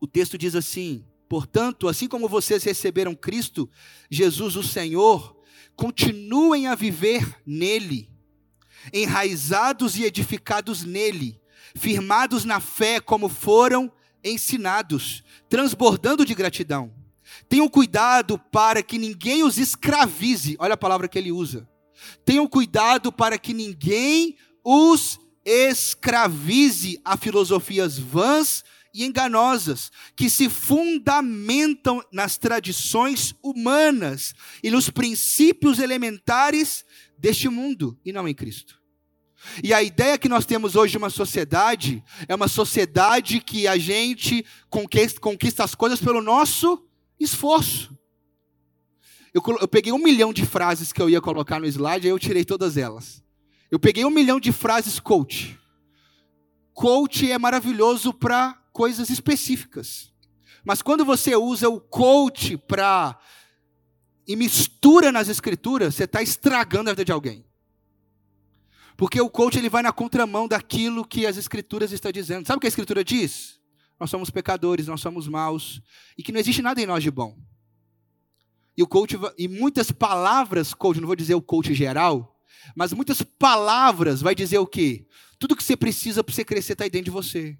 o 0.00 0.06
texto 0.06 0.38
diz 0.38 0.54
assim: 0.54 1.04
portanto, 1.28 1.86
assim 1.86 2.08
como 2.08 2.26
vocês 2.26 2.64
receberam 2.64 3.14
Cristo, 3.14 3.68
Jesus 4.10 4.56
o 4.56 4.62
Senhor, 4.62 5.36
continuem 5.76 6.66
a 6.66 6.74
viver 6.74 7.42
nele, 7.44 8.08
enraizados 8.90 9.98
e 9.98 10.04
edificados 10.04 10.82
nele, 10.82 11.38
firmados 11.76 12.42
na 12.46 12.58
fé 12.58 13.00
como 13.00 13.28
foram 13.28 13.92
ensinados, 14.24 15.22
transbordando 15.50 16.24
de 16.24 16.34
gratidão. 16.34 16.90
Tenham 17.50 17.68
cuidado 17.68 18.38
para 18.38 18.82
que 18.82 18.96
ninguém 18.96 19.44
os 19.44 19.58
escravize. 19.58 20.56
Olha 20.58 20.72
a 20.72 20.78
palavra 20.78 21.06
que 21.06 21.18
ele 21.18 21.32
usa. 21.32 21.68
Tenham 22.24 22.46
cuidado 22.46 23.12
para 23.12 23.38
que 23.38 23.52
ninguém 23.52 24.36
os 24.64 25.18
escravize 25.44 27.00
a 27.04 27.16
filosofias 27.16 27.98
vãs 27.98 28.64
e 28.94 29.04
enganosas, 29.04 29.90
que 30.14 30.28
se 30.28 30.48
fundamentam 30.48 32.02
nas 32.12 32.36
tradições 32.36 33.34
humanas 33.42 34.34
e 34.62 34.70
nos 34.70 34.90
princípios 34.90 35.78
elementares 35.78 36.84
deste 37.16 37.48
mundo 37.48 37.98
e 38.04 38.12
não 38.12 38.28
em 38.28 38.34
Cristo. 38.34 38.80
E 39.62 39.74
a 39.74 39.82
ideia 39.82 40.18
que 40.18 40.28
nós 40.28 40.46
temos 40.46 40.76
hoje 40.76 40.92
de 40.92 40.98
uma 40.98 41.10
sociedade 41.10 42.02
é 42.28 42.34
uma 42.34 42.48
sociedade 42.48 43.40
que 43.40 43.66
a 43.66 43.76
gente 43.76 44.44
conquista, 44.70 45.64
as 45.64 45.74
coisas 45.74 46.00
pelo 46.00 46.22
nosso 46.22 46.86
esforço. 47.18 47.96
Eu, 49.34 49.42
eu, 49.60 49.68
peguei 49.68 49.92
um 49.92 49.98
milhão 49.98 50.32
de 50.32 50.44
frases 50.44 50.92
que 50.92 51.00
eu 51.00 51.08
ia 51.08 51.20
colocar 51.20 51.58
no 51.58 51.66
slide, 51.66 52.06
aí 52.06 52.12
eu 52.12 52.18
tirei 52.18 52.44
todas 52.44 52.76
elas. 52.76 53.22
Eu 53.72 53.80
peguei 53.80 54.04
um 54.04 54.10
milhão 54.10 54.38
de 54.38 54.52
frases 54.52 55.00
coach. 55.00 55.58
Coach 56.74 57.32
é 57.32 57.38
maravilhoso 57.38 58.12
para 58.12 58.52
coisas 58.70 59.08
específicas. 59.08 60.12
Mas 60.62 60.82
quando 60.82 61.06
você 61.06 61.34
usa 61.34 61.70
o 61.70 61.80
coach 61.80 62.58
para 62.58 63.18
e 64.28 64.36
mistura 64.36 65.10
nas 65.10 65.28
escrituras, 65.28 65.94
você 65.94 66.04
está 66.04 66.22
estragando 66.22 66.90
a 66.90 66.92
vida 66.92 67.06
de 67.06 67.12
alguém. 67.12 67.46
Porque 68.94 69.18
o 69.18 69.30
coach 69.30 69.56
ele 69.56 69.70
vai 69.70 69.82
na 69.82 69.90
contramão 69.90 70.46
daquilo 70.46 71.02
que 71.02 71.26
as 71.26 71.38
escrituras 71.38 71.92
estão 71.92 72.12
dizendo. 72.12 72.46
Sabe 72.46 72.58
o 72.58 72.60
que 72.60 72.66
a 72.66 72.68
escritura 72.68 73.02
diz? 73.02 73.58
Nós 73.98 74.10
somos 74.10 74.28
pecadores, 74.28 74.86
nós 74.86 75.00
somos 75.00 75.26
maus 75.26 75.80
e 76.18 76.22
que 76.22 76.30
não 76.30 76.38
existe 76.38 76.60
nada 76.60 76.78
em 76.78 76.84
nós 76.84 77.02
de 77.02 77.10
bom. 77.10 77.38
E 78.76 78.82
o 78.82 78.86
coach 78.86 79.18
e 79.38 79.48
muitas 79.48 79.90
palavras, 79.90 80.74
coach, 80.74 81.00
não 81.00 81.06
vou 81.06 81.16
dizer 81.16 81.34
o 81.34 81.40
coach 81.40 81.72
geral, 81.72 82.31
mas 82.74 82.92
muitas 82.92 83.22
palavras 83.22 84.20
vai 84.20 84.34
dizer 84.34 84.58
o 84.58 84.66
quê? 84.66 85.06
Tudo 85.38 85.56
que 85.56 85.62
você 85.62 85.76
precisa 85.76 86.22
para 86.22 86.34
você 86.34 86.44
crescer 86.44 86.72
está 86.74 86.84
aí 86.84 86.90
dentro 86.90 87.06
de 87.06 87.10
você. 87.10 87.58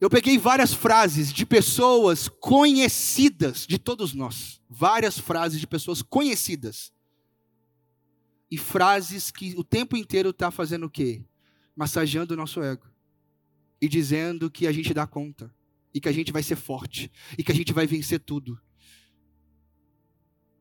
Eu 0.00 0.10
peguei 0.10 0.36
várias 0.36 0.74
frases 0.74 1.32
de 1.32 1.46
pessoas 1.46 2.28
conhecidas 2.28 3.66
de 3.66 3.78
todos 3.78 4.12
nós. 4.12 4.60
Várias 4.68 5.18
frases 5.18 5.58
de 5.58 5.66
pessoas 5.66 6.02
conhecidas 6.02 6.92
e 8.50 8.58
frases 8.58 9.30
que 9.30 9.54
o 9.56 9.64
tempo 9.64 9.96
inteiro 9.96 10.30
está 10.30 10.50
fazendo 10.50 10.86
o 10.86 10.90
quê? 10.90 11.24
Massageando 11.74 12.34
o 12.34 12.36
nosso 12.36 12.62
ego. 12.62 12.86
E 13.80 13.88
dizendo 13.88 14.50
que 14.50 14.66
a 14.66 14.72
gente 14.72 14.94
dá 14.94 15.06
conta. 15.06 15.52
E 15.92 16.00
que 16.00 16.08
a 16.08 16.12
gente 16.12 16.30
vai 16.30 16.42
ser 16.42 16.56
forte. 16.56 17.10
E 17.36 17.42
que 17.42 17.50
a 17.50 17.54
gente 17.54 17.72
vai 17.72 17.86
vencer 17.86 18.20
tudo. 18.20 18.60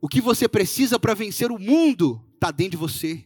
O 0.03 0.09
que 0.09 0.19
você 0.19 0.49
precisa 0.49 0.99
para 0.99 1.13
vencer 1.13 1.49
o 1.49 1.57
mundo 1.57 2.21
está 2.33 2.51
dentro 2.51 2.71
de 2.71 2.75
você. 2.75 3.25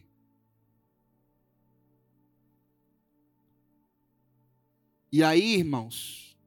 E 5.10 5.20
aí, 5.20 5.56
irmãos, 5.56 6.38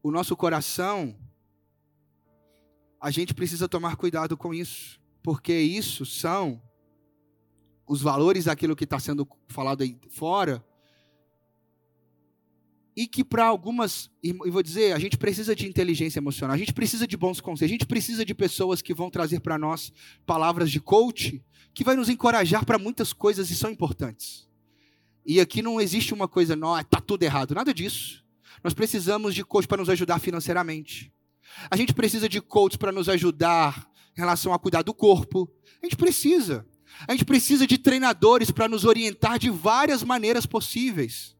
o 0.00 0.12
nosso 0.12 0.36
coração, 0.36 1.18
a 3.00 3.10
gente 3.10 3.34
precisa 3.34 3.68
tomar 3.68 3.96
cuidado 3.96 4.36
com 4.36 4.54
isso, 4.54 5.00
porque 5.24 5.58
isso 5.58 6.06
são 6.06 6.62
os 7.84 8.00
valores 8.00 8.44
daquilo 8.44 8.76
que 8.76 8.84
está 8.84 9.00
sendo 9.00 9.26
falado 9.48 9.82
aí 9.82 9.98
fora. 10.08 10.64
E 13.00 13.06
que 13.06 13.24
para 13.24 13.46
algumas, 13.46 14.10
e 14.22 14.30
vou 14.30 14.62
dizer, 14.62 14.92
a 14.92 14.98
gente 14.98 15.16
precisa 15.16 15.56
de 15.56 15.66
inteligência 15.66 16.18
emocional, 16.18 16.54
a 16.54 16.58
gente 16.58 16.74
precisa 16.74 17.06
de 17.06 17.16
bons 17.16 17.40
conselhos, 17.40 17.70
a 17.70 17.72
gente 17.72 17.86
precisa 17.86 18.26
de 18.26 18.34
pessoas 18.34 18.82
que 18.82 18.92
vão 18.92 19.08
trazer 19.08 19.40
para 19.40 19.56
nós 19.56 19.90
palavras 20.26 20.70
de 20.70 20.80
coach, 20.80 21.42
que 21.72 21.82
vai 21.82 21.96
nos 21.96 22.10
encorajar 22.10 22.62
para 22.66 22.78
muitas 22.78 23.14
coisas 23.14 23.50
e 23.50 23.56
são 23.56 23.70
importantes. 23.70 24.46
E 25.24 25.40
aqui 25.40 25.62
não 25.62 25.80
existe 25.80 26.12
uma 26.12 26.28
coisa, 26.28 26.54
não, 26.54 26.78
está 26.78 27.00
tudo 27.00 27.22
errado, 27.22 27.54
nada 27.54 27.72
disso. 27.72 28.22
Nós 28.62 28.74
precisamos 28.74 29.34
de 29.34 29.42
coach 29.46 29.66
para 29.66 29.78
nos 29.78 29.88
ajudar 29.88 30.18
financeiramente. 30.18 31.10
A 31.70 31.78
gente 31.78 31.94
precisa 31.94 32.28
de 32.28 32.38
coach 32.38 32.76
para 32.76 32.92
nos 32.92 33.08
ajudar 33.08 33.90
em 34.14 34.20
relação 34.20 34.52
a 34.52 34.58
cuidar 34.58 34.82
do 34.82 34.92
corpo. 34.92 35.50
A 35.82 35.86
gente 35.86 35.96
precisa. 35.96 36.66
A 37.08 37.12
gente 37.12 37.24
precisa 37.24 37.66
de 37.66 37.78
treinadores 37.78 38.50
para 38.50 38.68
nos 38.68 38.84
orientar 38.84 39.38
de 39.38 39.48
várias 39.48 40.02
maneiras 40.02 40.44
possíveis. 40.44 41.39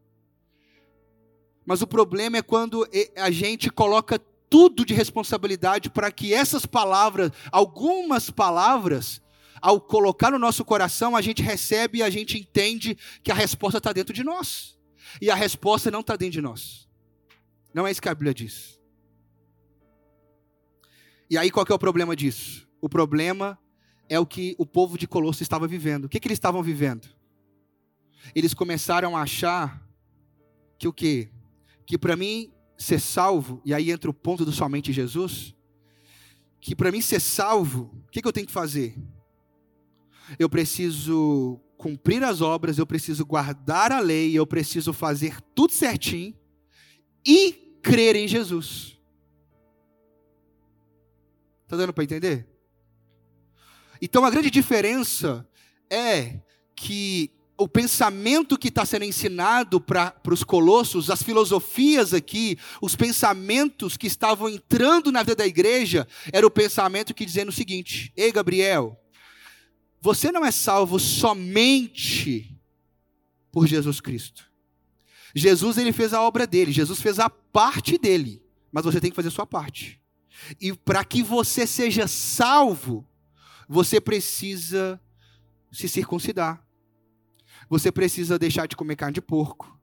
Mas 1.64 1.82
o 1.82 1.86
problema 1.86 2.38
é 2.38 2.42
quando 2.42 2.88
a 3.16 3.30
gente 3.30 3.70
coloca 3.70 4.18
tudo 4.48 4.84
de 4.84 4.92
responsabilidade 4.92 5.88
para 5.88 6.10
que 6.10 6.34
essas 6.34 6.66
palavras, 6.66 7.30
algumas 7.52 8.30
palavras, 8.30 9.22
ao 9.60 9.80
colocar 9.80 10.30
no 10.30 10.38
nosso 10.38 10.64
coração, 10.64 11.14
a 11.14 11.20
gente 11.20 11.42
recebe 11.42 11.98
e 11.98 12.02
a 12.02 12.10
gente 12.10 12.38
entende 12.38 12.96
que 13.22 13.30
a 13.30 13.34
resposta 13.34 13.78
está 13.78 13.92
dentro 13.92 14.12
de 14.12 14.24
nós. 14.24 14.78
E 15.20 15.30
a 15.30 15.34
resposta 15.34 15.90
não 15.90 16.00
está 16.00 16.16
dentro 16.16 16.32
de 16.32 16.40
nós. 16.40 16.88
Não 17.72 17.86
é 17.86 17.90
isso 17.90 18.02
que 18.02 18.08
a 18.08 18.14
Bíblia 18.14 18.34
diz. 18.34 18.80
E 21.28 21.38
aí 21.38 21.50
qual 21.50 21.64
é 21.68 21.72
o 21.72 21.78
problema 21.78 22.16
disso? 22.16 22.68
O 22.80 22.88
problema 22.88 23.58
é 24.08 24.18
o 24.18 24.26
que 24.26 24.56
o 24.58 24.66
povo 24.66 24.98
de 24.98 25.06
Colosso 25.06 25.42
estava 25.42 25.68
vivendo. 25.68 26.06
O 26.06 26.08
que, 26.08 26.18
que 26.18 26.26
eles 26.26 26.36
estavam 26.36 26.62
vivendo? 26.62 27.08
Eles 28.34 28.52
começaram 28.52 29.16
a 29.16 29.22
achar 29.22 29.80
que 30.76 30.88
o 30.88 30.92
quê? 30.92 31.30
Que 31.90 31.98
para 31.98 32.14
mim 32.14 32.52
ser 32.78 33.00
salvo, 33.00 33.60
e 33.64 33.74
aí 33.74 33.90
entra 33.90 34.08
o 34.08 34.14
ponto 34.14 34.44
do 34.44 34.52
somente 34.52 34.92
Jesus, 34.92 35.56
que 36.60 36.76
para 36.76 36.92
mim 36.92 37.00
ser 37.00 37.18
salvo, 37.18 37.90
o 38.06 38.10
que, 38.12 38.22
que 38.22 38.28
eu 38.28 38.32
tenho 38.32 38.46
que 38.46 38.52
fazer? 38.52 38.96
Eu 40.38 40.48
preciso 40.48 41.60
cumprir 41.76 42.22
as 42.22 42.40
obras, 42.40 42.78
eu 42.78 42.86
preciso 42.86 43.26
guardar 43.26 43.90
a 43.90 43.98
lei, 43.98 44.32
eu 44.38 44.46
preciso 44.46 44.92
fazer 44.92 45.40
tudo 45.52 45.72
certinho 45.72 46.32
e 47.26 47.80
crer 47.82 48.14
em 48.14 48.28
Jesus. 48.28 48.96
Está 51.64 51.76
dando 51.76 51.92
para 51.92 52.04
entender? 52.04 52.48
Então 54.00 54.24
a 54.24 54.30
grande 54.30 54.48
diferença 54.48 55.44
é 55.90 56.40
que 56.76 57.32
o 57.60 57.68
pensamento 57.68 58.56
que 58.56 58.68
está 58.68 58.86
sendo 58.86 59.04
ensinado 59.04 59.82
para 59.82 60.14
os 60.30 60.42
colossos, 60.42 61.10
as 61.10 61.22
filosofias 61.22 62.14
aqui, 62.14 62.56
os 62.80 62.96
pensamentos 62.96 63.98
que 63.98 64.06
estavam 64.06 64.48
entrando 64.48 65.12
na 65.12 65.22
vida 65.22 65.36
da 65.36 65.46
igreja, 65.46 66.08
era 66.32 66.46
o 66.46 66.50
pensamento 66.50 67.12
que 67.12 67.26
dizendo 67.26 67.50
o 67.50 67.52
seguinte: 67.52 68.14
Ei, 68.16 68.32
Gabriel, 68.32 68.98
você 70.00 70.32
não 70.32 70.42
é 70.42 70.50
salvo 70.50 70.98
somente 70.98 72.58
por 73.52 73.66
Jesus 73.66 74.00
Cristo. 74.00 74.50
Jesus 75.34 75.76
ele 75.76 75.92
fez 75.92 76.14
a 76.14 76.22
obra 76.22 76.46
dele, 76.46 76.72
Jesus 76.72 77.02
fez 77.02 77.18
a 77.18 77.28
parte 77.28 77.98
dele, 77.98 78.42
mas 78.72 78.84
você 78.84 79.02
tem 79.02 79.10
que 79.10 79.16
fazer 79.16 79.28
a 79.28 79.32
sua 79.32 79.46
parte. 79.46 80.00
E 80.58 80.72
para 80.72 81.04
que 81.04 81.22
você 81.22 81.66
seja 81.66 82.08
salvo, 82.08 83.06
você 83.68 84.00
precisa 84.00 84.98
se 85.70 85.90
circuncidar. 85.90 86.69
Você 87.70 87.92
precisa 87.92 88.36
deixar 88.36 88.66
de 88.66 88.76
comer 88.76 88.96
carne 88.96 89.14
de 89.14 89.22
porco. 89.22 89.80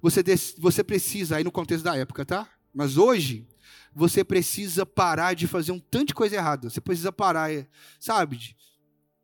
Você, 0.00 0.22
você 0.56 0.84
precisa, 0.84 1.36
aí 1.36 1.42
no 1.42 1.50
contexto 1.50 1.82
da 1.82 1.96
época, 1.96 2.24
tá? 2.24 2.48
Mas 2.72 2.96
hoje, 2.96 3.46
você 3.92 4.22
precisa 4.22 4.86
parar 4.86 5.34
de 5.34 5.48
fazer 5.48 5.72
um 5.72 5.80
tanto 5.80 6.08
de 6.08 6.14
coisa 6.14 6.36
errada. 6.36 6.70
Você 6.70 6.80
precisa 6.80 7.10
parar, 7.10 7.50
sabe, 7.98 8.36
de, 8.36 8.56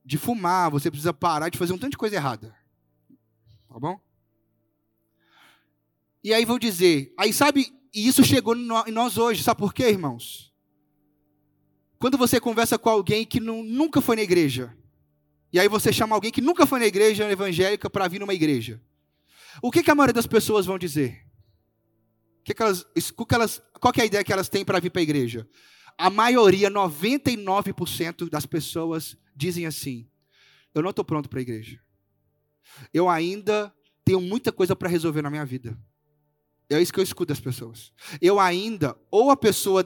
de 0.05 0.19
fumar. 0.19 0.73
Você 0.73 0.91
precisa 0.91 1.15
parar 1.15 1.51
de 1.51 1.57
fazer 1.57 1.73
um 1.73 1.79
tanto 1.79 1.93
de 1.93 1.99
coisa 1.99 2.17
errada. 2.17 2.53
Tá 3.69 3.79
bom? 3.79 4.01
E 6.23 6.35
aí 6.35 6.45
vou 6.45 6.59
dizer, 6.59 7.15
aí 7.17 7.33
sabe, 7.33 7.73
e 7.95 8.07
isso 8.07 8.25
chegou 8.25 8.57
em 8.57 8.91
nós 8.93 9.17
hoje, 9.17 9.43
sabe 9.43 9.61
por 9.61 9.73
quê, 9.73 9.85
irmãos? 9.85 10.53
Quando 11.99 12.19
você 12.19 12.41
conversa 12.41 12.77
com 12.77 12.91
alguém 12.91 13.25
que 13.25 13.39
não, 13.39 13.63
nunca 13.63 14.01
foi 14.01 14.17
na 14.17 14.23
igreja, 14.23 14.77
e 15.53 15.59
aí 15.59 15.69
você 15.69 15.93
chama 15.93 16.15
alguém 16.15 16.31
que 16.31 16.41
nunca 16.41 16.67
foi 16.67 16.79
na 16.79 16.87
igreja 16.87 17.31
evangélica 17.31 17.91
para 17.91 18.07
vir 18.09 18.21
numa 18.21 18.35
igreja, 18.35 18.81
o 19.63 19.71
que, 19.71 19.83
que, 19.83 19.91
a 19.91 19.95
maioria 19.95 20.15
das 20.15 20.27
pessoas 20.27 20.67
vão 20.67 20.79
dizer? 20.79 21.27
Que 22.45 22.55
que 22.55 22.63
elas, 22.63 22.85
que 22.95 23.35
elas, 23.35 23.63
qual 23.81 23.93
é 23.97 24.03
a 24.03 24.07
ideia 24.07 24.25
que 24.25 24.33
elas 24.33 24.49
têm 24.49 24.65
para 24.65 24.81
vir 24.81 24.91
para 24.91 25.01
a 25.01 25.03
igreja? 25.03 25.49
A 25.99 26.09
maioria, 26.09 26.71
99% 26.71 28.31
das 28.31 28.47
pessoas 28.47 29.17
dizem 29.35 29.67
assim: 29.67 30.09
Eu 30.75 30.83
não 30.83 30.91
estou 30.91 31.05
pronto 31.05 31.29
para 31.29 31.41
a 31.41 31.43
igreja. 31.43 31.81
Eu 32.95 33.09
ainda 33.09 33.75
tenho 34.05 34.21
muita 34.21 34.53
coisa 34.53 34.75
para 34.75 34.89
resolver 34.89 35.21
na 35.21 35.31
minha 35.31 35.45
vida. 35.45 35.77
É 36.71 36.81
isso 36.81 36.93
que 36.93 37.01
eu 37.01 37.05
escuto 37.05 37.31
das 37.31 37.41
pessoas. 37.41 37.93
Eu 38.21 38.39
ainda, 38.39 38.97
ou 39.11 39.31
a 39.31 39.37
pessoa 39.37 39.85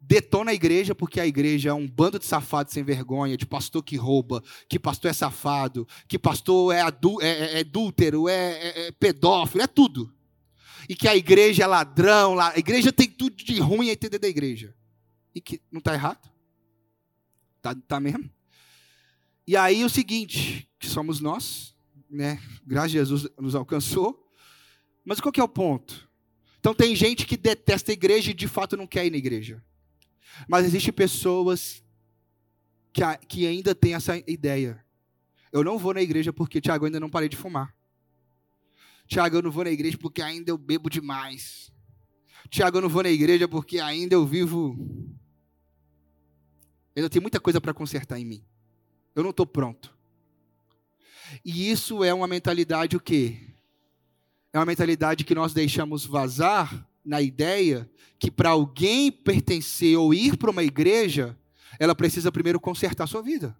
detona 0.00 0.50
a 0.50 0.54
igreja 0.54 0.94
porque 0.94 1.20
a 1.20 1.26
igreja 1.26 1.70
é 1.70 1.74
um 1.74 1.86
bando 1.86 2.18
de 2.18 2.24
safados 2.24 2.72
sem 2.72 2.82
vergonha, 2.82 3.36
de 3.36 3.44
pastor 3.44 3.82
que 3.82 3.96
rouba, 3.96 4.42
que 4.68 4.78
pastor 4.78 5.10
é 5.10 5.14
safado, 5.14 5.86
que 6.08 6.18
pastor 6.18 6.74
é, 6.74 6.80
adú 6.80 7.20
é, 7.20 7.28
é, 7.28 7.56
é 7.56 7.60
adúltero, 7.60 8.28
é, 8.28 8.34
é, 8.34 8.86
é, 8.86 8.92
pedófilo, 8.92 9.62
é 9.62 9.66
tudo. 9.66 10.12
E 10.88 10.96
que 10.96 11.06
a 11.06 11.14
igreja 11.14 11.64
é 11.64 11.66
ladrão, 11.66 12.40
a 12.40 12.56
igreja 12.56 12.92
tem 12.92 13.08
tudo 13.08 13.36
de 13.36 13.60
ruim 13.60 13.90
a 13.90 13.92
entender 13.92 14.18
da 14.18 14.26
igreja. 14.26 14.74
E 15.34 15.40
que 15.40 15.60
não 15.70 15.78
está 15.78 15.94
errado? 15.94 16.28
Tá, 17.62 17.74
tá 17.74 18.00
mesmo? 18.00 18.28
E 19.46 19.56
aí 19.56 19.84
o 19.84 19.90
seguinte, 19.90 20.68
que 20.78 20.88
somos 20.88 21.20
nós, 21.20 21.76
né? 22.10 22.40
Graças 22.66 22.90
a 22.90 22.94
Jesus 22.94 23.28
nos 23.38 23.54
alcançou. 23.54 24.28
Mas 25.04 25.20
qual 25.20 25.30
que 25.30 25.40
é 25.40 25.44
o 25.44 25.48
ponto? 25.48 26.08
Então 26.58 26.74
tem 26.74 26.96
gente 26.96 27.26
que 27.26 27.36
detesta 27.36 27.92
a 27.92 27.94
igreja 27.94 28.30
e 28.30 28.34
de 28.34 28.48
fato 28.48 28.76
não 28.76 28.86
quer 28.86 29.06
ir 29.06 29.10
na 29.10 29.16
igreja. 29.16 29.62
Mas 30.48 30.64
existem 30.64 30.92
pessoas 30.92 31.82
que, 32.92 33.02
que 33.26 33.46
ainda 33.46 33.74
têm 33.74 33.94
essa 33.94 34.16
ideia. 34.30 34.84
Eu 35.52 35.64
não 35.64 35.78
vou 35.78 35.94
na 35.94 36.02
igreja 36.02 36.32
porque, 36.32 36.60
Tiago, 36.60 36.86
ainda 36.86 37.00
não 37.00 37.10
parei 37.10 37.28
de 37.28 37.36
fumar. 37.36 37.74
Tiago, 39.06 39.36
eu 39.36 39.42
não 39.42 39.50
vou 39.50 39.64
na 39.64 39.70
igreja 39.70 39.98
porque 39.98 40.22
ainda 40.22 40.50
eu 40.50 40.58
bebo 40.58 40.88
demais. 40.88 41.72
Tiago, 42.48 42.78
eu 42.78 42.82
não 42.82 42.88
vou 42.88 43.02
na 43.02 43.10
igreja 43.10 43.48
porque 43.48 43.80
ainda 43.80 44.14
eu 44.14 44.24
vivo. 44.24 44.76
Ainda 46.94 47.10
tem 47.10 47.20
muita 47.20 47.40
coisa 47.40 47.60
para 47.60 47.74
consertar 47.74 48.18
em 48.18 48.24
mim. 48.24 48.44
Eu 49.14 49.22
não 49.22 49.30
estou 49.30 49.46
pronto. 49.46 49.96
E 51.44 51.70
isso 51.70 52.02
é 52.04 52.12
uma 52.12 52.26
mentalidade 52.26 52.96
o 52.96 53.00
quê? 53.00 53.54
É 54.52 54.58
uma 54.58 54.66
mentalidade 54.66 55.24
que 55.24 55.34
nós 55.34 55.52
deixamos 55.52 56.04
vazar 56.04 56.88
na 57.04 57.20
ideia 57.20 57.88
que 58.18 58.30
para 58.30 58.50
alguém 58.50 59.10
pertencer 59.10 59.96
ou 59.96 60.12
ir 60.12 60.36
para 60.36 60.50
uma 60.50 60.62
igreja, 60.62 61.38
ela 61.78 61.94
precisa 61.94 62.30
primeiro 62.30 62.60
consertar 62.60 63.06
sua 63.06 63.22
vida. 63.22 63.56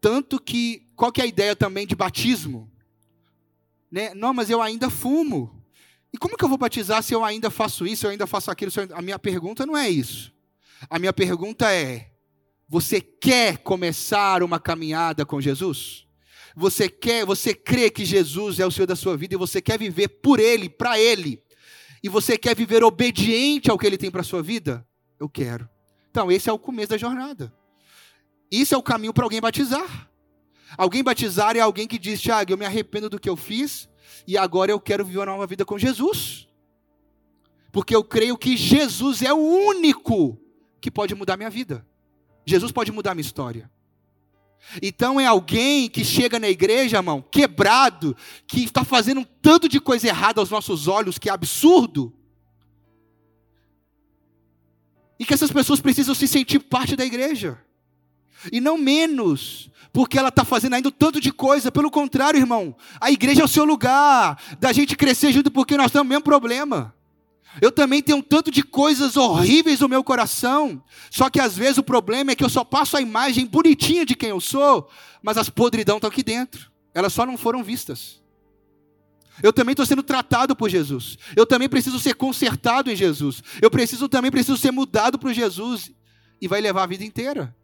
Tanto 0.00 0.40
que, 0.40 0.88
qual 0.94 1.10
que 1.10 1.20
é 1.20 1.24
a 1.24 1.28
ideia 1.28 1.56
também 1.56 1.86
de 1.86 1.96
batismo? 1.96 2.70
Né? 3.90 4.14
Não, 4.14 4.32
mas 4.32 4.50
eu 4.50 4.62
ainda 4.62 4.90
fumo. 4.90 5.64
E 6.12 6.18
como 6.18 6.36
que 6.36 6.44
eu 6.44 6.48
vou 6.48 6.58
batizar 6.58 7.02
se 7.02 7.14
eu 7.14 7.24
ainda 7.24 7.50
faço 7.50 7.86
isso, 7.86 8.06
eu 8.06 8.10
ainda 8.10 8.26
faço 8.26 8.50
aquilo? 8.50 8.70
A 8.94 9.02
minha 9.02 9.18
pergunta 9.18 9.66
não 9.66 9.76
é 9.76 9.88
isso. 9.88 10.32
A 10.88 10.98
minha 10.98 11.12
pergunta 11.12 11.72
é: 11.72 12.10
você 12.68 13.00
quer 13.00 13.58
começar 13.58 14.42
uma 14.42 14.60
caminhada 14.60 15.24
com 15.24 15.40
Jesus? 15.40 16.06
Você 16.54 16.88
quer, 16.88 17.26
você 17.26 17.54
crê 17.54 17.90
que 17.90 18.04
Jesus 18.04 18.58
é 18.58 18.66
o 18.66 18.70
Senhor 18.70 18.86
da 18.86 18.96
sua 18.96 19.16
vida 19.16 19.34
e 19.34 19.38
você 19.38 19.60
quer 19.60 19.78
viver 19.78 20.08
por 20.08 20.40
Ele, 20.40 20.70
para 20.70 20.98
Ele, 20.98 21.42
e 22.02 22.08
você 22.08 22.36
quer 22.36 22.54
viver 22.54 22.84
obediente 22.84 23.70
ao 23.70 23.78
que 23.78 23.86
ele 23.86 23.98
tem 23.98 24.10
para 24.10 24.20
a 24.20 24.24
sua 24.24 24.42
vida? 24.42 24.86
Eu 25.18 25.28
quero. 25.28 25.68
Então, 26.10 26.30
esse 26.30 26.48
é 26.48 26.52
o 26.52 26.58
começo 26.58 26.90
da 26.90 26.96
jornada. 26.96 27.52
Isso 28.50 28.74
é 28.74 28.78
o 28.78 28.82
caminho 28.82 29.12
para 29.12 29.24
alguém 29.24 29.40
batizar. 29.40 30.10
Alguém 30.76 31.02
batizar 31.02 31.56
é 31.56 31.60
alguém 31.60 31.86
que 31.86 31.98
diz: 31.98 32.20
Tiago, 32.20 32.52
eu 32.52 32.58
me 32.58 32.64
arrependo 32.64 33.08
do 33.08 33.18
que 33.18 33.28
eu 33.28 33.36
fiz 33.36 33.88
e 34.26 34.36
agora 34.36 34.70
eu 34.70 34.80
quero 34.80 35.04
viver 35.04 35.18
uma 35.18 35.26
nova 35.26 35.46
vida 35.46 35.64
com 35.64 35.78
Jesus. 35.78 36.48
Porque 37.72 37.94
eu 37.94 38.02
creio 38.02 38.36
que 38.36 38.56
Jesus 38.56 39.22
é 39.22 39.32
o 39.32 39.36
único 39.36 40.38
que 40.80 40.90
pode 40.90 41.14
mudar 41.14 41.36
minha 41.36 41.50
vida. 41.50 41.86
Jesus 42.44 42.72
pode 42.72 42.92
mudar 42.92 43.14
minha 43.14 43.26
história. 43.26 43.70
Então 44.82 45.20
é 45.20 45.26
alguém 45.26 45.88
que 45.88 46.04
chega 46.04 46.38
na 46.38 46.48
igreja, 46.48 46.96
irmão, 46.96 47.22
quebrado, 47.22 48.16
que 48.46 48.64
está 48.64 48.84
fazendo 48.84 49.20
um 49.20 49.24
tanto 49.24 49.68
de 49.68 49.80
coisa 49.80 50.08
errada 50.08 50.40
aos 50.40 50.50
nossos 50.50 50.88
olhos, 50.88 51.18
que 51.18 51.28
é 51.28 51.32
absurdo. 51.32 52.12
E 55.18 55.24
que 55.24 55.32
essas 55.32 55.50
pessoas 55.50 55.80
precisam 55.80 56.14
se 56.14 56.26
sentir 56.26 56.58
parte 56.58 56.96
da 56.96 57.04
igreja. 57.04 57.58
E 58.52 58.60
não 58.60 58.76
menos, 58.76 59.70
porque 59.92 60.18
ela 60.18 60.28
está 60.28 60.44
fazendo 60.44 60.74
ainda 60.74 60.90
tanto 60.90 61.20
de 61.20 61.32
coisa. 61.32 61.72
Pelo 61.72 61.90
contrário, 61.90 62.38
irmão, 62.38 62.76
a 63.00 63.10
igreja 63.10 63.42
é 63.42 63.44
o 63.44 63.48
seu 63.48 63.64
lugar 63.64 64.38
da 64.58 64.72
gente 64.72 64.96
crescer 64.96 65.32
junto, 65.32 65.50
porque 65.50 65.76
nós 65.76 65.90
temos 65.90 66.06
o 66.06 66.08
mesmo 66.08 66.24
problema. 66.24 66.95
Eu 67.60 67.72
também 67.72 68.02
tenho 68.02 68.18
um 68.18 68.22
tanto 68.22 68.50
de 68.50 68.62
coisas 68.62 69.16
horríveis 69.16 69.80
no 69.80 69.88
meu 69.88 70.04
coração. 70.04 70.82
Só 71.10 71.30
que 71.30 71.40
às 71.40 71.56
vezes 71.56 71.78
o 71.78 71.82
problema 71.82 72.32
é 72.32 72.34
que 72.34 72.44
eu 72.44 72.48
só 72.48 72.64
passo 72.64 72.96
a 72.96 73.00
imagem 73.00 73.46
bonitinha 73.46 74.04
de 74.04 74.14
quem 74.14 74.28
eu 74.28 74.40
sou, 74.40 74.88
mas 75.22 75.38
as 75.38 75.48
podridão 75.48 75.96
estão 75.96 76.08
aqui 76.08 76.22
dentro. 76.22 76.70
Elas 76.92 77.12
só 77.12 77.24
não 77.24 77.36
foram 77.38 77.62
vistas. 77.62 78.20
Eu 79.42 79.52
também 79.52 79.72
estou 79.72 79.84
sendo 79.84 80.02
tratado 80.02 80.56
por 80.56 80.68
Jesus. 80.68 81.18
Eu 81.34 81.46
também 81.46 81.68
preciso 81.68 81.98
ser 81.98 82.14
consertado 82.14 82.90
em 82.90 82.96
Jesus. 82.96 83.42
Eu 83.60 83.70
preciso 83.70 84.08
também 84.08 84.30
preciso 84.30 84.56
ser 84.56 84.70
mudado 84.70 85.18
por 85.18 85.32
Jesus 85.32 85.90
e 86.40 86.48
vai 86.48 86.60
levar 86.60 86.84
a 86.84 86.86
vida 86.86 87.04
inteira. 87.04 87.54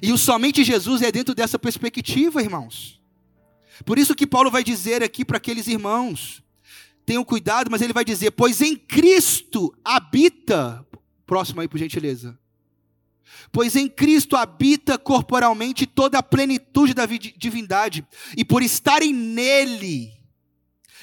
E 0.00 0.12
o 0.12 0.18
somente 0.18 0.64
Jesus 0.64 1.02
é 1.02 1.12
dentro 1.12 1.34
dessa 1.34 1.58
perspectiva, 1.58 2.42
irmãos. 2.42 3.00
Por 3.84 3.98
isso 3.98 4.14
que 4.14 4.26
Paulo 4.26 4.50
vai 4.50 4.62
dizer 4.62 5.02
aqui 5.02 5.24
para 5.24 5.36
aqueles 5.36 5.66
irmãos: 5.66 6.41
tenham 7.12 7.24
cuidado, 7.24 7.70
mas 7.70 7.82
ele 7.82 7.92
vai 7.92 8.04
dizer: 8.04 8.30
pois 8.30 8.60
em 8.62 8.74
Cristo 8.74 9.74
habita. 9.84 10.84
Próximo 11.26 11.60
aí, 11.60 11.68
por 11.68 11.78
gentileza. 11.78 12.38
Pois 13.50 13.76
em 13.76 13.88
Cristo 13.88 14.34
habita 14.34 14.98
corporalmente 14.98 15.86
toda 15.86 16.18
a 16.18 16.22
plenitude 16.22 16.94
da 16.94 17.04
divindade, 17.06 18.06
e 18.36 18.44
por 18.44 18.62
estarem 18.62 19.12
nele, 19.12 20.12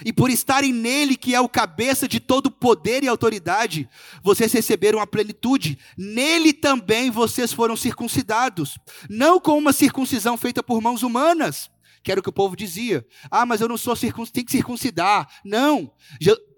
e 0.04 0.12
por 0.12 0.32
estarem 0.32 0.74
nele, 0.74 1.16
que 1.16 1.36
é 1.36 1.42
o 1.42 1.50
cabeça 1.50 2.08
de 2.08 2.20
todo 2.20 2.50
poder 2.50 3.04
e 3.04 3.08
autoridade, 3.08 3.88
vocês 4.24 4.52
receberam 4.52 5.00
a 5.00 5.08
plenitude. 5.08 5.78
Nele 5.98 6.54
também 6.54 7.12
vocês 7.12 7.54
foram 7.54 7.76
circuncidados, 7.76 8.80
não 9.10 9.40
com 9.40 9.58
uma 9.58 9.74
circuncisão 9.74 10.38
feita 10.38 10.64
por 10.64 10.82
mãos 10.82 11.04
humanas, 11.04 11.70
que 12.04 12.12
era 12.12 12.20
o 12.20 12.24
que 12.24 12.30
o 12.30 12.34
povo 12.34 12.56
dizia. 12.56 13.06
Ah, 13.30 13.46
mas 13.46 13.62
eu 13.62 13.68
não 13.68 13.78
sou 13.78 13.96
circuncidado, 13.96 14.34
tem 14.34 14.46
que 14.46 14.52
circuncidar. 14.52 15.28
Não. 15.44 15.92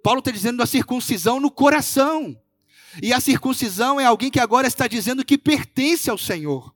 Paulo 0.03 0.19
está 0.19 0.31
dizendo 0.31 0.57
da 0.57 0.65
circuncisão 0.65 1.39
no 1.39 1.51
coração. 1.51 2.37
E 3.01 3.13
a 3.13 3.19
circuncisão 3.19 3.99
é 3.99 4.05
alguém 4.05 4.29
que 4.29 4.39
agora 4.39 4.67
está 4.67 4.87
dizendo 4.87 5.23
que 5.23 5.37
pertence 5.37 6.09
ao 6.09 6.17
Senhor. 6.17 6.73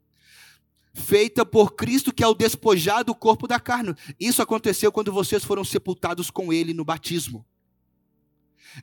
Feita 0.94 1.46
por 1.46 1.76
Cristo, 1.76 2.14
que 2.14 2.24
é 2.24 2.28
o 2.28 2.34
despojado 2.34 3.06
do 3.06 3.16
corpo 3.16 3.48
da 3.48 3.60
carne. 3.60 3.94
Isso 4.20 4.42
aconteceu 4.42 4.92
quando 4.92 5.12
vocês 5.12 5.44
foram 5.44 5.64
sepultados 5.64 6.32
com 6.32 6.54
Ele 6.54 6.74
no 6.74 6.86
batismo. 6.86 7.46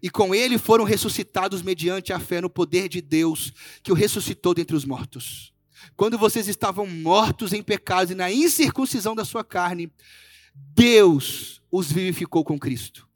E 0.03 0.11
com 0.11 0.35
Ele 0.35 0.59
foram 0.59 0.85
ressuscitados 0.85 1.63
mediante 1.63 2.13
a 2.13 2.21
fé 2.21 2.41
no 2.41 2.51
poder 2.51 2.89
de 2.89 3.01
Deus, 3.01 3.53
que 3.83 3.93
o 3.93 3.95
ressuscitou 3.95 4.55
dentre 4.55 4.77
os 4.77 4.85
mortos. 4.85 5.52
Quando 5.97 6.19
vocês 6.19 6.49
estavam 6.49 6.87
mortos 6.87 7.53
em 7.53 7.63
pecados 7.63 8.11
e 8.11 8.15
na 8.15 8.31
incircuncisão 8.31 9.15
da 9.15 9.25
sua 9.25 9.45
carne, 9.45 9.93
Deus 10.55 11.63
os 11.71 11.91
vivificou 11.91 12.45
com 12.45 12.59
Cristo. 12.59 13.09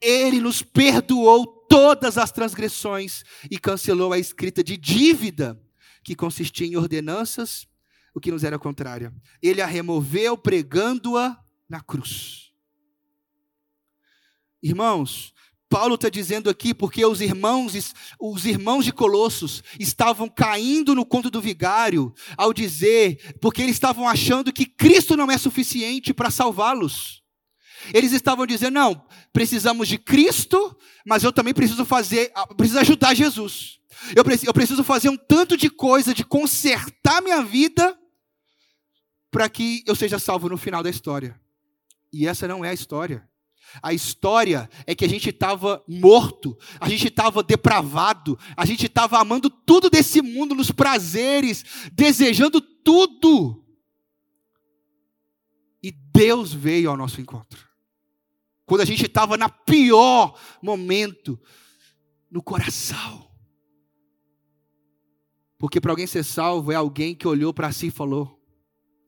Ele 0.00 0.40
nos 0.40 0.62
perdoou 0.62 1.46
todas 1.68 2.18
as 2.18 2.32
transgressões 2.32 3.22
e 3.50 3.58
cancelou 3.58 4.12
a 4.12 4.18
escrita 4.18 4.62
de 4.62 4.76
dívida 4.76 5.60
que 6.02 6.14
consistia 6.14 6.66
em 6.66 6.76
ordenanças, 6.76 7.66
o 8.14 8.20
que 8.20 8.32
nos 8.32 8.44
era 8.44 8.58
contrária. 8.58 9.12
Ele 9.40 9.62
a 9.62 9.66
removeu 9.66 10.36
pregando-a 10.36 11.42
na 11.68 11.80
cruz. 11.80 12.52
Irmãos, 14.62 15.32
Paulo 15.72 15.94
está 15.94 16.10
dizendo 16.10 16.50
aqui 16.50 16.74
porque 16.74 17.02
os 17.02 17.22
irmãos, 17.22 17.94
os 18.20 18.44
irmãos 18.44 18.84
de 18.84 18.92
Colossos 18.92 19.64
estavam 19.80 20.28
caindo 20.28 20.94
no 20.94 21.02
conto 21.06 21.30
do 21.30 21.40
vigário 21.40 22.12
ao 22.36 22.52
dizer, 22.52 23.38
porque 23.40 23.62
eles 23.62 23.76
estavam 23.76 24.06
achando 24.06 24.52
que 24.52 24.66
Cristo 24.66 25.16
não 25.16 25.30
é 25.30 25.38
suficiente 25.38 26.12
para 26.12 26.30
salvá-los. 26.30 27.22
Eles 27.94 28.12
estavam 28.12 28.46
dizendo: 28.46 28.74
não, 28.74 29.02
precisamos 29.32 29.88
de 29.88 29.96
Cristo, 29.96 30.76
mas 31.06 31.24
eu 31.24 31.32
também 31.32 31.54
preciso 31.54 31.86
fazer, 31.86 32.30
ah, 32.34 32.46
preciso 32.54 32.80
ajudar 32.80 33.14
Jesus. 33.14 33.78
Eu 34.14 34.22
preciso, 34.22 34.50
eu 34.50 34.52
preciso 34.52 34.84
fazer 34.84 35.08
um 35.08 35.16
tanto 35.16 35.56
de 35.56 35.70
coisa, 35.70 36.12
de 36.12 36.22
consertar 36.22 37.22
minha 37.22 37.42
vida, 37.42 37.98
para 39.30 39.48
que 39.48 39.82
eu 39.86 39.96
seja 39.96 40.18
salvo 40.18 40.50
no 40.50 40.58
final 40.58 40.82
da 40.82 40.90
história. 40.90 41.40
E 42.12 42.26
essa 42.26 42.46
não 42.46 42.62
é 42.62 42.68
a 42.68 42.74
história. 42.74 43.26
A 43.80 43.92
história 43.92 44.68
é 44.86 44.94
que 44.94 45.04
a 45.04 45.08
gente 45.08 45.30
estava 45.30 45.82
morto, 45.86 46.58
a 46.80 46.88
gente 46.88 47.08
estava 47.08 47.42
depravado, 47.42 48.38
a 48.56 48.66
gente 48.66 48.86
estava 48.86 49.18
amando 49.18 49.48
tudo 49.48 49.88
desse 49.88 50.20
mundo, 50.20 50.54
nos 50.54 50.70
prazeres, 50.70 51.64
desejando 51.92 52.60
tudo. 52.60 53.64
E 55.82 55.92
Deus 55.92 56.52
veio 56.52 56.90
ao 56.90 56.96
nosso 56.96 57.20
encontro 57.20 57.72
quando 58.72 58.80
a 58.80 58.86
gente 58.86 59.04
estava 59.04 59.36
na 59.36 59.50
pior 59.50 60.38
momento, 60.62 61.38
no 62.30 62.42
coração. 62.42 63.30
Porque 65.58 65.78
para 65.78 65.92
alguém 65.92 66.06
ser 66.06 66.24
salvo 66.24 66.72
é 66.72 66.74
alguém 66.74 67.14
que 67.14 67.28
olhou 67.28 67.52
para 67.52 67.70
si 67.70 67.88
e 67.88 67.90
falou: 67.90 68.40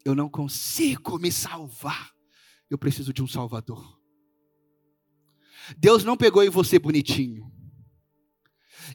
Eu 0.05 0.15
não 0.15 0.29
consigo 0.29 1.19
me 1.19 1.33
salvar, 1.33 2.13
eu 2.69 2.77
preciso 2.77 3.11
de 3.11 3.23
um 3.23 3.27
Salvador. 3.27 3.99
Deus 5.77 6.05
não 6.05 6.17
pegou 6.17 6.43
em 6.43 6.51
você 6.51 6.79
bonitinho. 6.79 7.51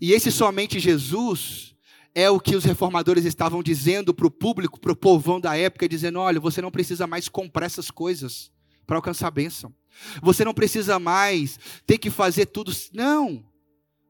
E 0.01 0.13
esse 0.13 0.31
somente 0.31 0.79
Jesus 0.79 1.75
é 2.13 2.29
o 2.29 2.39
que 2.39 2.55
os 2.55 2.63
reformadores 2.63 3.25
estavam 3.25 3.61
dizendo 3.61 4.13
para 4.13 4.27
o 4.27 4.31
público, 4.31 4.79
para 4.79 4.91
o 4.91 4.95
povão 4.95 5.39
da 5.39 5.57
época, 5.57 5.89
dizendo: 5.89 6.19
olha, 6.19 6.39
você 6.39 6.61
não 6.61 6.71
precisa 6.71 7.07
mais 7.07 7.27
comprar 7.27 7.65
essas 7.65 7.91
coisas 7.91 8.51
para 8.85 8.97
alcançar 8.97 9.27
a 9.27 9.31
bênção. 9.31 9.73
Você 10.21 10.45
não 10.45 10.53
precisa 10.53 10.99
mais 10.99 11.59
ter 11.85 11.97
que 11.97 12.09
fazer 12.09 12.45
tudo. 12.47 12.71
Não. 12.93 13.45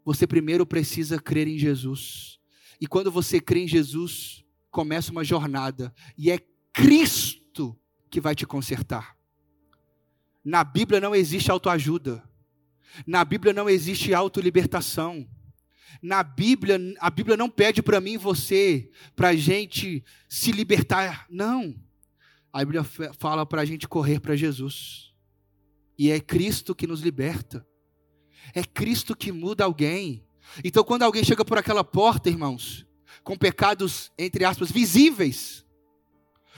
Você 0.05 0.25
primeiro 0.25 0.65
precisa 0.65 1.19
crer 1.19 1.47
em 1.47 1.57
Jesus. 1.57 2.39
E 2.79 2.87
quando 2.87 3.11
você 3.11 3.39
crê 3.39 3.63
em 3.63 3.67
Jesus, 3.67 4.43
começa 4.71 5.11
uma 5.11 5.23
jornada. 5.23 5.93
E 6.17 6.31
é 6.31 6.39
Cristo 6.73 7.77
que 8.09 8.21
vai 8.21 8.33
te 8.33 8.45
consertar. 8.45 9.17
Na 10.43 10.63
Bíblia 10.63 11.01
não 11.01 11.13
existe 11.13 11.51
autoajuda. 11.51 12.23
Na 13.05 13.23
Bíblia 13.23 13.53
não 13.53 13.69
existe 13.69 14.13
autolibertação. 14.13 15.27
Na 16.01 16.23
Bíblia, 16.23 16.79
a 16.99 17.09
Bíblia 17.09 17.35
não 17.35 17.49
pede 17.49 17.81
para 17.81 17.99
mim 17.99 18.13
e 18.13 18.17
você, 18.17 18.89
para 19.15 19.29
a 19.29 19.35
gente 19.35 20.03
se 20.27 20.51
libertar. 20.51 21.25
Não. 21.29 21.75
A 22.51 22.59
Bíblia 22.59 22.83
fala 23.17 23.45
para 23.45 23.61
a 23.61 23.65
gente 23.65 23.87
correr 23.87 24.19
para 24.19 24.35
Jesus. 24.35 25.13
E 25.97 26.09
é 26.09 26.19
Cristo 26.19 26.73
que 26.73 26.87
nos 26.87 27.01
liberta. 27.01 27.65
É 28.53 28.63
Cristo 28.63 29.15
que 29.15 29.31
muda 29.31 29.65
alguém. 29.65 30.25
Então, 30.63 30.83
quando 30.83 31.03
alguém 31.03 31.23
chega 31.23 31.45
por 31.45 31.57
aquela 31.57 31.83
porta, 31.83 32.29
irmãos, 32.29 32.85
com 33.23 33.37
pecados, 33.37 34.11
entre 34.17 34.45
aspas, 34.45 34.71
visíveis, 34.71 35.65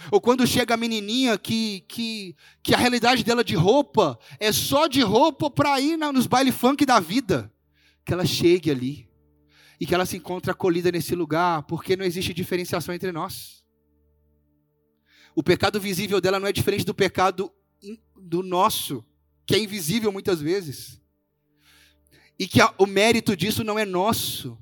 ou 0.10 0.22
quando 0.22 0.48
chega 0.48 0.74
a 0.74 0.78
menininha 0.78 1.38
que, 1.38 1.84
que, 1.88 2.36
que 2.64 2.74
a 2.74 2.78
realidade 2.78 3.24
dela 3.24 3.44
de 3.44 3.56
roupa 3.56 4.18
é 4.40 4.52
só 4.52 4.88
de 4.88 5.02
roupa 5.02 5.50
para 5.50 5.80
ir 5.80 5.98
nos 5.98 6.26
baile 6.26 6.52
funk 6.52 6.86
da 6.86 7.00
vida, 7.00 7.52
que 8.06 8.14
ela 8.14 8.26
chegue 8.26 8.72
ali 8.72 9.10
e 9.80 9.86
que 9.86 9.94
ela 9.96 10.06
se 10.06 10.16
encontre 10.16 10.52
acolhida 10.52 10.92
nesse 10.92 11.16
lugar, 11.16 11.64
porque 11.64 11.96
não 11.96 12.06
existe 12.06 12.34
diferenciação 12.34 12.94
entre 12.94 13.12
nós. 13.12 13.66
O 15.36 15.42
pecado 15.42 15.80
visível 15.80 16.22
dela 16.22 16.40
não 16.40 16.48
é 16.48 16.52
diferente 16.52 16.86
do 16.86 16.94
pecado 16.94 17.52
do 18.16 18.44
nosso, 18.44 19.04
que 19.46 19.56
é 19.56 19.60
invisível 19.60 20.12
muitas 20.12 20.40
vezes. 20.40 21.02
E 22.38 22.48
que 22.48 22.62
a, 22.62 22.74
o 22.78 22.86
mérito 22.86 23.36
disso 23.36 23.64
não 23.64 23.80
é 23.80 23.86
nosso. 23.86 24.58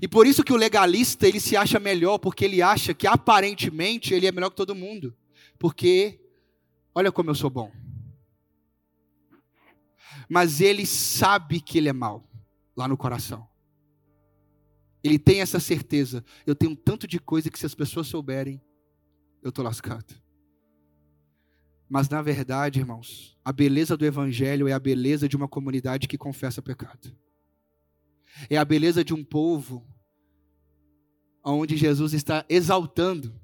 E 0.00 0.06
por 0.06 0.26
isso 0.26 0.44
que 0.44 0.52
o 0.52 0.56
legalista, 0.56 1.26
ele 1.26 1.40
se 1.40 1.56
acha 1.56 1.80
melhor, 1.80 2.18
porque 2.18 2.44
ele 2.44 2.62
acha 2.62 2.94
que 2.94 3.06
aparentemente 3.06 4.14
ele 4.14 4.26
é 4.26 4.32
melhor 4.32 4.50
que 4.50 4.56
todo 4.56 4.74
mundo. 4.74 5.16
Porque, 5.58 6.20
olha 6.94 7.10
como 7.10 7.30
eu 7.30 7.34
sou 7.34 7.50
bom. 7.50 7.72
Mas 10.28 10.60
ele 10.60 10.86
sabe 10.86 11.60
que 11.60 11.78
ele 11.78 11.88
é 11.88 11.92
mal, 11.92 12.24
lá 12.76 12.86
no 12.86 12.96
coração. 12.96 13.48
Ele 15.02 15.18
tem 15.18 15.40
essa 15.40 15.58
certeza. 15.58 16.24
Eu 16.46 16.54
tenho 16.54 16.76
tanto 16.76 17.06
de 17.06 17.18
coisa 17.18 17.50
que 17.50 17.58
se 17.58 17.66
as 17.66 17.74
pessoas 17.74 18.06
souberem, 18.06 18.60
eu 19.42 19.48
estou 19.48 19.64
lascado. 19.64 20.14
Mas 21.88 22.08
na 22.08 22.22
verdade, 22.22 22.78
irmãos, 22.78 23.36
a 23.44 23.50
beleza 23.50 23.96
do 23.96 24.06
Evangelho 24.06 24.68
é 24.68 24.72
a 24.72 24.78
beleza 24.78 25.28
de 25.28 25.36
uma 25.36 25.48
comunidade 25.48 26.06
que 26.06 26.16
confessa 26.16 26.62
pecado 26.62 27.12
é 28.48 28.56
a 28.56 28.64
beleza 28.64 29.04
de 29.04 29.14
um 29.14 29.24
povo 29.24 29.86
onde 31.44 31.76
Jesus 31.76 32.12
está 32.12 32.44
exaltando 32.48 33.38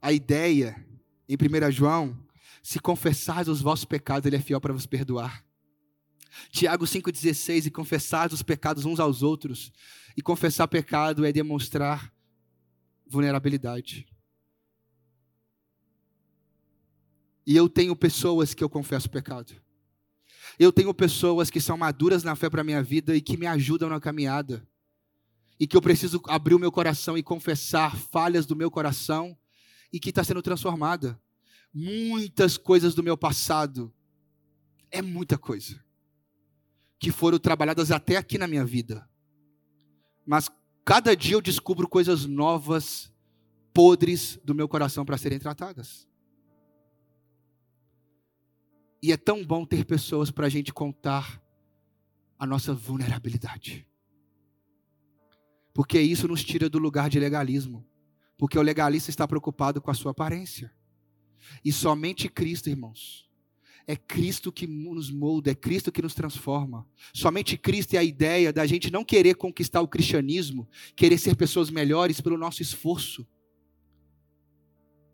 a 0.00 0.12
ideia, 0.12 0.86
em 1.28 1.36
1 1.36 1.70
João, 1.70 2.18
se 2.62 2.78
confessares 2.78 3.48
os 3.48 3.60
vossos 3.60 3.84
pecados, 3.84 4.26
ele 4.26 4.36
é 4.36 4.40
fiel 4.40 4.60
para 4.60 4.72
vos 4.72 4.86
perdoar. 4.86 5.44
Tiago 6.50 6.84
5,16, 6.84 7.66
e 7.66 7.70
confessar 7.70 8.32
os 8.32 8.42
pecados 8.42 8.84
uns 8.84 9.00
aos 9.00 9.22
outros. 9.22 9.72
E 10.16 10.22
confessar 10.22 10.68
pecado 10.68 11.24
é 11.24 11.32
demonstrar 11.32 12.12
vulnerabilidade. 13.06 14.06
E 17.46 17.56
eu 17.56 17.68
tenho 17.68 17.96
pessoas 17.96 18.52
que 18.52 18.62
eu 18.62 18.68
confesso 18.68 19.08
pecado. 19.08 19.54
Eu 20.58 20.72
tenho 20.72 20.92
pessoas 20.92 21.50
que 21.50 21.60
são 21.60 21.76
maduras 21.76 22.24
na 22.24 22.34
fé 22.34 22.50
para 22.50 22.62
a 22.62 22.64
minha 22.64 22.82
vida 22.82 23.14
e 23.14 23.20
que 23.20 23.36
me 23.36 23.46
ajudam 23.46 23.88
na 23.88 24.00
caminhada. 24.00 24.66
E 25.60 25.66
que 25.66 25.76
eu 25.76 25.82
preciso 25.82 26.20
abrir 26.26 26.54
o 26.54 26.58
meu 26.58 26.72
coração 26.72 27.16
e 27.16 27.22
confessar 27.22 27.96
falhas 27.96 28.44
do 28.44 28.56
meu 28.56 28.70
coração 28.70 29.36
e 29.92 30.00
que 30.00 30.10
está 30.10 30.24
sendo 30.24 30.42
transformada. 30.42 31.20
Muitas 31.72 32.56
coisas 32.56 32.94
do 32.94 33.02
meu 33.02 33.16
passado, 33.16 33.92
é 34.90 35.02
muita 35.02 35.36
coisa, 35.36 35.82
que 36.98 37.12
foram 37.12 37.38
trabalhadas 37.38 37.90
até 37.90 38.16
aqui 38.16 38.38
na 38.38 38.48
minha 38.48 38.64
vida. 38.64 39.08
Mas 40.26 40.50
cada 40.84 41.14
dia 41.14 41.34
eu 41.34 41.42
descubro 41.42 41.88
coisas 41.88 42.24
novas, 42.24 43.12
podres 43.72 44.40
do 44.42 44.54
meu 44.54 44.66
coração 44.66 45.04
para 45.04 45.18
serem 45.18 45.38
tratadas. 45.38 46.07
E 49.02 49.12
é 49.12 49.16
tão 49.16 49.44
bom 49.44 49.64
ter 49.64 49.84
pessoas 49.84 50.30
para 50.30 50.46
a 50.46 50.48
gente 50.48 50.72
contar 50.72 51.42
a 52.38 52.46
nossa 52.46 52.74
vulnerabilidade. 52.74 53.86
Porque 55.72 56.00
isso 56.00 56.26
nos 56.26 56.42
tira 56.42 56.68
do 56.68 56.78
lugar 56.78 57.08
de 57.08 57.20
legalismo. 57.20 57.86
Porque 58.36 58.58
o 58.58 58.62
legalista 58.62 59.10
está 59.10 59.26
preocupado 59.26 59.80
com 59.80 59.90
a 59.90 59.94
sua 59.94 60.10
aparência. 60.12 60.72
E 61.64 61.72
somente 61.72 62.28
Cristo, 62.28 62.68
irmãos. 62.68 63.28
É 63.86 63.96
Cristo 63.96 64.52
que 64.52 64.66
nos 64.66 65.10
molda, 65.10 65.50
é 65.50 65.54
Cristo 65.54 65.90
que 65.90 66.02
nos 66.02 66.14
transforma. 66.14 66.86
Somente 67.14 67.56
Cristo 67.56 67.94
é 67.94 67.98
a 67.98 68.04
ideia 68.04 68.52
da 68.52 68.66
gente 68.66 68.90
não 68.90 69.02
querer 69.02 69.34
conquistar 69.36 69.80
o 69.80 69.88
cristianismo, 69.88 70.68
querer 70.94 71.16
ser 71.16 71.34
pessoas 71.34 71.70
melhores 71.70 72.20
pelo 72.20 72.36
nosso 72.36 72.60
esforço. 72.60 73.26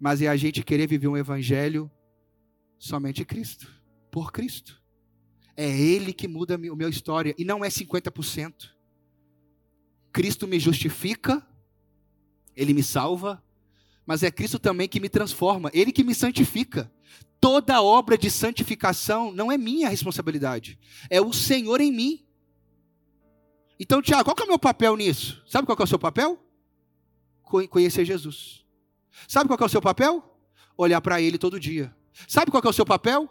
Mas 0.01 0.21
é 0.23 0.29
a 0.29 0.37
gente 0.37 0.63
querer 0.63 0.89
viver 0.89 1.07
um 1.07 1.17
evangelho 1.17 1.91
Somente 2.79 3.25
Cristo, 3.25 3.71
por 4.11 4.33
Cristo. 4.33 4.83
É 5.57 5.69
Ele 5.69 6.13
que 6.13 6.27
muda 6.27 6.55
a 6.55 6.59
minha 6.59 6.89
história, 6.89 7.35
e 7.39 7.45
não 7.45 7.65
é 7.65 7.69
50%. 7.69 8.71
Cristo 10.13 10.47
me 10.47 10.61
justifica, 10.61 11.47
Ele 12.57 12.73
me 12.73 12.83
salva, 12.83 13.43
mas 14.07 14.23
é 14.23 14.31
Cristo 14.31 14.59
também 14.59 14.89
que 14.89 15.01
me 15.01 15.09
transforma, 15.09 15.71
Ele 15.73 15.93
que 15.93 16.05
me 16.05 16.15
santifica. 16.15 16.93
Toda 17.41 17.83
obra 17.83 18.17
de 18.17 18.31
santificação 18.31 19.33
não 19.33 19.51
é 19.51 19.59
minha 19.59 19.89
responsabilidade, 19.89 20.79
é 21.11 21.21
o 21.21 21.33
Senhor 21.33 21.81
em 21.81 21.93
mim. 21.93 22.27
Então, 23.79 24.01
Tiago, 24.01 24.25
qual 24.25 24.37
é 24.39 24.45
o 24.45 24.49
meu 24.49 24.59
papel 24.59 24.97
nisso? 24.97 25.43
Sabe 25.47 25.67
qual 25.67 25.77
é 25.79 25.83
o 25.83 25.87
seu 25.87 25.99
papel? 25.99 26.39
Conhecer 27.43 28.05
Jesus. 28.05 28.65
Sabe 29.29 29.49
qual 29.49 29.59
é 29.61 29.65
o 29.65 29.69
seu 29.69 29.83
papel? 29.83 30.39
Olhar 30.77 31.01
para 31.01 31.21
Ele 31.21 31.39
todo 31.39 31.61
dia. 31.61 31.95
Sabe 32.29 32.51
qual 32.51 32.63
é 32.65 32.69
o 32.69 32.73
seu 32.73 32.87
papel? 32.87 33.29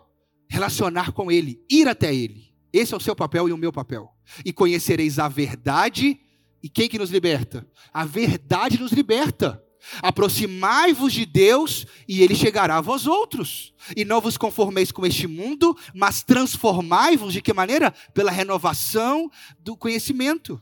Relacionar 0.47 1.11
com 1.11 1.31
Ele, 1.31 1.63
ir 1.69 1.87
até 1.87 2.13
Ele. 2.13 2.53
Esse 2.71 2.93
é 2.93 2.97
o 2.97 2.99
seu 2.99 3.15
papel 3.15 3.47
e 3.47 3.53
o 3.53 3.57
meu 3.57 3.71
papel. 3.71 4.11
E 4.43 4.51
conhecereis 4.51 5.19
a 5.19 5.27
verdade. 5.27 6.19
E 6.61 6.69
quem 6.69 6.89
que 6.89 6.97
nos 6.97 7.11
liberta? 7.11 7.67
A 7.93 8.03
verdade 8.03 8.79
nos 8.79 8.91
liberta. 8.91 9.63
Aproximai-vos 10.01 11.13
de 11.13 11.25
Deus 11.25 11.85
e 12.07 12.21
ele 12.21 12.35
chegará 12.35 12.77
a 12.77 12.81
vós 12.81 13.05
outros. 13.05 13.73
E 13.95 14.05
não 14.05 14.21
vos 14.21 14.37
conformeis 14.37 14.91
com 14.91 15.05
este 15.05 15.27
mundo, 15.27 15.77
mas 15.93 16.23
transformai-vos 16.23 17.33
de 17.33 17.41
que 17.41 17.53
maneira? 17.53 17.91
Pela 18.13 18.31
renovação 18.31 19.29
do 19.59 19.75
conhecimento. 19.75 20.61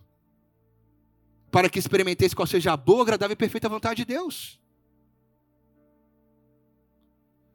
Para 1.51 1.69
que 1.69 1.79
experimenteis 1.79 2.33
qual 2.33 2.47
seja 2.47 2.73
a 2.73 2.77
boa, 2.77 3.03
agradável 3.03 3.33
e 3.33 3.37
perfeita 3.37 3.69
vontade 3.69 3.97
de 3.97 4.05
Deus. 4.05 4.60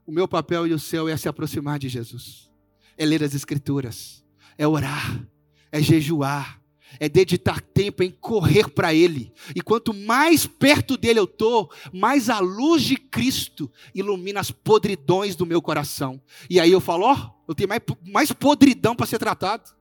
O 0.07 0.13
meu 0.13 0.29
papel 0.29 0.67
e 0.67 0.73
o 0.73 0.79
seu 0.79 1.09
é 1.09 1.17
se 1.17 1.29
aproximar 1.29 1.79
de 1.79 1.89
Jesus, 1.89 2.51
é 2.97 3.05
ler 3.05 3.23
as 3.25 3.35
Escrituras, 3.35 4.25
é 4.57 4.67
orar, 4.67 5.27
é 5.73 5.83
jejuar, 5.83 6.61
é 7.01 7.09
dedicar 7.09 7.61
tempo 7.61 8.03
em 8.03 8.11
correr 8.11 8.69
para 8.69 8.95
Ele. 8.95 9.33
E 9.55 9.61
quanto 9.61 9.93
mais 9.93 10.47
perto 10.47 10.97
dele 10.97 11.19
eu 11.19 11.25
estou, 11.25 11.71
mais 11.93 12.31
a 12.31 12.39
luz 12.39 12.83
de 12.83 12.97
Cristo 12.97 13.71
ilumina 13.95 14.41
as 14.41 14.51
podridões 14.51 15.35
do 15.35 15.45
meu 15.45 15.61
coração. 15.61 16.23
E 16.49 16.61
aí 16.61 16.71
eu 16.71 16.81
falo: 16.81 17.05
Ó, 17.05 17.31
eu 17.49 17.55
tenho 17.55 17.69
mais, 17.69 17.83
mais 18.07 18.33
podridão 18.33 18.95
para 18.95 19.07
ser 19.07 19.19
tratado. 19.19 19.75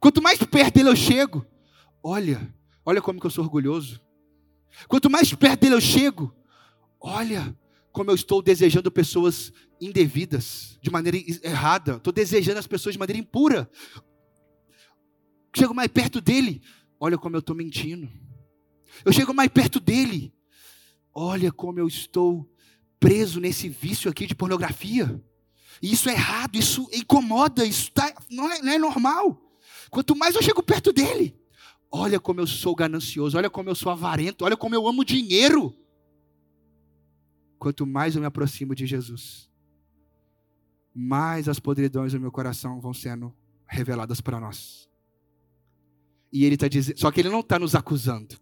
Quanto 0.00 0.22
mais 0.22 0.38
perto 0.42 0.74
dele 0.74 0.88
eu 0.88 0.96
chego, 0.96 1.44
olha, 2.02 2.52
olha 2.84 3.02
como 3.02 3.20
que 3.20 3.26
eu 3.26 3.30
sou 3.30 3.44
orgulhoso. 3.44 4.00
Quanto 4.86 5.10
mais 5.10 5.32
perto 5.34 5.60
dele 5.60 5.74
eu 5.74 5.80
chego, 5.80 6.34
olha, 7.00 7.56
como 7.92 8.10
eu 8.10 8.14
estou 8.14 8.42
desejando 8.42 8.90
pessoas 8.90 9.52
indevidas, 9.80 10.78
de 10.80 10.90
maneira 10.90 11.18
errada. 11.42 11.96
Estou 11.96 12.12
desejando 12.12 12.58
as 12.58 12.66
pessoas 12.66 12.94
de 12.94 12.98
maneira 12.98 13.20
impura. 13.20 13.70
Chego 15.56 15.74
mais 15.74 15.88
perto 15.88 16.20
dele, 16.20 16.62
olha 17.00 17.18
como 17.18 17.36
eu 17.36 17.40
estou 17.40 17.56
mentindo. 17.56 18.08
Eu 19.04 19.12
chego 19.12 19.34
mais 19.34 19.48
perto 19.48 19.80
dele, 19.80 20.32
olha 21.12 21.50
como 21.50 21.78
eu 21.78 21.86
estou 21.86 22.48
preso 23.00 23.40
nesse 23.40 23.68
vício 23.68 24.10
aqui 24.10 24.26
de 24.26 24.34
pornografia. 24.34 25.22
Isso 25.80 26.08
é 26.08 26.12
errado, 26.12 26.56
isso 26.56 26.88
incomoda, 26.92 27.64
isso 27.64 27.90
tá, 27.92 28.12
não, 28.30 28.50
é, 28.50 28.60
não 28.60 28.72
é 28.72 28.78
normal. 28.78 29.40
Quanto 29.90 30.14
mais 30.16 30.34
eu 30.34 30.42
chego 30.42 30.62
perto 30.62 30.92
dele, 30.92 31.36
olha 31.90 32.20
como 32.20 32.40
eu 32.40 32.46
sou 32.46 32.74
ganancioso, 32.74 33.36
olha 33.36 33.48
como 33.48 33.70
eu 33.70 33.74
sou 33.74 33.90
avarento, 33.90 34.44
olha 34.44 34.56
como 34.56 34.74
eu 34.74 34.86
amo 34.86 35.04
dinheiro 35.04 35.74
quanto 37.58 37.86
mais 37.86 38.14
eu 38.14 38.20
me 38.20 38.26
aproximo 38.26 38.74
de 38.74 38.86
Jesus, 38.86 39.50
mais 40.94 41.48
as 41.48 41.60
podridões 41.60 42.12
do 42.12 42.20
meu 42.20 42.32
coração 42.32 42.80
vão 42.80 42.94
sendo 42.94 43.34
reveladas 43.66 44.20
para 44.20 44.40
nós. 44.40 44.88
E 46.32 46.44
ele 46.44 46.54
está 46.54 46.68
dizendo, 46.68 46.98
só 46.98 47.10
que 47.10 47.20
ele 47.20 47.28
não 47.28 47.40
está 47.40 47.58
nos 47.58 47.74
acusando, 47.74 48.36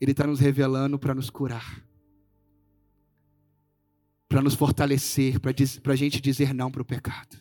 ele 0.00 0.12
está 0.12 0.26
nos 0.26 0.40
revelando 0.40 0.98
para 0.98 1.14
nos 1.14 1.30
curar, 1.30 1.82
para 4.28 4.42
nos 4.42 4.54
fortalecer, 4.54 5.38
para 5.40 5.92
a 5.92 5.96
gente 5.96 6.20
dizer 6.20 6.52
não 6.52 6.70
para 6.70 6.82
o 6.82 6.84
pecado. 6.84 7.38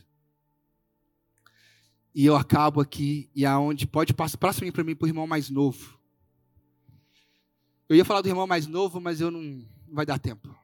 E 2.15 2.26
eu 2.26 2.36
acabo 2.36 2.80
aqui, 2.80 3.30
e 3.34 3.45
aonde 3.45 3.88
pode 3.88 4.13
passar, 4.13 4.38
passa 4.38 4.71
para 4.71 4.84
mim, 4.84 4.95
para 4.95 5.05
o 5.05 5.09
irmão 5.09 5.26
mais 5.26 5.49
novo. 5.49 5.99
Eu 7.89 7.95
ia 7.95 8.05
falar 8.05 8.21
do 8.21 8.30
irmão 8.30 8.45
mais 8.45 8.67
novo, 8.67 9.01
mas 9.01 9.19
eu 9.19 9.32
não, 9.32 9.41
não 9.41 9.95
vai 9.95 10.05
dar 10.05 10.19
tempo. 10.19 10.55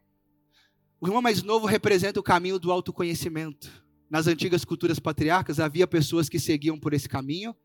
O 1.02 1.08
irmão 1.08 1.22
mais 1.22 1.42
novo 1.42 1.66
representa 1.66 2.20
o 2.20 2.24
caminho 2.24 2.60
do 2.60 2.74
autoconhecimento. 2.74 3.72
Nas 4.10 4.28
antigas 4.28 4.66
culturas 4.66 5.00
patriarcas 5.00 5.58
havia 5.58 5.88
pessoas 5.88 6.28
que 6.28 6.38
seguiam 6.38 6.78
por 6.78 6.94
esse 6.94 7.08
caminho, 7.08 7.56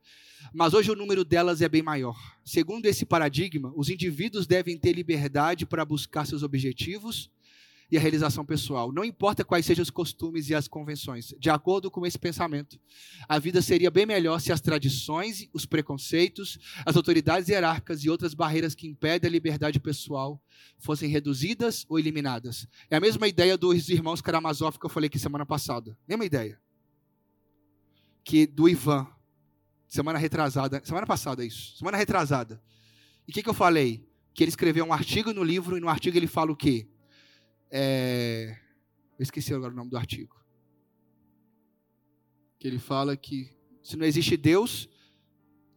mas 0.53 0.73
hoje 0.73 0.93
o 0.93 0.95
número 0.95 1.25
delas 1.25 1.61
é 1.61 1.69
bem 1.69 1.83
maior. 1.83 2.17
Segundo 2.45 2.87
esse 2.87 3.05
paradigma, 3.05 3.73
os 3.75 3.89
indivíduos 3.89 4.47
devem 4.47 4.79
ter 4.79 4.93
liberdade 4.93 5.67
para 5.67 5.85
buscar 5.85 6.25
seus 6.27 6.45
objetivos 6.45 7.29
e 7.91 7.97
a 7.97 8.01
realização 8.01 8.45
pessoal. 8.45 8.93
Não 8.93 9.05
importa 9.05 9.45
quais 9.45 9.67
sejam 9.67 9.83
os 9.83 9.91
costumes 9.91 10.49
e 10.49 10.55
as 10.55 10.69
convenções. 10.69 11.35
De 11.39 11.51
acordo 11.51 11.91
com 11.91 12.07
esse 12.07 12.19
pensamento, 12.19 12.79
a 13.29 13.39
vida 13.39 13.61
seria 13.63 13.91
bem 13.91 14.07
melhor 14.07 14.41
se 14.41 14.53
as 14.53 14.61
tradições, 14.61 15.49
os 15.53 15.67
preconceitos, 15.67 16.59
as 16.85 16.97
autoridades 16.97 17.49
hierárquicas 17.49 18.05
e 18.05 18.11
outras 18.11 18.35
barreiras 18.35 18.75
que 18.75 18.87
impedem 18.87 19.29
a 19.29 19.33
liberdade 19.33 19.79
pessoal 19.79 20.43
fossem 20.79 21.09
reduzidas 21.09 21.85
ou 21.89 21.99
eliminadas. 21.99 22.67
É 22.91 22.97
a 22.97 23.01
mesma 23.01 23.29
ideia 23.29 23.57
dos 23.57 23.89
irmãos 23.89 24.21
Karamazov 24.21 24.79
que 24.79 24.87
eu 24.87 24.91
falei 24.91 25.09
aqui 25.09 25.19
semana 25.19 25.47
passada. 25.47 25.97
Mesma 26.09 26.25
ideia. 26.25 26.61
Que 28.25 28.47
do 28.47 28.69
Ivan, 28.69 29.07
semana 29.87 30.19
retrasada, 30.19 30.81
semana 30.85 31.07
passada 31.07 31.45
isso, 31.45 31.77
semana 31.77 31.97
retrasada. 31.97 32.63
E 33.27 33.31
o 33.31 33.35
que, 33.35 33.43
que 33.43 33.49
eu 33.49 33.55
falei? 33.55 34.07
Que 34.33 34.43
ele 34.43 34.51
escreveu 34.51 34.85
um 34.85 34.93
artigo 34.93 35.33
no 35.33 35.45
livro 35.45 35.77
e 35.77 35.81
no 35.81 35.89
artigo 35.89 36.17
ele 36.17 36.27
fala 36.27 36.51
o 36.51 36.57
quê? 36.57 36.89
É... 37.77 38.57
Eu 39.19 39.23
esqueci 39.25 39.53
agora 39.53 39.73
o 39.73 39.77
nome 39.77 39.91
do 39.91 39.97
artigo. 39.97 40.37
Que 42.57 42.69
ele 42.69 42.79
fala 42.79 43.17
que 43.17 43.51
se 43.83 43.97
não 43.97 44.07
existe 44.07 44.37
Deus, 44.37 44.89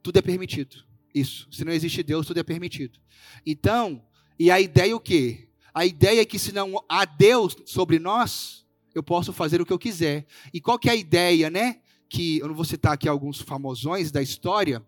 tudo 0.04 0.20
é 0.20 0.22
permitido. 0.22 0.86
Isso. 1.14 1.48
Se 1.52 1.66
não 1.66 1.74
existe 1.74 2.04
Deus, 2.04 2.28
tudo 2.28 2.40
é 2.40 2.44
permitido. 2.44 3.00
Então, 3.44 4.06
e 4.38 4.52
a 4.52 4.62
ideia 4.62 4.92
é 4.92 4.96
o 4.96 5.00
quê? 5.00 5.50
A 5.74 5.88
ideia 5.88 6.22
é 6.22 6.26
que 6.26 6.38
se 6.38 6.52
não 6.52 6.84
há 6.88 7.04
Deus 7.04 7.56
sobre 7.66 7.98
nós, 7.98 8.66
eu 8.94 9.02
posso 9.02 9.34
fazer 9.34 9.60
o 9.60 9.66
que 9.66 9.74
eu 9.74 9.80
quiser. 9.80 10.28
E 10.54 10.62
qual 10.62 10.78
que 10.78 10.90
é 10.90 10.92
a 10.92 10.96
ideia, 10.96 11.50
né? 11.50 11.82
Que 12.08 12.38
eu 12.38 12.48
não 12.48 12.56
vou 12.56 12.64
citar 12.64 12.94
aqui 12.94 13.10
alguns 13.10 13.42
famosões 13.42 14.12
da 14.12 14.22
história, 14.22 14.86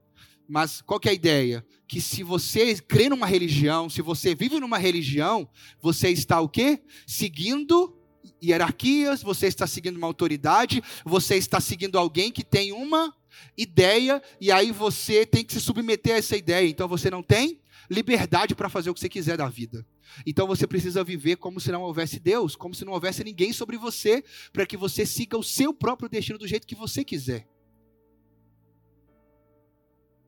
mas 0.50 0.82
qual 0.82 1.00
que 1.00 1.08
é 1.08 1.12
a 1.12 1.14
ideia? 1.16 1.64
Que 1.88 2.02
se 2.02 2.24
você 2.24 2.76
crê 2.76 3.08
numa 3.08 3.28
religião, 3.28 3.88
se 3.88 4.02
você 4.02 4.34
vive 4.34 4.60
numa 4.60 4.80
religião, 4.80 5.47
você 5.80 6.10
está 6.10 6.41
o 6.41 6.50
quê? 6.50 6.82
Seguindo 7.06 7.95
hierarquias, 8.43 9.22
você 9.22 9.45
está 9.45 9.68
seguindo 9.68 9.97
uma 9.97 10.08
autoridade, 10.08 10.82
você 11.06 11.36
está 11.36 11.62
seguindo 11.62 12.00
alguém 12.00 12.32
que 12.32 12.43
tem 12.43 12.72
uma 12.72 13.16
ideia, 13.56 14.22
e 14.41 14.52
aí 14.52 14.72
você 14.72 15.24
tem 15.24 15.45
que 15.45 15.54
se 15.54 15.62
submeter 15.62 16.16
a 16.16 16.18
essa 16.18 16.36
ideia. 16.36 16.68
Então 16.68 16.88
você 16.88 17.12
não 17.12 17.22
tem 17.22 17.62
liberdade 17.88 18.56
para 18.56 18.70
fazer 18.70 18.89
o 18.89 18.93
que 18.95 19.00
você 19.00 19.10
quiser 19.10 19.38
da 19.38 19.47
vida. 19.47 19.86
Então 20.26 20.47
você 20.47 20.66
precisa 20.66 21.04
viver 21.04 21.36
como 21.36 21.60
se 21.60 21.72
não 21.72 21.84
houvesse 21.84 22.20
Deus, 22.20 22.56
como 22.56 22.74
se 22.74 22.84
não 22.84 22.93
houvesse 22.93 23.24
ninguém 23.24 23.54
sobre 23.54 23.78
você, 23.78 24.24
para 24.52 24.66
que 24.66 24.76
você 24.76 25.06
siga 25.06 25.38
o 25.38 25.43
seu 25.43 25.72
próprio 25.76 26.10
destino 26.10 26.39
do 26.39 26.47
jeito 26.47 26.66
que 26.66 26.76
você 26.76 27.04
quiser. 27.04 27.47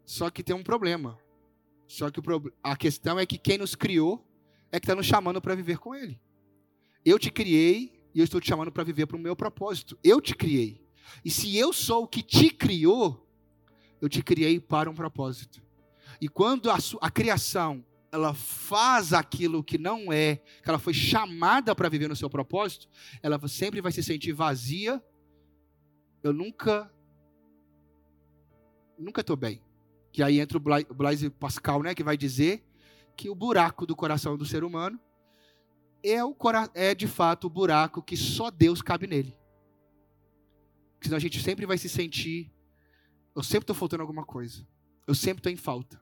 Só 0.05 0.29
que 0.29 0.43
tem 0.43 0.55
um 0.55 0.63
problema. 0.63 1.17
Só 1.87 2.09
que 2.09 2.21
a 2.63 2.75
questão 2.75 3.19
é 3.19 3.25
que 3.25 3.37
quem 3.37 3.57
nos 3.57 3.75
criou 3.75 4.25
é 4.71 4.79
que 4.79 4.85
está 4.85 4.95
nos 4.95 5.05
chamando 5.05 5.41
para 5.41 5.55
viver 5.55 5.77
com 5.77 5.93
Ele. 5.93 6.19
Eu 7.03 7.19
te 7.19 7.31
criei 7.31 8.01
e 8.13 8.19
eu 8.19 8.23
estou 8.23 8.39
te 8.39 8.47
chamando 8.47 8.71
para 8.71 8.83
viver 8.83 9.05
para 9.05 9.17
o 9.17 9.19
meu 9.19 9.35
propósito. 9.35 9.97
Eu 10.03 10.21
te 10.21 10.35
criei. 10.35 10.81
E 11.25 11.29
se 11.29 11.57
eu 11.57 11.73
sou 11.73 12.03
o 12.03 12.07
que 12.07 12.21
te 12.21 12.49
criou, 12.49 13.27
eu 13.99 14.07
te 14.07 14.21
criei 14.23 14.59
para 14.59 14.89
um 14.89 14.95
propósito. 14.95 15.61
E 16.19 16.27
quando 16.27 16.69
a, 16.69 16.77
a 17.01 17.11
criação 17.11 17.85
ela 18.11 18.33
faz 18.33 19.13
aquilo 19.13 19.63
que 19.63 19.77
não 19.77 20.11
é, 20.11 20.35
que 20.35 20.69
ela 20.69 20.79
foi 20.79 20.93
chamada 20.93 21.73
para 21.73 21.89
viver 21.89 22.09
no 22.09 22.15
seu 22.15 22.29
propósito, 22.29 22.89
ela 23.23 23.39
sempre 23.47 23.79
vai 23.79 23.91
se 23.91 24.03
sentir 24.03 24.33
vazia. 24.33 25.01
Eu 26.21 26.33
nunca, 26.33 26.91
nunca 28.97 29.21
estou 29.21 29.37
bem. 29.37 29.61
Que 30.11 30.21
aí 30.21 30.39
entra 30.39 30.57
o 30.57 30.93
Blaise 30.93 31.29
Pascal, 31.29 31.81
né, 31.83 31.95
que 31.95 32.03
vai 32.03 32.17
dizer 32.17 32.63
que 33.15 33.29
o 33.29 33.35
buraco 33.35 33.85
do 33.85 33.95
coração 33.95 34.37
do 34.37 34.45
ser 34.45 34.63
humano 34.63 34.99
é, 36.03 36.23
o, 36.23 36.35
é 36.73 36.95
de 36.95 37.07
fato 37.07 37.47
o 37.47 37.49
buraco 37.49 38.01
que 38.01 38.17
só 38.17 38.49
Deus 38.49 38.81
cabe 38.81 39.07
nele. 39.07 39.37
Senão 41.01 41.17
a 41.17 41.19
gente 41.19 41.41
sempre 41.41 41.65
vai 41.65 41.77
se 41.77 41.89
sentir 41.89 42.51
eu 43.35 43.43
sempre 43.43 43.63
estou 43.63 43.75
faltando 43.75 44.03
alguma 44.03 44.25
coisa. 44.25 44.67
Eu 45.07 45.15
sempre 45.15 45.39
estou 45.39 45.51
em 45.51 45.55
falta. 45.55 46.01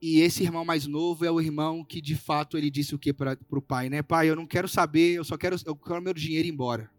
E 0.00 0.20
esse 0.20 0.42
irmão 0.42 0.64
mais 0.64 0.86
novo 0.86 1.24
é 1.24 1.30
o 1.30 1.40
irmão 1.40 1.84
que 1.84 2.00
de 2.00 2.14
fato 2.14 2.58
ele 2.58 2.70
disse 2.70 2.94
o 2.94 2.98
que 2.98 3.12
para 3.12 3.38
o 3.50 3.62
pai, 3.62 3.88
né? 3.88 4.02
Pai, 4.02 4.28
eu 4.28 4.36
não 4.36 4.46
quero 4.46 4.68
saber, 4.68 5.14
eu 5.14 5.24
só 5.24 5.36
quero, 5.36 5.56
eu 5.64 5.74
quero 5.76 6.02
meu 6.02 6.12
dinheiro 6.12 6.46
ir 6.46 6.50
embora. 6.50 6.90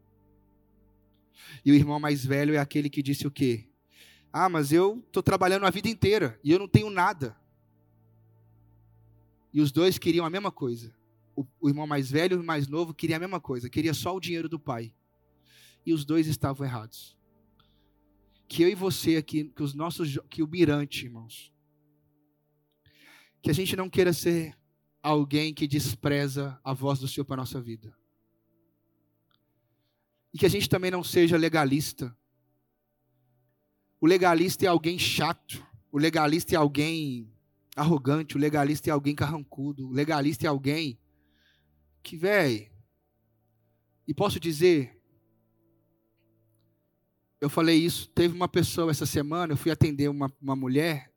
E 1.64 1.72
o 1.72 1.76
irmão 1.76 2.00
mais 2.00 2.26
velho 2.26 2.56
é 2.56 2.58
aquele 2.58 2.90
que 2.90 3.04
disse 3.04 3.28
o 3.28 3.32
quê? 3.32 3.68
Ah, 4.38 4.50
mas 4.50 4.74
eu 4.74 5.02
estou 5.08 5.24
trabalhando 5.24 5.66
a 5.66 5.70
vida 5.70 5.88
inteira 5.88 6.38
e 6.44 6.52
eu 6.52 6.60
não 6.60 6.68
tenho 6.68 6.90
nada. 6.90 7.38
E 9.54 9.62
os 9.62 9.72
dois 9.72 9.98
queriam 9.98 10.26
a 10.26 10.30
mesma 10.30 10.52
coisa. 10.52 10.94
O, 11.34 11.46
o 11.62 11.70
irmão 11.70 11.88
mais 11.88 12.12
velho 12.12 12.38
e 12.38 12.42
o 12.42 12.44
mais 12.44 12.68
novo 12.68 12.94
queriam 12.94 13.16
a 13.16 13.20
mesma 13.20 13.40
coisa, 13.40 13.70
queria 13.70 13.94
só 13.94 14.14
o 14.14 14.20
dinheiro 14.20 14.50
do 14.50 14.60
pai. 14.60 14.94
E 15.86 15.94
os 15.94 16.04
dois 16.04 16.28
estavam 16.28 16.66
errados 16.66 17.16
que 18.48 18.64
eu 18.64 18.70
e 18.70 18.76
você 18.76 19.18
aqui, 19.18 19.46
que 19.46 19.64
os 19.64 19.74
nossos, 19.74 20.20
que 20.30 20.44
o 20.44 20.48
mirante, 20.48 21.06
irmãos, 21.06 21.52
que 23.42 23.50
a 23.50 23.54
gente 23.54 23.76
não 23.76 23.90
queira 23.90 24.14
ser 24.14 24.58
alguém 25.02 25.54
que 25.54 25.68
despreza 25.68 26.60
a 26.64 26.74
voz 26.74 27.00
do 27.00 27.08
Senhor 27.08 27.26
para 27.26 27.36
a 27.36 27.38
nossa 27.44 27.62
vida. 27.62 27.96
E 30.34 30.38
que 30.38 30.46
a 30.46 30.50
gente 30.50 30.70
também 30.70 30.92
não 30.92 31.04
seja 31.04 31.38
legalista. 31.38 32.16
O 34.06 34.08
legalista 34.08 34.64
é 34.64 34.68
alguém 34.68 35.00
chato. 35.00 35.66
O 35.92 35.98
legalista 35.98 36.54
é 36.54 36.58
alguém 36.60 37.28
arrogante. 37.76 38.38
O 38.38 38.40
legalista 38.40 38.88
é 38.88 38.94
alguém 38.94 39.16
carrancudo. 39.16 39.88
O 39.88 39.92
legalista 39.92 40.46
é 40.46 40.48
alguém 40.48 41.00
que, 42.04 42.16
velho. 42.16 42.70
E 44.08 44.14
posso 44.14 44.40
dizer, 44.40 44.96
eu 47.42 47.50
falei 47.50 47.78
isso. 47.78 48.08
Teve 48.10 48.36
uma 48.36 48.48
pessoa 48.48 48.92
essa 48.92 49.08
semana, 49.08 49.54
eu 49.54 49.58
fui 49.58 49.72
atender 49.72 50.08
uma, 50.08 50.32
uma 50.40 50.56
mulher, 50.56 51.12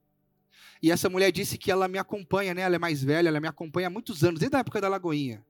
e 0.82 0.90
essa 0.90 1.10
mulher 1.10 1.30
disse 1.30 1.58
que 1.58 1.70
ela 1.70 1.88
me 1.88 1.98
acompanha, 1.98 2.54
né? 2.54 2.62
Ela 2.62 2.76
é 2.76 2.78
mais 2.78 3.04
velha, 3.04 3.28
ela 3.28 3.38
me 3.38 3.48
acompanha 3.48 3.88
há 3.88 3.90
muitos 3.90 4.24
anos, 4.24 4.40
desde 4.40 4.56
a 4.56 4.60
época 4.60 4.80
da 4.80 4.88
Lagoinha. 4.88 5.44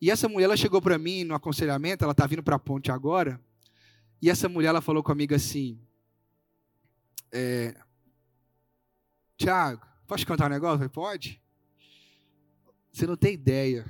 E 0.00 0.10
essa 0.10 0.26
mulher, 0.26 0.46
ela 0.46 0.56
chegou 0.56 0.80
para 0.80 0.96
mim 0.96 1.22
no 1.22 1.34
aconselhamento, 1.34 2.02
ela 2.02 2.12
está 2.12 2.26
vindo 2.26 2.42
para 2.42 2.56
a 2.56 2.58
ponte 2.58 2.90
agora, 2.90 3.38
e 4.22 4.30
essa 4.30 4.48
mulher, 4.48 4.68
ela 4.68 4.80
falou 4.80 5.02
comigo 5.02 5.34
assim, 5.34 5.78
é, 7.32 7.76
Tiago, 9.36 9.86
posso 10.06 10.26
contar 10.26 10.46
um 10.46 10.50
negócio? 10.50 10.74
Eu 10.74 10.78
falei, 10.78 10.88
pode? 10.88 11.42
Você 12.92 13.06
não 13.06 13.16
tem 13.16 13.34
ideia. 13.34 13.86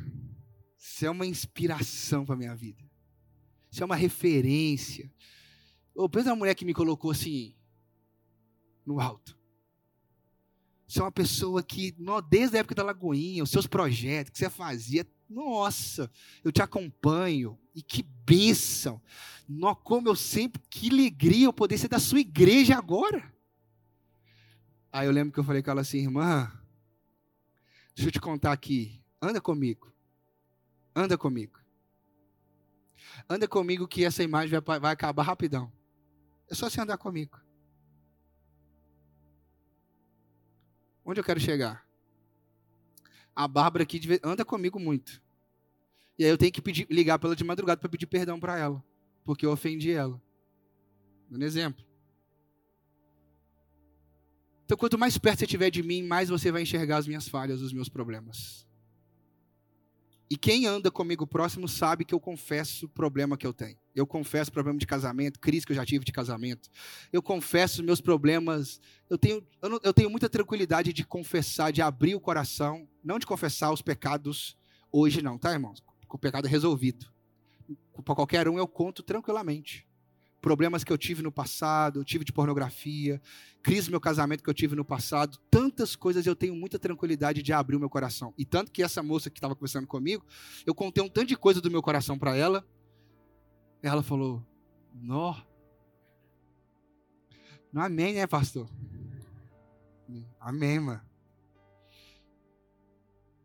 Você 0.77 1.07
é 1.07 1.11
uma 1.11 1.27
inspiração 1.27 2.25
para 2.25 2.37
minha 2.37 2.55
vida. 2.55 2.83
Você 3.71 3.83
é 3.83 3.87
uma 3.87 3.97
referência. 3.97 5.11
Ô, 5.95 6.09
pensa 6.09 6.31
na 6.31 6.37
mulher 6.37 6.55
que 6.55 6.65
me 6.65 6.75
colocou 6.75 7.11
assim, 7.11 7.55
no 8.85 9.01
alto. 9.01 9.39
Você 10.87 10.99
é 10.99 11.03
uma 11.03 11.13
pessoa 11.13 11.63
que, 11.63 11.95
desde 12.29 12.57
a 12.57 12.61
época 12.61 12.75
da 12.75 12.83
Lagoinha, 12.83 13.43
os 13.43 13.51
seus 13.51 13.67
projetos 13.67 14.33
que 14.33 14.39
você 14.39 14.51
fazia, 14.51 15.07
nossa, 15.31 16.11
eu 16.43 16.51
te 16.51 16.61
acompanho. 16.61 17.59
E 17.75 17.83
que 17.83 18.03
bênção. 18.03 19.01
Como 19.85 20.09
eu 20.09 20.17
sempre, 20.17 20.61
que 20.69 20.91
alegria 20.91 21.47
eu 21.47 21.53
poder 21.53 21.79
ser 21.79 21.89
da 21.89 22.01
sua 22.01 22.21
igreja 22.21 22.77
agora. 22.77 23.33
Aí 24.93 25.07
eu 25.07 25.13
lembro 25.13 25.33
que 25.33 25.39
eu 25.39 25.45
falei 25.45 25.63
com 25.63 25.71
ela 25.71 25.83
assim, 25.83 25.99
irmã, 25.99 26.53
deixa 27.95 28.09
eu 28.09 28.13
te 28.13 28.21
contar 28.21 28.53
aqui, 28.53 29.01
anda 29.23 29.41
comigo. 29.41 29.93
Anda 30.95 31.17
comigo. 31.17 31.61
Anda 33.29 33.47
comigo 33.47 33.87
que 33.87 34.05
essa 34.05 34.25
imagem 34.25 34.61
vai, 34.61 34.81
vai 34.81 34.93
acabar 34.93 35.23
rapidão. 35.23 35.73
É 36.49 36.55
só 36.55 36.69
você 36.69 36.81
andar 36.81 36.99
comigo. 36.99 37.41
Onde 41.05 41.21
eu 41.21 41.25
quero 41.25 41.39
chegar? 41.39 41.89
A 43.41 43.49
Bárbara 43.49 43.85
aqui 43.85 43.99
anda 44.23 44.45
comigo 44.45 44.79
muito. 44.79 45.23
E 46.19 46.25
aí 46.25 46.29
eu 46.29 46.37
tenho 46.37 46.53
que 46.53 46.61
pedir, 46.61 46.87
ligar 46.91 47.19
para 47.19 47.29
ela 47.29 47.37
de 47.37 47.43
madrugada 47.43 47.81
para 47.81 47.89
pedir 47.89 48.05
perdão 48.05 48.39
para 48.39 48.59
ela, 48.59 48.85
porque 49.25 49.47
eu 49.47 49.51
ofendi 49.51 49.91
ela. 49.91 50.21
Um 51.31 51.43
exemplo. 51.43 51.83
Então, 54.63 54.77
quanto 54.77 54.99
mais 54.99 55.17
perto 55.17 55.39
você 55.39 55.47
estiver 55.47 55.71
de 55.71 55.83
mim, 55.83 56.03
mais 56.03 56.29
você 56.29 56.53
vai 56.53 56.61
enxergar 56.61 56.99
as 56.99 57.07
minhas 57.07 57.29
falhas, 57.29 57.63
os 57.63 57.73
meus 57.73 57.89
problemas. 57.89 58.69
E 60.31 60.37
quem 60.37 60.65
anda 60.65 60.93
comigo 60.93 61.27
próximo 61.27 61.67
sabe 61.67 62.05
que 62.05 62.15
eu 62.15 62.21
confesso 62.21 62.87
o 62.87 62.89
problema 62.89 63.37
que 63.37 63.45
eu 63.45 63.53
tenho. 63.53 63.77
Eu 63.93 64.07
confesso 64.07 64.53
problema 64.53 64.79
de 64.79 64.87
casamento, 64.87 65.41
crise 65.41 65.67
que 65.67 65.73
eu 65.73 65.77
já 65.77 65.85
tive 65.85 66.05
de 66.05 66.13
casamento. 66.13 66.71
Eu 67.13 67.21
confesso 67.21 67.83
meus 67.83 68.01
problemas. 68.01 68.81
Eu 69.09 69.19
tenho, 69.19 69.45
eu, 69.61 69.69
não, 69.69 69.81
eu 69.83 69.93
tenho 69.93 70.09
muita 70.09 70.29
tranquilidade 70.29 70.93
de 70.93 71.05
confessar, 71.05 71.73
de 71.73 71.83
abrir 71.83 72.15
o 72.15 72.21
coração. 72.21 72.89
Não 73.03 73.19
de 73.19 73.27
confessar 73.27 73.73
os 73.73 73.83
pecados 73.83 74.57
hoje, 74.93 75.21
não, 75.21 75.37
tá, 75.37 75.53
irmãos? 75.53 75.83
O 76.09 76.17
pecado 76.17 76.47
é 76.47 76.51
resolvido. 76.51 77.13
Para 78.05 78.15
qualquer 78.15 78.49
um 78.49 78.57
eu 78.57 78.69
conto 78.69 79.03
tranquilamente 79.03 79.90
problemas 80.41 80.83
que 80.83 80.93
eu 80.93 80.99
tive 80.99 81.23
no 81.23 81.31
passado, 81.31 82.01
eu 82.01 82.05
tive 82.05 82.25
de 82.25 82.33
pornografia, 82.33 83.21
crise 83.63 83.89
no 83.89 83.93
meu 83.93 84.01
casamento 84.01 84.43
que 84.43 84.51
eu 84.51 84.55
tive 84.55 84.75
no 84.75 84.85
passado, 84.85 85.39
tantas 85.51 85.95
coisas 85.95 86.27
eu 86.27 86.35
tenho 86.35 86.55
muita 86.55 86.79
tranquilidade 86.79 87.43
de 87.43 87.53
abrir 87.53 87.77
o 87.77 87.81
meu 87.81 87.91
coração. 87.91 88.33
E 88.37 88.45
tanto 88.45 88.73
que 88.73 88.83
essa 88.83 89.03
moça 89.03 89.31
que 89.31 89.39
estava 89.39 89.55
conversando 89.55 89.87
comigo, 89.87 90.25
eu 90.67 90.75
contei 90.75 91.03
um 91.03 91.09
tanto 91.09 91.29
de 91.29 91.37
coisa 91.37 91.61
do 91.61 91.71
meu 91.71 91.83
coração 91.83 92.19
para 92.19 92.37
ela. 92.37 92.67
Ela 93.83 94.03
falou: 94.03 94.45
"Nó. 94.95 95.37
Não 97.73 97.83
amém, 97.83 98.15
né, 98.15 98.27
pastor?" 98.27 98.69
Amém, 100.41 100.81
mano. 100.81 101.01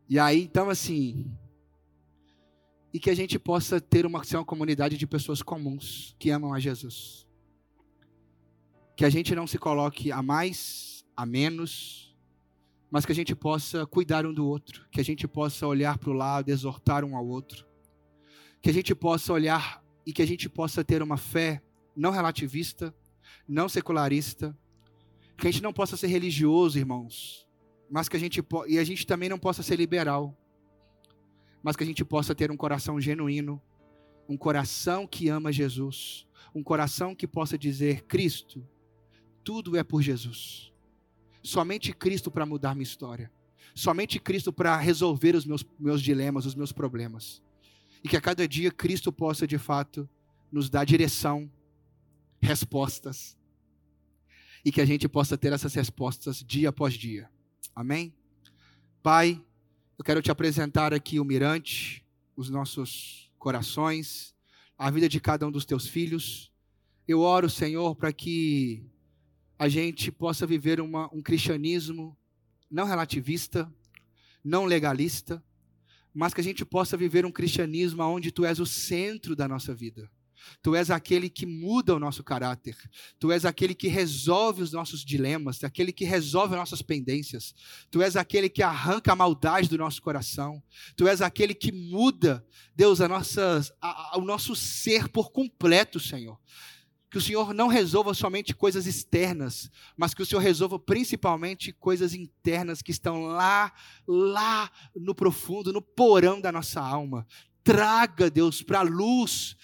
E 0.08 0.18
aí, 0.18 0.42
então 0.42 0.70
assim, 0.70 1.30
e 2.96 2.98
que 2.98 3.10
a 3.10 3.14
gente 3.14 3.38
possa 3.38 3.78
ter 3.78 4.06
uma, 4.06 4.24
ser 4.24 4.38
uma 4.38 4.44
comunidade 4.46 4.96
de 4.96 5.06
pessoas 5.06 5.42
comuns 5.42 6.16
que 6.18 6.30
amam 6.30 6.54
a 6.54 6.58
Jesus. 6.58 7.26
Que 8.96 9.04
a 9.04 9.10
gente 9.10 9.34
não 9.34 9.46
se 9.46 9.58
coloque 9.58 10.10
a 10.10 10.22
mais, 10.22 11.04
a 11.14 11.26
menos, 11.26 12.16
mas 12.90 13.04
que 13.04 13.12
a 13.12 13.14
gente 13.14 13.34
possa 13.34 13.84
cuidar 13.84 14.24
um 14.24 14.32
do 14.32 14.46
outro, 14.46 14.88
que 14.90 14.98
a 14.98 15.04
gente 15.04 15.28
possa 15.28 15.66
olhar 15.66 15.98
para 15.98 16.08
o 16.08 16.14
lado, 16.14 16.48
exortar 16.48 17.04
um 17.04 17.14
ao 17.14 17.26
outro, 17.26 17.66
que 18.62 18.70
a 18.70 18.72
gente 18.72 18.94
possa 18.94 19.30
olhar 19.30 19.84
e 20.06 20.10
que 20.10 20.22
a 20.22 20.26
gente 20.26 20.48
possa 20.48 20.82
ter 20.82 21.02
uma 21.02 21.18
fé 21.18 21.60
não 21.94 22.10
relativista, 22.10 22.94
não 23.46 23.68
secularista, 23.68 24.56
que 25.36 25.46
a 25.46 25.50
gente 25.50 25.62
não 25.62 25.74
possa 25.74 25.98
ser 25.98 26.06
religioso, 26.06 26.78
irmãos, 26.78 27.46
mas 27.90 28.08
que 28.08 28.16
a 28.16 28.20
gente 28.20 28.42
e 28.66 28.78
a 28.78 28.84
gente 28.84 29.06
também 29.06 29.28
não 29.28 29.38
possa 29.38 29.62
ser 29.62 29.76
liberal 29.76 30.34
mas 31.66 31.74
que 31.74 31.82
a 31.82 31.86
gente 31.86 32.04
possa 32.04 32.32
ter 32.32 32.48
um 32.52 32.56
coração 32.56 33.00
genuíno, 33.00 33.60
um 34.28 34.36
coração 34.36 35.04
que 35.04 35.28
ama 35.28 35.50
Jesus, 35.50 36.24
um 36.54 36.62
coração 36.62 37.12
que 37.12 37.26
possa 37.26 37.58
dizer: 37.58 38.02
Cristo, 38.02 38.64
tudo 39.42 39.76
é 39.76 39.82
por 39.82 40.00
Jesus. 40.00 40.72
Somente 41.42 41.92
Cristo 41.92 42.30
para 42.30 42.46
mudar 42.46 42.76
minha 42.76 42.84
história. 42.84 43.32
Somente 43.74 44.20
Cristo 44.20 44.52
para 44.52 44.76
resolver 44.76 45.34
os 45.34 45.44
meus, 45.44 45.66
meus 45.76 46.00
dilemas, 46.00 46.46
os 46.46 46.54
meus 46.54 46.70
problemas. 46.70 47.42
E 48.04 48.08
que 48.08 48.16
a 48.16 48.20
cada 48.20 48.46
dia 48.46 48.70
Cristo 48.70 49.10
possa, 49.10 49.44
de 49.44 49.58
fato, 49.58 50.08
nos 50.52 50.70
dar 50.70 50.84
direção, 50.84 51.50
respostas. 52.40 53.36
e 54.64 54.70
que 54.70 54.80
a 54.80 54.86
gente 54.86 55.08
possa 55.08 55.36
ter 55.36 55.52
essas 55.52 55.74
respostas 55.74 56.44
dia 56.46 56.68
após 56.68 56.94
dia. 56.94 57.28
Amém? 57.74 58.14
Pai, 59.02 59.44
eu 59.98 60.04
quero 60.04 60.20
te 60.20 60.30
apresentar 60.30 60.92
aqui 60.92 61.18
o 61.18 61.24
mirante, 61.24 62.04
os 62.36 62.50
nossos 62.50 63.30
corações, 63.38 64.34
a 64.76 64.90
vida 64.90 65.08
de 65.08 65.18
cada 65.18 65.46
um 65.46 65.50
dos 65.50 65.64
teus 65.64 65.88
filhos. 65.88 66.52
Eu 67.08 67.20
oro, 67.20 67.48
Senhor, 67.48 67.96
para 67.96 68.12
que 68.12 68.84
a 69.58 69.68
gente 69.68 70.12
possa 70.12 70.46
viver 70.46 70.82
uma, 70.82 71.08
um 71.14 71.22
cristianismo 71.22 72.16
não 72.70 72.84
relativista, 72.84 73.72
não 74.44 74.66
legalista, 74.66 75.42
mas 76.12 76.34
que 76.34 76.42
a 76.42 76.44
gente 76.44 76.64
possa 76.64 76.96
viver 76.96 77.24
um 77.24 77.32
cristianismo 77.32 78.02
onde 78.02 78.30
tu 78.30 78.44
és 78.44 78.60
o 78.60 78.66
centro 78.66 79.34
da 79.34 79.48
nossa 79.48 79.74
vida. 79.74 80.10
Tu 80.62 80.74
és 80.74 80.90
aquele 80.90 81.28
que 81.28 81.46
muda 81.46 81.94
o 81.94 81.98
nosso 81.98 82.22
caráter. 82.22 82.76
Tu 83.18 83.30
és 83.32 83.44
aquele 83.44 83.74
que 83.74 83.88
resolve 83.88 84.62
os 84.62 84.72
nossos 84.72 85.04
dilemas, 85.04 85.62
aquele 85.64 85.92
que 85.92 86.04
resolve 86.04 86.54
as 86.54 86.60
nossas 86.60 86.82
pendências. 86.82 87.54
Tu 87.90 88.02
és 88.02 88.16
aquele 88.16 88.48
que 88.48 88.62
arranca 88.62 89.12
a 89.12 89.16
maldade 89.16 89.68
do 89.68 89.78
nosso 89.78 90.00
coração. 90.02 90.62
Tu 90.96 91.06
és 91.06 91.20
aquele 91.20 91.54
que 91.54 91.72
muda, 91.72 92.44
Deus, 92.74 93.00
a 93.00 93.08
nossa, 93.08 93.60
a, 93.80 94.16
a, 94.16 94.18
o 94.18 94.24
nosso 94.24 94.54
ser 94.54 95.08
por 95.08 95.30
completo, 95.30 95.98
Senhor. 95.98 96.38
Que 97.10 97.18
o 97.18 97.22
Senhor 97.22 97.54
não 97.54 97.68
resolva 97.68 98.12
somente 98.12 98.54
coisas 98.54 98.86
externas, 98.86 99.70
mas 99.96 100.12
que 100.12 100.22
o 100.22 100.26
Senhor 100.26 100.40
resolva 100.40 100.78
principalmente 100.78 101.72
coisas 101.72 102.12
internas 102.12 102.82
que 102.82 102.90
estão 102.90 103.22
lá, 103.26 103.72
lá 104.06 104.70
no 104.94 105.14
profundo, 105.14 105.72
no 105.72 105.80
porão 105.80 106.40
da 106.40 106.50
nossa 106.50 106.80
alma. 106.80 107.26
Traga, 107.62 108.30
Deus, 108.30 108.60
para 108.60 108.80
a 108.80 108.82
luz 108.82 109.56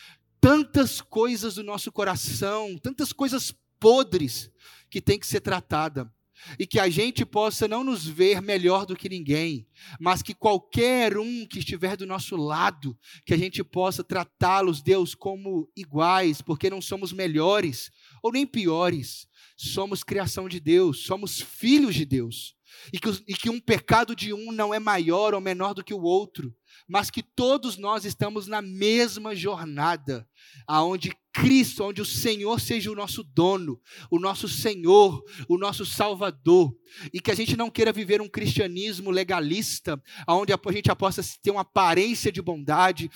tantas 0.42 1.00
coisas 1.00 1.54
do 1.54 1.62
nosso 1.62 1.92
coração, 1.92 2.76
tantas 2.76 3.12
coisas 3.12 3.54
podres 3.78 4.50
que 4.90 5.00
tem 5.00 5.16
que 5.16 5.26
ser 5.26 5.40
tratada. 5.40 6.12
E 6.58 6.66
que 6.66 6.80
a 6.80 6.88
gente 6.88 7.24
possa 7.24 7.68
não 7.68 7.84
nos 7.84 8.04
ver 8.04 8.42
melhor 8.42 8.84
do 8.84 8.96
que 8.96 9.08
ninguém, 9.08 9.64
mas 10.00 10.22
que 10.22 10.34
qualquer 10.34 11.16
um 11.16 11.46
que 11.46 11.60
estiver 11.60 11.96
do 11.96 12.04
nosso 12.04 12.34
lado, 12.34 12.98
que 13.24 13.32
a 13.32 13.36
gente 13.36 13.62
possa 13.62 14.02
tratá-los, 14.02 14.82
Deus, 14.82 15.14
como 15.14 15.70
iguais, 15.76 16.42
porque 16.42 16.68
não 16.68 16.82
somos 16.82 17.12
melhores 17.12 17.92
ou 18.20 18.32
nem 18.32 18.44
piores, 18.44 19.28
somos 19.56 20.02
criação 20.02 20.48
de 20.48 20.58
Deus, 20.58 21.04
somos 21.04 21.40
filhos 21.40 21.94
de 21.94 22.04
Deus. 22.04 22.56
E 22.92 22.98
que, 22.98 23.08
e 23.28 23.34
que 23.34 23.50
um 23.50 23.60
pecado 23.60 24.14
de 24.14 24.32
um 24.32 24.52
não 24.52 24.72
é 24.72 24.78
maior 24.78 25.34
ou 25.34 25.40
menor 25.40 25.74
do 25.74 25.84
que 25.84 25.94
o 25.94 26.02
outro, 26.02 26.54
mas 26.88 27.10
que 27.10 27.22
todos 27.22 27.76
nós 27.76 28.04
estamos 28.04 28.46
na 28.46 28.62
mesma 28.62 29.34
jornada, 29.34 30.26
aonde 30.66 31.12
Cristo, 31.32 31.84
onde 31.84 32.02
o 32.02 32.04
Senhor 32.04 32.60
seja 32.60 32.90
o 32.90 32.94
nosso 32.94 33.24
dono, 33.24 33.80
o 34.10 34.18
nosso 34.18 34.46
Senhor, 34.46 35.24
o 35.48 35.56
nosso 35.56 35.86
Salvador, 35.86 36.76
e 37.12 37.20
que 37.20 37.30
a 37.30 37.34
gente 37.34 37.56
não 37.56 37.70
queira 37.70 37.90
viver 37.90 38.20
um 38.20 38.28
cristianismo 38.28 39.10
legalista, 39.10 40.00
onde 40.28 40.52
a 40.52 40.58
gente 40.72 40.94
possa 40.94 41.22
ter 41.42 41.50
uma 41.50 41.62
aparência 41.62 42.30
de 42.30 42.42
bondade, 42.42 43.10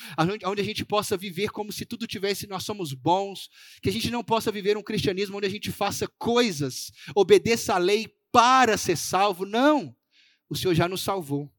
onde 0.46 0.62
a 0.62 0.64
gente 0.64 0.84
possa 0.84 1.16
viver 1.16 1.50
como 1.50 1.70
se 1.70 1.84
tudo 1.84 2.06
tivesse 2.06 2.46
nós 2.46 2.64
somos 2.64 2.94
bons, 2.94 3.50
que 3.82 3.90
a 3.90 3.92
gente 3.92 4.10
não 4.10 4.24
possa 4.24 4.50
viver 4.50 4.78
um 4.78 4.82
cristianismo 4.82 5.36
onde 5.36 5.46
a 5.46 5.50
gente 5.50 5.70
faça 5.70 6.08
coisas, 6.18 6.90
obedeça 7.14 7.74
a 7.74 7.78
lei 7.78 8.08
para 8.32 8.76
ser 8.76 8.96
salvo, 8.96 9.44
não. 9.44 9.94
O 10.48 10.56
Senhor 10.56 10.74
já 10.74 10.88
nos 10.88 11.02
salvou. 11.02 11.52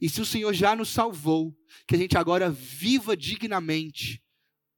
E 0.00 0.08
se 0.08 0.20
o 0.20 0.26
Senhor 0.26 0.52
já 0.52 0.74
nos 0.74 0.88
salvou, 0.88 1.56
que 1.86 1.94
a 1.94 1.98
gente 1.98 2.16
agora 2.16 2.50
viva 2.50 3.16
dignamente, 3.16 4.22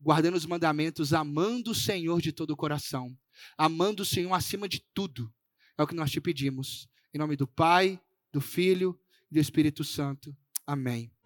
guardando 0.01 0.37
os 0.37 0.47
mandamentos, 0.47 1.13
amando 1.13 1.71
o 1.71 1.75
Senhor 1.75 2.21
de 2.21 2.33
todo 2.33 2.51
o 2.51 2.57
coração, 2.57 3.17
amando 3.57 4.03
o 4.03 4.07
Senhor 4.07 4.33
acima 4.33 4.69
de 4.69 4.85
tudo. 4.95 5.33
É 5.77 5.83
o 5.83 5.87
que 5.87 5.95
nós 5.95 6.11
te 6.11 6.21
pedimos. 6.21 6.89
Em 7.15 7.19
nome 7.19 7.37
do 7.37 7.47
Pai, 7.47 8.01
do 8.33 8.41
Filho 8.41 8.99
e 9.31 9.35
do 9.35 9.41
Espírito 9.41 9.85
Santo. 9.85 10.37
Amém. 10.67 11.18